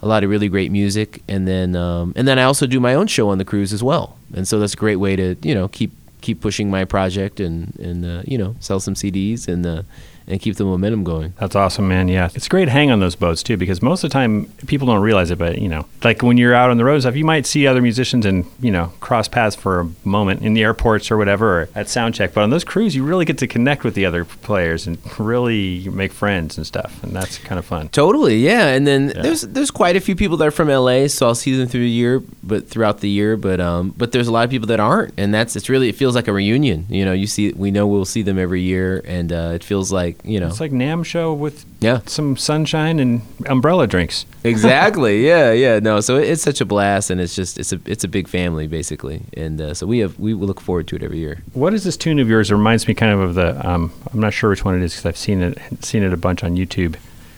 a 0.00 0.06
lot 0.06 0.22
of 0.22 0.30
really 0.30 0.48
great 0.48 0.70
music. 0.70 1.20
And 1.26 1.48
then 1.48 1.74
um, 1.74 2.12
and 2.14 2.28
then 2.28 2.38
I 2.38 2.44
also 2.44 2.64
do 2.64 2.78
my 2.78 2.94
own 2.94 3.08
show 3.08 3.28
on 3.30 3.38
the 3.38 3.44
cruise 3.44 3.72
as 3.72 3.82
well. 3.82 4.16
And 4.32 4.46
so 4.46 4.60
that's 4.60 4.74
a 4.74 4.76
great 4.76 4.96
way 4.96 5.16
to 5.16 5.34
you 5.42 5.52
know 5.52 5.66
keep 5.66 5.90
keep 6.20 6.40
pushing 6.40 6.70
my 6.70 6.84
project 6.84 7.40
and 7.40 7.76
and 7.80 8.04
uh, 8.04 8.22
you 8.24 8.38
know 8.38 8.54
sell 8.60 8.78
some 8.78 8.94
CDs 8.94 9.48
and 9.48 9.66
uh, 9.66 9.82
and 10.28 10.40
keep 10.40 10.56
the 10.56 10.64
momentum 10.64 11.04
going. 11.04 11.32
That's 11.40 11.56
awesome, 11.56 11.88
man. 11.88 12.08
Yeah, 12.08 12.28
it's 12.34 12.48
great 12.48 12.66
to 12.66 12.70
hang 12.70 12.90
on 12.90 13.00
those 13.00 13.16
boats 13.16 13.42
too, 13.42 13.56
because 13.56 13.82
most 13.82 14.04
of 14.04 14.10
the 14.10 14.12
time 14.12 14.46
people 14.66 14.86
don't 14.86 15.00
realize 15.02 15.30
it, 15.30 15.38
but 15.38 15.58
you 15.58 15.68
know, 15.68 15.86
like 16.04 16.22
when 16.22 16.36
you're 16.36 16.54
out 16.54 16.70
on 16.70 16.76
the 16.76 16.84
road 16.84 17.00
stuff, 17.00 17.16
you 17.16 17.24
might 17.24 17.46
see 17.46 17.66
other 17.66 17.80
musicians 17.82 18.26
and 18.26 18.44
you 18.60 18.70
know 18.70 18.92
cross 19.00 19.26
paths 19.28 19.56
for 19.56 19.80
a 19.80 19.88
moment 20.04 20.42
in 20.42 20.54
the 20.54 20.62
airports 20.62 21.10
or 21.10 21.16
whatever, 21.16 21.62
or 21.62 21.68
at 21.74 21.88
sound 21.88 22.14
check. 22.14 22.34
But 22.34 22.42
on 22.42 22.50
those 22.50 22.64
cruises, 22.64 22.94
you 22.96 23.04
really 23.04 23.24
get 23.24 23.38
to 23.38 23.46
connect 23.46 23.84
with 23.84 23.94
the 23.94 24.04
other 24.06 24.24
players 24.24 24.86
and 24.86 24.98
really 25.18 25.88
make 25.88 26.12
friends 26.12 26.56
and 26.56 26.66
stuff, 26.66 27.02
and 27.02 27.12
that's 27.14 27.38
kind 27.38 27.58
of 27.58 27.64
fun. 27.64 27.88
Totally, 27.88 28.36
yeah. 28.38 28.66
And 28.68 28.86
then 28.86 29.12
Yeah. 29.14 29.22
there's 29.22 29.42
there's 29.42 29.70
quite 29.70 29.96
a 29.96 30.00
few 30.00 30.14
people 30.14 30.36
that 30.38 30.46
are 30.48 30.50
from 30.50 30.68
LA, 30.68 31.06
so 31.08 31.26
I'll 31.26 31.34
see 31.34 31.56
them 31.56 31.68
through 31.68 31.80
the 31.80 31.88
year, 31.90 32.22
but 32.42 32.68
throughout 32.68 33.00
the 33.00 33.08
year. 33.08 33.36
But 33.36 33.60
um, 33.60 33.94
but 33.96 34.12
there's 34.12 34.28
a 34.28 34.32
lot 34.32 34.44
of 34.44 34.50
people 34.50 34.66
that 34.68 34.80
aren't, 34.80 35.14
and 35.16 35.32
that's 35.32 35.56
it's 35.56 35.68
really 35.68 35.88
it 35.88 35.94
feels 35.94 36.14
like 36.14 36.28
a 36.28 36.32
reunion. 36.32 36.86
You 36.88 37.04
know, 37.04 37.12
you 37.12 37.26
see, 37.26 37.52
we 37.52 37.70
know 37.70 37.86
we'll 37.86 38.04
see 38.04 38.22
them 38.22 38.38
every 38.38 38.60
year, 38.62 39.02
and 39.06 39.32
uh, 39.32 39.52
it 39.54 39.64
feels 39.64 39.90
like 39.92 40.17
you 40.24 40.40
know, 40.40 40.48
It's 40.48 40.60
like 40.60 40.72
NAMM 40.72 41.04
show 41.04 41.32
with 41.32 41.64
yeah, 41.80 42.00
some 42.06 42.36
sunshine 42.36 42.98
and 42.98 43.22
umbrella 43.46 43.86
drinks. 43.86 44.26
exactly, 44.44 45.26
yeah, 45.26 45.52
yeah. 45.52 45.78
No, 45.78 46.00
so 46.00 46.16
it's 46.16 46.42
such 46.42 46.60
a 46.60 46.64
blast, 46.64 47.10
and 47.10 47.20
it's 47.20 47.34
just 47.34 47.58
it's 47.58 47.72
a 47.72 47.80
it's 47.86 48.04
a 48.04 48.08
big 48.08 48.28
family 48.28 48.66
basically, 48.66 49.22
and 49.34 49.60
uh, 49.60 49.74
so 49.74 49.86
we 49.86 49.98
have 50.00 50.18
we 50.18 50.34
look 50.34 50.60
forward 50.60 50.88
to 50.88 50.96
it 50.96 51.02
every 51.02 51.18
year. 51.18 51.42
What 51.52 51.72
is 51.74 51.84
this 51.84 51.96
tune 51.96 52.18
of 52.18 52.28
yours? 52.28 52.50
It 52.50 52.54
reminds 52.54 52.88
me 52.88 52.94
kind 52.94 53.12
of 53.12 53.20
of 53.20 53.34
the. 53.34 53.68
Um, 53.68 53.92
I'm 54.12 54.20
not 54.20 54.32
sure 54.32 54.50
which 54.50 54.64
one 54.64 54.74
it 54.74 54.82
is 54.84 54.92
because 54.92 55.06
I've 55.06 55.16
seen 55.16 55.42
it 55.42 55.58
seen 55.84 56.02
it 56.02 56.12
a 56.12 56.16
bunch 56.16 56.44
on 56.44 56.56
YouTube. 56.56 56.96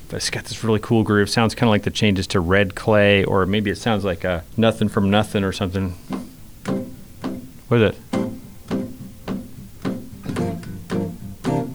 But 0.09 0.16
it's 0.16 0.31
got 0.31 0.45
this 0.45 0.64
really 0.64 0.81
cool 0.81 1.05
groove. 1.05 1.31
Sounds 1.31 1.55
kind 1.55 1.68
of 1.68 1.70
like 1.70 1.85
the 1.85 1.91
changes 1.91 2.26
to 2.28 2.41
Red 2.41 2.74
Clay, 2.74 3.22
or 3.22 3.47
maybe 3.47 3.70
it 3.70 3.76
sounds 3.76 4.05
like 4.05 4.24
uh, 4.24 4.41
Nothing 4.57 4.89
from 4.89 5.09
Nothing 5.09 5.45
or 5.45 5.53
something. 5.53 5.91
What 7.68 7.81
is 7.81 7.95
it? 7.95 8.30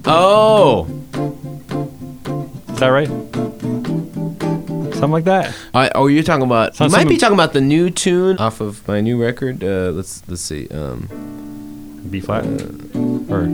Oh, 0.07 0.85
Is 2.69 2.79
that 2.79 2.89
right? 2.89 3.07
Something 4.93 5.11
like 5.11 5.23
that. 5.23 5.55
I, 5.73 5.89
oh, 5.95 6.05
you're 6.07 6.21
talking 6.21 6.45
about 6.45 6.73
you 6.73 6.77
Sounds 6.77 6.91
might 6.91 7.07
be 7.07 7.17
talking 7.17 7.33
about 7.33 7.53
the 7.53 7.61
new 7.61 7.89
tune 7.89 8.37
off 8.37 8.61
of 8.61 8.87
my 8.87 9.01
new 9.01 9.19
record. 9.19 9.63
Uh, 9.63 9.89
let's 9.91 10.21
let's 10.27 10.43
see. 10.43 10.67
Um, 10.69 12.07
B 12.11 12.19
flat. 12.19 12.45
Or 12.45 13.47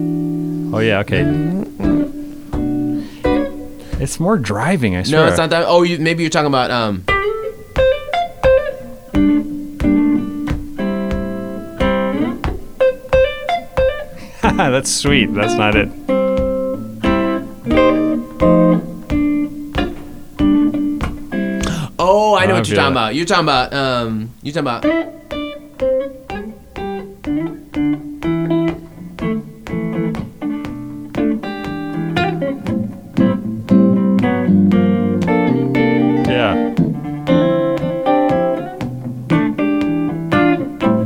oh 0.75 0.79
yeah, 0.79 0.99
okay. 0.99 1.21
It's 4.01 4.19
more 4.19 4.37
driving. 4.37 4.97
I 4.97 5.03
swear. 5.03 5.21
no, 5.21 5.27
it's 5.29 5.37
not 5.37 5.51
that. 5.51 5.63
Oh, 5.67 5.83
you, 5.83 5.99
maybe 5.99 6.23
you're 6.23 6.29
talking 6.29 6.47
about 6.47 6.69
um. 6.69 7.05
That's 14.57 14.91
sweet. 14.93 15.33
That's 15.33 15.53
not 15.53 15.75
it. 15.75 15.89
Oh, 22.03 22.35
I 22.35 22.45
know 22.45 22.55
I 22.55 22.59
what 22.59 22.67
you're 22.67 22.75
talking 22.75 22.87
it. 22.87 22.91
about. 22.91 23.15
You're 23.15 23.25
talking 23.25 23.45
about 23.45 23.73
um. 23.73 24.31
You're 24.41 24.53
talking 24.53 24.67
about. 24.67 25.21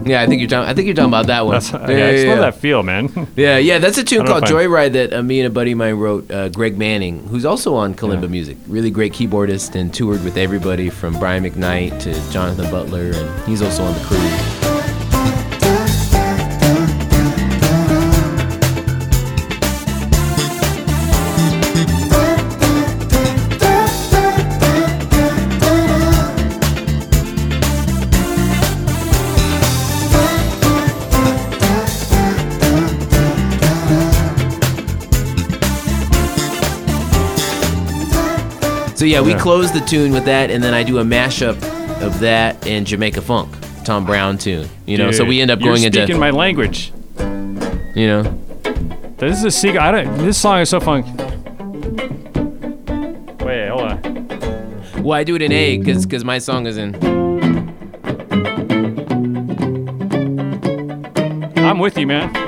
Yeah, 0.05 0.21
I 0.21 0.27
think 0.27 0.39
you're 0.39 0.49
talking. 0.49 0.69
I 0.69 0.73
think 0.73 0.85
you're 0.85 0.95
talking 0.95 1.09
about 1.09 1.27
that 1.27 1.45
one. 1.45 1.53
That's, 1.53 1.71
yeah, 1.71 1.79
yeah, 1.79 2.07
I 2.07 2.11
just 2.11 2.25
yeah, 2.25 2.31
love 2.31 2.39
that 2.39 2.55
feel, 2.55 2.83
man. 2.83 3.09
Yeah, 3.35 3.57
yeah, 3.57 3.79
that's 3.79 3.97
a 3.97 4.03
tune 4.03 4.21
I 4.21 4.25
don't 4.25 4.41
know 4.41 4.47
called 4.47 4.51
Joyride 4.61 4.93
that 4.93 5.13
uh, 5.13 5.23
me 5.23 5.39
and 5.39 5.47
a 5.47 5.49
buddy 5.49 5.71
of 5.71 5.77
mine 5.77 5.95
wrote, 5.95 6.29
uh, 6.31 6.49
Greg 6.49 6.77
Manning, 6.77 7.27
who's 7.27 7.45
also 7.45 7.75
on 7.75 7.95
Kalimba 7.95 8.23
Yeah. 8.23 8.27
Music. 8.27 8.57
Really 8.67 8.91
great 8.91 9.13
keyboardist 9.13 9.75
and 9.75 9.93
toured 9.93 10.23
with 10.23 10.37
everybody 10.37 10.89
from 10.89 11.17
Brian 11.19 11.43
McKnight 11.43 11.99
to 12.01 12.31
Jonathan 12.31 12.69
Butler, 12.71 13.11
and 13.13 13.47
he's 13.47 13.61
also 13.61 13.83
on 13.83 13.93
the 13.93 13.99
cruise. 14.05 14.64
So 39.05 39.09
yeah, 39.09 39.21
we 39.21 39.33
Yeah. 39.33 39.37
close 39.37 39.71
the 39.71 39.81
tune 39.81 40.13
with 40.13 40.25
that, 40.25 40.49
and 40.49 40.63
then 40.63 40.73
I 40.73 40.81
do 40.81 40.97
a 40.97 41.03
mashup 41.03 41.57
of 42.01 42.21
that 42.21 42.65
and 42.65 42.87
Jamaica 42.87 43.21
Funk, 43.21 43.53
Tom 43.83 44.03
Browne 44.03 44.39
tune. 44.39 44.67
You 44.87 44.97
know, 44.97 45.11
so 45.11 45.19
Dude, 45.19 45.27
we 45.29 45.41
end 45.41 45.51
up 45.51 45.59
you're 45.61 45.69
going 45.69 45.83
into 45.83 45.99
speaking 46.01 46.19
my 46.19 46.31
language. 46.31 46.91
you 47.19 48.07
know. 48.07 48.23
This 49.17 49.37
is 49.37 49.43
a 49.43 49.51
secret. 49.51 49.79
I 49.79 49.91
don't. 49.91 50.17
This 50.17 50.39
song 50.39 50.59
is 50.59 50.69
so 50.71 50.79
fun. 50.79 51.03
Wait, 53.45 53.67
hold 53.69 53.81
on. 53.83 55.03
Well, 55.03 55.13
I 55.19 55.23
do 55.23 55.35
it 55.35 55.43
in 55.43 55.51
A 55.51 55.77
because 55.77 56.07
because 56.07 56.23
my 56.25 56.39
song 56.39 56.65
is 56.65 56.75
in. 56.75 56.95
I'm 61.57 61.77
with 61.77 61.95
you, 61.95 62.07
man. 62.07 62.44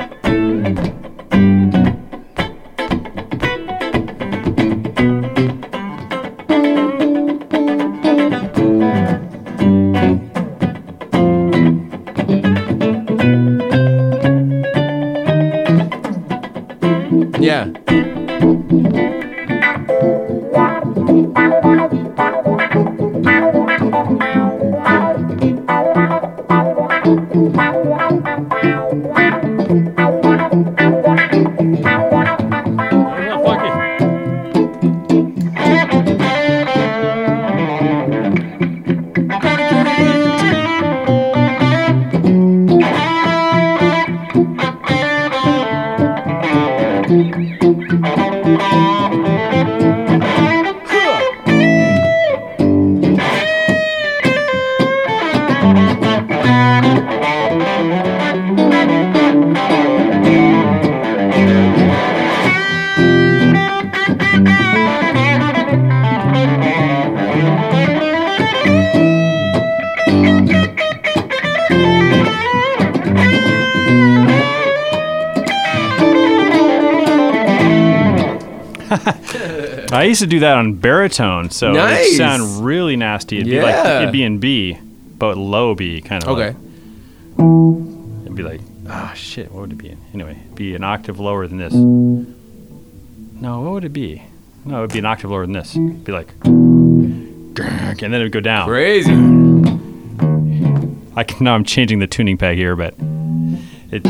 Used 80.08 80.22
to 80.22 80.28
do 80.28 80.40
that 80.40 80.58
on 80.58 80.74
baritone, 80.74 81.50
so 81.50 81.72
it 81.72 81.76
Nice. 81.76 82.10
would 82.12 82.18
sound 82.18 82.66
really 82.66 82.96
nasty. 82.96 83.38
It'd 83.38 83.50
be 83.50 83.62
like 83.62 83.74
Yeah. 83.76 84.00
it'd 84.02 84.12
be 84.12 84.24
in 84.24 84.38
B, 84.40 84.78
but 85.18 85.38
low 85.38 85.76
B 85.76 86.02
kind 86.02 86.24
of. 86.24 86.30
Okay. 86.30 86.56
Like, 87.38 88.24
it'd 88.26 88.36
be 88.36 88.44
like, 88.44 88.62
ah, 88.90 89.12
shit. 89.16 89.52
What 89.52 89.62
would 89.62 89.72
it 89.74 89.78
be? 89.78 89.90
in? 89.90 89.98
Anyway, 90.14 90.38
it'd 90.46 90.56
be 90.56 90.76
an 90.76 90.84
octave 90.84 91.20
lower 91.20 91.48
than 91.48 91.58
this. 91.58 91.74
No, 91.74 93.62
what 93.62 93.72
would 93.74 93.86
it 93.86 93.94
be? 93.94 94.24
No, 94.66 94.80
it'd 94.80 94.92
be 94.94 95.00
an 95.00 95.06
octave 95.06 95.30
lower 95.32 95.46
than 95.46 95.54
this. 95.54 95.76
It'd 95.76 96.04
be 96.04 96.12
like, 96.12 96.30
and 96.46 97.56
then 97.56 98.14
it 98.16 98.24
would 98.24 98.32
go 98.32 98.40
down. 98.42 98.68
Crazy. 98.68 99.12
I 101.16 101.24
can, 101.24 101.38
now 101.46 101.54
I'm 101.56 101.64
changing 101.64 102.00
the 102.00 102.08
tuning 102.08 102.38
peg 102.38 102.58
here, 102.58 102.76
but 102.76 102.94
it 103.92 104.04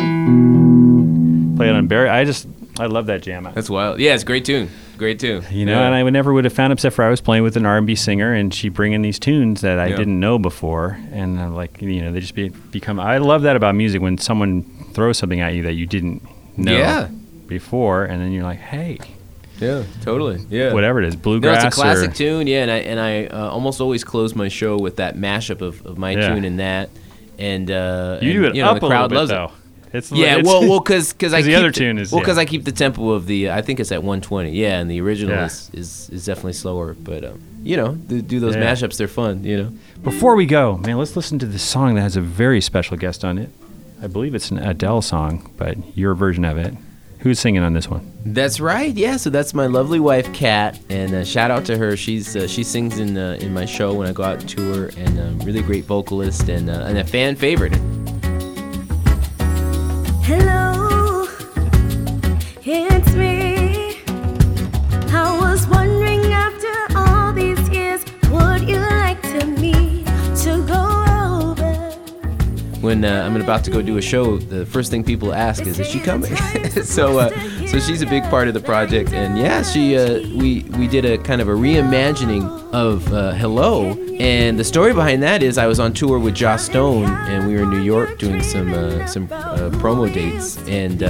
play 1.55 1.69
it 1.69 1.75
on 1.75 1.87
Barry. 1.87 2.09
I 2.09 2.23
just 2.25 2.47
I 2.79 2.85
love 2.87 3.07
that 3.07 3.21
jam. 3.21 3.49
That's 3.53 3.69
wild. 3.69 3.99
Yeah, 3.99 4.13
it's 4.13 4.23
a 4.23 4.25
great 4.25 4.45
tune. 4.45 4.69
Great 4.97 5.19
tune. 5.19 5.43
You 5.51 5.65
know, 5.65 5.73
Yeah. 5.79 5.85
and 5.87 5.95
I 5.95 6.03
would 6.03 6.13
never 6.13 6.33
would 6.33 6.43
have 6.45 6.53
found 6.53 6.73
except 6.73 6.95
for 6.95 7.03
I 7.03 7.09
was 7.09 7.21
playing 7.21 7.43
with 7.43 7.55
an 7.57 7.65
R&B 7.65 7.95
singer, 7.95 8.33
and 8.33 8.53
she 8.53 8.69
bring 8.69 8.93
in 8.93 9.01
these 9.01 9.19
tunes 9.19 9.61
that 9.61 9.79
I 9.79 9.87
Yeah. 9.87 9.95
didn't 9.97 10.19
know 10.19 10.39
before, 10.39 10.97
and 11.11 11.39
I'm 11.39 11.55
like, 11.55 11.81
you 11.81 12.01
know, 12.01 12.11
they 12.11 12.19
just 12.19 12.35
be, 12.35 12.49
become. 12.71 12.99
I 12.99 13.17
love 13.19 13.43
that 13.43 13.55
about 13.55 13.75
music 13.75 14.01
when 14.01 14.17
someone 14.17 14.63
throws 14.93 15.17
something 15.17 15.39
at 15.39 15.53
you 15.53 15.63
that 15.63 15.73
you 15.73 15.85
didn't 15.85 16.21
know 16.57 16.71
Yeah. 16.77 17.07
before, 17.47 18.05
and 18.05 18.21
then 18.21 18.31
you're 18.31 18.43
like, 18.43 18.59
hey, 18.59 18.97
Yeah, 19.59 19.83
totally. 20.03 20.39
Yeah. 20.51 20.71
whatever 20.73 21.01
it 21.01 21.07
is, 21.07 21.15
bluegrass. 21.15 21.63
No, 21.63 21.67
it's 21.67 21.77
a 21.77 21.81
classic 21.81 22.11
or 22.11 22.13
tune, 22.13 22.45
yeah, 22.47 22.61
and 22.61 22.69
I 22.71 22.77
and 22.77 22.99
I 22.99 23.25
uh, 23.25 23.49
almost 23.49 23.81
always 23.81 24.03
close 24.03 24.35
my 24.35 24.49
show 24.49 24.77
with 24.77 24.97
that 24.97 25.15
mashup 25.15 25.61
of, 25.61 25.83
of 25.85 25.97
my 25.97 26.11
Yeah. 26.11 26.27
tune 26.27 26.45
and 26.45 26.59
that, 26.59 26.89
and 27.39 27.71
uh, 27.71 28.19
you 28.21 28.29
and, 28.31 28.41
do 28.41 28.45
it 28.49 28.55
you 28.55 28.61
know, 28.63 28.69
up 28.69 28.79
the 28.79 28.85
a 28.85 28.89
crowd 28.89 29.09
little 29.11 29.25
loves 29.25 29.31
bit 29.31 29.41
it. 29.41 29.66
It's 29.97 30.11
Yeah, 30.11 30.37
it's- 30.37 30.45
well, 30.45 30.61
well, 30.69 30.79
because 30.79 31.11
because 31.13 31.33
I 31.33 31.41
the 31.41 31.49
keep 31.49 31.57
other 31.57 31.71
tune 31.71 31.97
is- 31.97 32.11
well 32.11 32.21
because 32.21 32.37
yeah. 32.37 32.41
I 32.43 32.45
keep 32.45 32.63
the 32.63 32.71
tempo 32.71 33.09
of 33.11 33.25
the 33.27 33.51
I 33.51 33.61
think 33.61 33.79
it's 33.79 33.91
at 33.91 33.99
120. 34.03 34.51
Yeah, 34.51 34.79
and 34.79 34.89
the 34.89 35.01
original 35.01 35.35
Yeah. 35.35 35.45
is, 35.45 35.69
is 35.73 36.09
is 36.11 36.25
definitely 36.25 36.53
slower, 36.53 36.93
but 36.93 37.23
um, 37.23 37.41
you 37.63 37.75
know, 37.77 37.95
do, 37.95 38.21
do 38.21 38.39
those 38.39 38.55
Yeah. 38.55 38.63
mashups. 38.73 38.97
They're 38.97 39.07
fun. 39.07 39.43
You 39.43 39.57
know. 39.63 39.71
Before 40.03 40.35
we 40.35 40.45
go, 40.45 40.77
man, 40.77 40.97
let's 40.97 41.15
listen 41.15 41.37
to 41.39 41.45
this 41.45 41.63
song 41.63 41.95
that 41.95 42.01
has 42.01 42.15
a 42.15 42.21
very 42.21 42.61
special 42.61 42.95
guest 42.97 43.25
on 43.25 43.37
it. 43.37 43.49
I 44.01 44.07
believe 44.07 44.35
it's 44.35 44.51
an 44.51 44.59
Adele 44.59 45.01
song, 45.01 45.51
but 45.57 45.75
your 45.97 46.13
version 46.13 46.45
of 46.45 46.57
it. 46.57 46.73
Who's 47.21 47.39
singing 47.39 47.63
on 47.63 47.73
this 47.73 47.89
one? 47.89 48.09
That's 48.25 48.59
right. 48.59 48.93
Yeah. 48.95 49.17
So 49.17 49.31
that's 49.31 49.55
my 49.55 49.65
lovely 49.65 49.99
wife, 49.99 50.31
Kat, 50.33 50.79
and 50.87 51.13
uh, 51.15 51.23
shout 51.25 51.49
out 51.49 51.65
to 51.65 51.75
her. 51.75 51.97
She's 51.97 52.35
uh, 52.35 52.47
she 52.47 52.63
sings 52.63 52.99
in 52.99 53.17
uh, 53.17 53.37
in 53.41 53.53
my 53.55 53.65
show 53.65 53.95
when 53.95 54.07
I 54.07 54.11
go 54.13 54.21
out 54.21 54.39
and 54.41 54.47
tour, 54.47 54.91
and 54.95 55.19
um, 55.19 55.39
really 55.39 55.63
great 55.63 55.85
vocalist 55.85 56.47
and 56.47 56.69
uh, 56.69 56.85
and 56.87 56.99
a 56.99 57.03
fan 57.03 57.35
favorite. 57.35 57.73
Hello, 60.27 60.56
when 72.87 73.03
uh, 73.03 73.23
I'm 73.25 73.35
about 73.35 73.65
to 73.65 73.71
go 73.71 73.81
do 73.81 73.97
a 73.97 74.01
show, 74.01 74.37
the 74.37 74.65
first 74.65 74.89
thing 74.91 75.03
people 75.03 75.33
ask 75.33 75.67
is, 75.67 75.77
"Is 75.77 75.87
she 75.87 75.99
coming?" 75.99 76.33
so, 76.83 77.19
uh, 77.19 77.29
so 77.67 77.79
she's 77.79 78.01
a 78.01 78.05
big 78.05 78.23
part 78.29 78.47
of 78.47 78.53
the 78.53 78.61
project, 78.61 79.11
and 79.11 79.37
yeah, 79.37 79.61
she 79.61 79.97
uh, 79.97 80.21
we 80.37 80.63
we 80.79 80.87
did 80.87 81.03
a 81.03 81.17
kind 81.17 81.41
of 81.41 81.49
a 81.49 81.51
reimagining 81.51 82.47
of 82.73 83.11
uh, 83.11 83.33
"Hello," 83.33 83.91
and 84.19 84.57
the 84.57 84.63
story 84.63 84.93
behind 84.93 85.21
that 85.23 85.43
is 85.43 85.57
I 85.57 85.67
was 85.67 85.81
on 85.81 85.91
tour 85.91 86.17
with 86.17 86.33
Joss 86.33 86.63
Stone, 86.63 87.09
and 87.27 87.45
we 87.45 87.55
were 87.55 87.63
in 87.63 87.69
New 87.69 87.81
York 87.81 88.19
doing 88.19 88.41
some 88.41 88.73
uh, 88.73 89.05
some 89.05 89.25
uh, 89.33 89.69
promo 89.81 90.11
dates, 90.11 90.57
and 90.69 91.03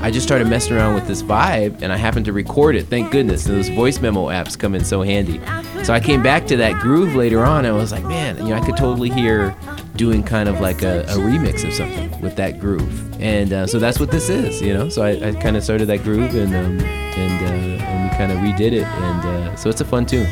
I 0.00 0.12
just 0.12 0.24
started 0.24 0.46
messing 0.46 0.76
around 0.76 0.94
with 0.94 1.08
this 1.08 1.24
vibe, 1.24 1.82
and 1.82 1.92
I 1.92 1.96
happened 1.96 2.26
to 2.26 2.32
record 2.32 2.76
it. 2.76 2.86
Thank 2.86 3.10
goodness, 3.10 3.42
those 3.42 3.68
voice 3.68 4.00
memo 4.00 4.26
apps 4.26 4.56
come 4.56 4.76
in 4.76 4.84
so 4.84 5.02
handy. 5.02 5.40
So 5.82 5.92
I 5.92 5.98
came 5.98 6.22
back 6.22 6.46
to 6.46 6.56
that 6.58 6.80
groove 6.80 7.16
later 7.16 7.44
on, 7.44 7.64
and 7.64 7.74
I 7.74 7.78
was 7.78 7.90
like, 7.90 8.04
man, 8.04 8.36
you 8.38 8.50
know, 8.50 8.56
I 8.56 8.64
could 8.64 8.76
totally 8.76 9.10
hear 9.10 9.56
doing 9.96 10.22
kind 10.22 10.48
of 10.48 10.60
like 10.60 10.82
a, 10.82 11.02
a 11.02 11.14
remix 11.16 11.64
of 11.66 11.72
something 11.72 12.20
with 12.20 12.36
that 12.36 12.58
groove, 12.60 13.20
and 13.20 13.52
uh, 13.52 13.66
so 13.66 13.78
that's 13.78 13.98
what 13.98 14.10
this 14.10 14.28
is, 14.28 14.60
you 14.60 14.72
know. 14.74 14.88
So 14.88 15.02
I, 15.02 15.28
I 15.28 15.32
kind 15.34 15.56
of 15.56 15.64
started 15.64 15.86
that 15.86 16.02
groove, 16.02 16.34
and 16.34 16.54
um, 16.54 16.80
and 16.80 17.46
uh, 17.46 17.84
and 17.84 18.10
we 18.10 18.16
kind 18.16 18.32
of 18.32 18.38
redid 18.38 18.72
it, 18.72 18.84
and 18.84 19.24
uh, 19.24 19.56
so 19.56 19.70
it's 19.70 19.80
a 19.80 19.84
fun 19.84 20.06
tune. 20.06 20.26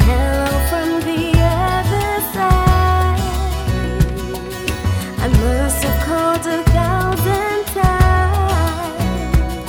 Hello 0.00 0.46
from 0.68 1.00
the 1.02 1.32
other 1.38 2.20
side. 2.32 3.20
I 5.20 5.28
must 5.28 5.84
have 5.84 6.00
called 6.06 6.46
a 6.46 6.62
thousand 6.70 7.64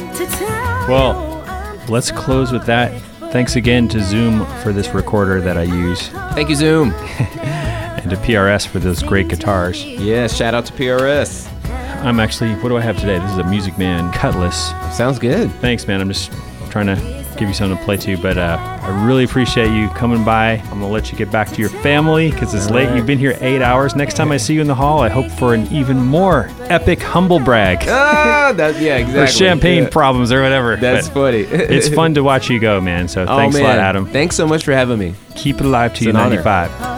times 0.05 0.18
to 0.20 0.26
tell 0.38 0.88
Well, 0.89 1.26
Let's 1.88 2.09
close 2.11 2.51
with 2.51 2.66
that. 2.66 2.99
Thanks 3.32 3.55
again 3.55 3.88
to 3.89 4.01
Zoom 4.01 4.43
for 4.63 4.74
this 4.74 4.88
recorder 4.89 5.39
that 5.41 5.55
I 5.57 5.63
use, 5.63 6.07
Thank 6.34 6.49
you, 6.49 6.55
Zoom. 6.55 6.93
and 8.06 8.12
to 8.12 8.18
PRS 8.18 8.68
for 8.68 8.78
those 8.80 9.01
great 9.01 9.28
guitars. 9.28 9.84
Yeah, 9.84 10.28
shout 10.28 10.53
out 10.53 10.66
to 10.68 10.74
PRS. 10.74 11.51
I'm 12.06 12.20
actually, 12.20 12.53
what 12.56 12.70
do 12.70 12.78
I 12.78 12.82
have 12.82 12.99
today? 12.99 13.18
This 13.18 13.32
is 13.32 13.38
a 13.39 13.43
Music 13.45 13.78
Man 13.80 14.12
Cutlass. 14.14 14.70
Sounds 14.95 15.18
good. 15.18 15.49
Thanks, 15.53 15.88
man. 15.88 16.01
I'm 16.01 16.08
just 16.10 16.32
trying 16.70 16.86
to 16.86 17.26
give 17.38 17.47
you 17.47 17.53
something 17.56 17.78
to 17.78 17.84
play 17.84 17.97
to, 17.97 18.16
but 18.18 18.38
uh, 18.38 18.58
I 18.84 19.06
really 19.08 19.24
appreciate 19.24 19.72
you 19.72 19.89
coming 19.89 20.24
by. 20.24 20.51
I'm 20.51 20.70
gonna 20.82 20.88
let 20.89 21.12
you 21.12 21.18
get 21.18 21.32
back 21.32 21.49
to 21.49 21.60
your 21.60 21.70
family 21.70 22.30
because 22.30 22.53
it's 22.53 22.70
late. 22.70 22.95
You've 22.95 23.08
been 23.08 23.18
here 23.18 23.36
eight 23.41 23.62
hours. 23.64 23.95
Next 23.95 24.14
time 24.14 24.32
I 24.32 24.38
see 24.38 24.53
you 24.53 24.62
in 24.62 24.68
the 24.68 24.76
hall, 24.76 24.99
I 25.01 25.10
hope 25.10 25.30
for 25.32 25.53
an 25.56 25.66
even 25.74 25.97
more 25.97 26.49
epic 26.70 27.01
humble 27.01 27.39
brag 27.39 27.80
Ah, 27.89 28.53
that 28.56 28.80
yeah, 28.80 28.97
exactly. 28.97 29.22
or 29.24 29.28
champagne 29.28 29.84
Yeah. 29.84 29.89
problems 29.89 30.32
or 30.32 30.43
whatever. 30.43 30.76
That's 30.76 31.08
But 31.10 31.14
funny. 31.14 31.39
it's 31.41 31.89
fun 31.89 32.14
to 32.14 32.24
watch 32.24 32.49
you 32.51 32.60
go, 32.60 32.80
man. 32.80 33.08
So 33.08 33.26
Oh, 33.28 33.36
thanks 33.38 33.58
a 33.58 33.64
lot. 33.64 33.80
Adam. 33.80 34.06
Thanks 34.06 34.36
so 34.36 34.45
much 34.47 34.64
for 34.64 34.74
having 34.74 34.99
me. 34.99 35.16
Keep 35.36 35.60
it 35.62 35.66
alive 35.66 35.91
to 35.93 35.97
It's 35.97 36.03
you, 36.03 36.10
an 36.12 36.16
honor. 36.18 36.95